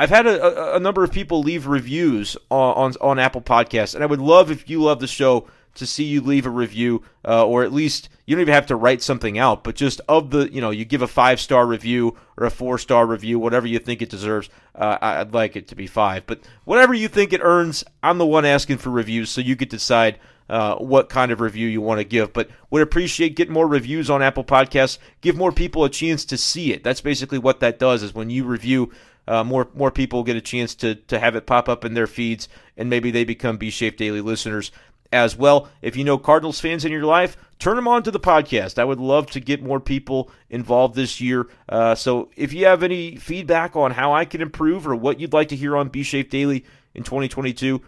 I've 0.00 0.08
had 0.08 0.26
a, 0.26 0.76
a, 0.76 0.80
number 0.80 1.04
of 1.04 1.12
people 1.12 1.42
leave 1.42 1.66
reviews 1.66 2.34
on, 2.48 2.74
on, 2.74 2.94
on 3.02 3.18
Apple 3.18 3.42
Podcasts, 3.42 3.94
and 3.94 4.02
I 4.02 4.06
would 4.06 4.18
love 4.18 4.50
if 4.50 4.70
you 4.70 4.82
love 4.82 4.98
the 4.98 5.06
show 5.06 5.46
to 5.74 5.84
see 5.84 6.04
you 6.04 6.22
leave 6.22 6.46
a 6.46 6.50
review, 6.50 7.02
uh, 7.22 7.46
or 7.46 7.64
at 7.64 7.72
least 7.74 8.08
you 8.24 8.34
don't 8.34 8.40
even 8.40 8.54
have 8.54 8.64
to 8.68 8.76
write 8.76 9.02
something 9.02 9.36
out, 9.38 9.62
but 9.62 9.74
just 9.74 10.00
of 10.08 10.30
the 10.30 10.50
you 10.50 10.62
know 10.62 10.70
you 10.70 10.86
give 10.86 11.02
a 11.02 11.06
five 11.06 11.38
star 11.38 11.66
review 11.66 12.16
or 12.38 12.46
a 12.46 12.50
four 12.50 12.78
star 12.78 13.04
review, 13.04 13.38
whatever 13.38 13.66
you 13.66 13.78
think 13.78 14.00
it 14.00 14.08
deserves. 14.08 14.48
Uh, 14.74 14.96
I'd 15.02 15.34
like 15.34 15.54
it 15.54 15.68
to 15.68 15.76
be 15.76 15.86
five, 15.86 16.24
but 16.26 16.40
whatever 16.64 16.94
you 16.94 17.06
think 17.06 17.34
it 17.34 17.42
earns, 17.44 17.84
I'm 18.02 18.16
the 18.16 18.24
one 18.24 18.46
asking 18.46 18.78
for 18.78 18.88
reviews, 18.88 19.28
so 19.28 19.42
you 19.42 19.54
could 19.54 19.68
decide. 19.68 20.18
Uh, 20.50 20.74
what 20.78 21.08
kind 21.08 21.30
of 21.30 21.40
review 21.40 21.68
you 21.68 21.80
want 21.80 22.00
to 22.00 22.04
give, 22.04 22.32
but 22.32 22.50
would 22.70 22.82
appreciate 22.82 23.36
getting 23.36 23.54
more 23.54 23.68
reviews 23.68 24.10
on 24.10 24.20
Apple 24.20 24.42
Podcasts. 24.42 24.98
Give 25.20 25.36
more 25.36 25.52
people 25.52 25.84
a 25.84 25.88
chance 25.88 26.24
to 26.24 26.36
see 26.36 26.72
it. 26.72 26.82
That's 26.82 27.00
basically 27.00 27.38
what 27.38 27.60
that 27.60 27.78
does. 27.78 28.02
Is 28.02 28.12
when 28.14 28.30
you 28.30 28.42
review, 28.42 28.90
uh, 29.28 29.44
more 29.44 29.68
more 29.74 29.92
people 29.92 30.24
get 30.24 30.34
a 30.34 30.40
chance 30.40 30.74
to 30.74 30.96
to 30.96 31.20
have 31.20 31.36
it 31.36 31.46
pop 31.46 31.68
up 31.68 31.84
in 31.84 31.94
their 31.94 32.08
feeds, 32.08 32.48
and 32.76 32.90
maybe 32.90 33.12
they 33.12 33.22
become 33.22 33.58
B 33.58 33.70
Shafe 33.70 33.96
Daily 33.96 34.20
listeners. 34.20 34.72
as 35.12 35.36
well. 35.36 35.68
If 35.82 35.96
you 35.96 36.04
know 36.04 36.18
Cardinals 36.18 36.60
fans 36.60 36.84
in 36.84 36.92
your 36.92 37.04
life, 37.04 37.36
turn 37.58 37.76
them 37.76 37.88
on 37.88 38.02
to 38.04 38.10
the 38.10 38.20
podcast. 38.20 38.78
I 38.78 38.84
would 38.84 39.00
love 39.00 39.28
to 39.32 39.40
get 39.40 39.62
more 39.62 39.80
people 39.80 40.30
involved 40.48 40.94
this 40.94 41.20
year. 41.20 41.48
Uh, 41.68 41.94
so 41.94 42.30
if 42.36 42.52
you 42.52 42.66
have 42.66 42.82
any 42.82 43.16
feedback 43.16 43.74
on 43.76 43.90
how 43.92 44.12
I 44.12 44.24
can 44.24 44.40
improve 44.40 44.86
or 44.86 44.94
what 44.94 45.18
you'd 45.20 45.32
like 45.32 45.48
to 45.48 45.56
hear 45.56 45.76
on 45.76 45.88
B 45.88 46.02
Shafe 46.02 46.30
Daily 46.30 46.64
in 46.94 47.02
2022, 47.02 47.82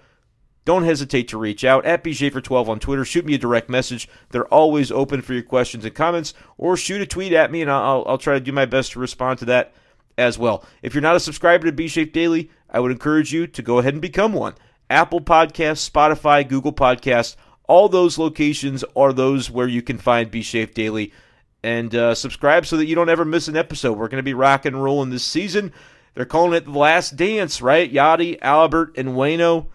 don't 0.65 0.85
hesitate 0.85 1.29
to 1.29 1.39
reach 1.39 1.65
out 1.65 1.85
at 1.85 2.05
bshafer12 2.05 2.69
on 2.69 2.79
Twitter. 2.79 3.05
Shoot 3.05 3.27
me 3.27 3.35
a 3.35 3.39
direct 3.39 3.69
message. 3.69 4.09
They're 4.31 4.47
always 4.47 4.93
open 4.93 5.23
for 5.23 5.35
your 5.35 5.43
questions 5.43 5.85
and 5.85 5.95
comments, 5.95 6.35
or 6.57 6.77
shoot 6.77 7.01
a 7.01 7.07
tweet 7.07 7.33
at 7.33 7.51
me, 7.51 7.63
and 7.63 7.71
I'll, 7.71 8.05
I'll 8.07 8.19
try 8.19 8.35
to 8.35 8.41
do 8.41 8.53
my 8.53 8.67
best 8.67 8.93
to 8.93 9.01
respond 9.01 9.39
to 9.41 9.45
that 9.47 9.73
as 10.17 10.39
well. 10.39 10.65
If 10.83 10.95
you're 10.95 11.03
not 11.03 11.17
a 11.17 11.21
subscriber 11.21 11.67
to 11.67 11.73
B 11.73 11.87
Shafe 11.87 12.13
Daily, 12.13 12.51
I 12.71 12.81
would 12.81 12.93
encourage 12.93 13.33
you 13.33 13.47
to 13.47 13.63
go 13.63 13.79
ahead 13.79 13.95
and 13.95 14.03
become 14.03 14.33
one. 14.33 14.55
Apple 14.89 15.21
Podcasts, 15.21 15.89
Spotify, 15.89 16.47
Google 16.47 16.73
Podcasts, 16.73 17.37
all 17.67 17.89
those 17.89 18.19
locations 18.19 18.85
are 18.95 19.13
those 19.13 19.51
where 19.51 19.69
you 19.69 19.83
can 19.83 19.99
find 19.99 20.31
B 20.31 20.43
Shafe 20.43 20.75
Daily. 20.75 21.13
And 21.65 21.95
uh, 21.95 22.15
subscribe 22.15 22.67
so 22.67 22.77
that 22.77 22.87
you 22.87 22.95
don't 22.95 23.09
ever 23.09 23.25
miss 23.25 23.49
an 23.49 23.57
episode. 23.57 23.97
We're 23.97 24.09
going 24.09 24.19
to 24.19 24.23
be 24.25 24.35
rock 24.35 24.65
and 24.65 24.83
rolling 24.83 25.11
this 25.11 25.25
season. 25.25 25.73
They're 26.15 26.25
calling 26.25 26.55
it 26.55 26.65
the 26.65 26.79
last 26.79 27.17
dance, 27.17 27.63
right? 27.63 27.91
Yadi, 27.91 28.39
Albert, 28.43 28.99
and 28.99 29.11
Wayno. 29.11 29.69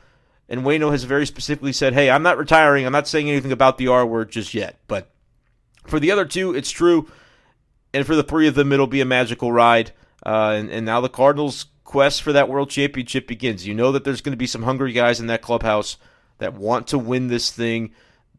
And 0.49 0.61
Wayno 0.61 0.91
has 0.91 1.03
very 1.03 1.25
specifically 1.25 1.73
said, 1.73 1.93
hey, 1.93 2.09
I'm 2.09 2.23
not 2.23 2.37
retiring. 2.37 2.85
I'm 2.85 2.93
not 2.93 3.07
saying 3.07 3.29
anything 3.29 3.51
about 3.51 3.77
the 3.77 3.87
R 3.87 4.05
word 4.05 4.31
just 4.31 4.53
yet. 4.53 4.79
But 4.87 5.11
for 5.85 5.99
the 5.99 6.11
other 6.11 6.25
two, 6.25 6.55
it's 6.55 6.71
true. 6.71 7.09
And 7.93 8.05
for 8.05 8.15
the 8.15 8.23
three 8.23 8.47
of 8.47 8.55
them, 8.55 8.71
it'll 8.71 8.87
be 8.87 9.01
a 9.01 9.05
magical 9.05 9.51
ride. 9.51 9.91
Uh, 10.25 10.55
and, 10.57 10.69
and 10.69 10.85
now 10.85 11.01
the 11.01 11.09
Cardinals' 11.09 11.65
quest 11.83 12.21
for 12.21 12.33
that 12.33 12.49
world 12.49 12.69
championship 12.69 13.27
begins. 13.27 13.67
You 13.67 13.73
know 13.73 13.91
that 13.91 14.03
there's 14.03 14.21
going 14.21 14.33
to 14.33 14.37
be 14.37 14.47
some 14.47 14.63
hungry 14.63 14.93
guys 14.93 15.19
in 15.19 15.27
that 15.27 15.41
clubhouse 15.41 15.97
that 16.37 16.53
want 16.53 16.87
to 16.87 16.97
win 16.97 17.27
this 17.27 17.51
thing. 17.51 17.91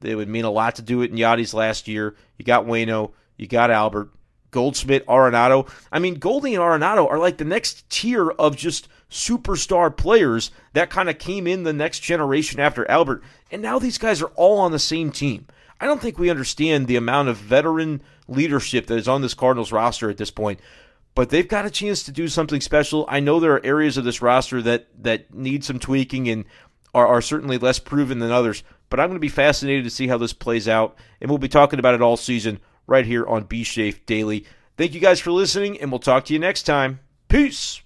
It 0.02 0.14
would 0.14 0.28
mean 0.28 0.44
a 0.44 0.50
lot 0.50 0.76
to 0.76 0.82
do 0.82 1.02
it 1.02 1.11
in 1.11 1.16
Yadi's 1.16 1.54
last 1.54 1.88
year. 1.88 2.14
You 2.36 2.44
got 2.44 2.66
Wayno, 2.66 3.12
you 3.36 3.46
got 3.46 3.70
Albert, 3.70 4.11
Goldschmidt, 4.51 5.07
Arenado. 5.07 5.70
I 5.92 5.99
mean, 5.99 6.14
Goldie 6.14 6.55
and 6.55 6.62
Arenado 6.62 7.09
are 7.09 7.18
like 7.18 7.38
the 7.38 7.44
next 7.44 7.88
tier 7.90 8.30
of 8.30 8.57
just 8.57 8.88
superstar 9.11 9.94
players 9.94 10.51
that 10.74 10.90
kind 10.90 11.09
of 11.09 11.18
came 11.18 11.46
in 11.46 11.62
the 11.62 11.72
next 11.72 12.01
generation 12.01 12.61
after 12.61 12.88
Albert. 12.90 13.22
And 13.51 13.62
now 13.62 13.78
these 13.78 13.99
guys 13.99 14.20
are 14.22 14.32
all 14.36 14.59
on 14.59 14.72
the 14.72 14.78
same 14.78 15.11
team. 15.11 15.46
I 15.80 15.86
don't 15.86 16.03
think 16.03 16.18
we 16.18 16.30
understand 16.30 16.86
the 16.86 16.96
amount 16.96 17.28
of 17.28 17.36
veteran 17.36 18.03
leadership 18.26 18.86
that 18.86 18.99
is 18.99 19.09
on 19.09 19.22
this 19.22 19.34
Cardinals 19.34 19.72
roster 19.72 20.11
at 20.11 20.16
this 20.16 20.30
point. 20.30 20.61
But 21.14 21.30
they've 21.30 21.49
got 21.49 21.66
a 21.66 21.70
chance 21.70 22.03
to 22.05 22.12
do 22.12 22.28
something 22.28 22.61
special. 22.61 23.05
I 23.09 23.20
know 23.20 23.40
there 23.40 23.55
are 23.55 23.64
areas 23.64 23.96
of 23.96 24.05
this 24.05 24.22
roster 24.22 24.62
that 24.62 24.86
that 25.03 25.34
need 25.34 25.64
some 25.64 25.78
tweaking 25.78 26.28
and 26.28 26.44
are, 26.94 27.07
are 27.07 27.22
certainly 27.22 27.59
less 27.59 27.78
proven 27.78 28.18
than 28.18 28.30
others. 28.30 28.62
But 28.90 29.01
I'm 29.01 29.09
going 29.09 29.16
to 29.16 29.20
be 29.20 29.28
fascinated 29.28 29.84
to 29.84 29.90
see 29.90 30.07
how 30.07 30.16
this 30.16 30.32
plays 30.32 30.68
out, 30.68 30.96
and 31.20 31.30
we'll 31.30 31.38
be 31.38 31.49
talking 31.49 31.78
about 31.78 31.94
it 31.94 32.03
all 32.03 32.16
season 32.16 32.61
right 32.89 33.07
here 33.07 33.24
on 33.24 33.45
B 33.45 33.62
Shafe 33.62 34.05
Daily. 34.07 34.45
Thank 34.76 34.95
you 34.95 35.01
guys 35.01 35.20
for 35.20 35.30
listening, 35.30 35.80
and 35.80 35.93
we'll 35.93 36.01
talk 36.01 36.24
to 36.24 36.32
you 36.32 36.41
next 36.41 36.64
time. 36.64 36.99
Peace. 37.28 37.82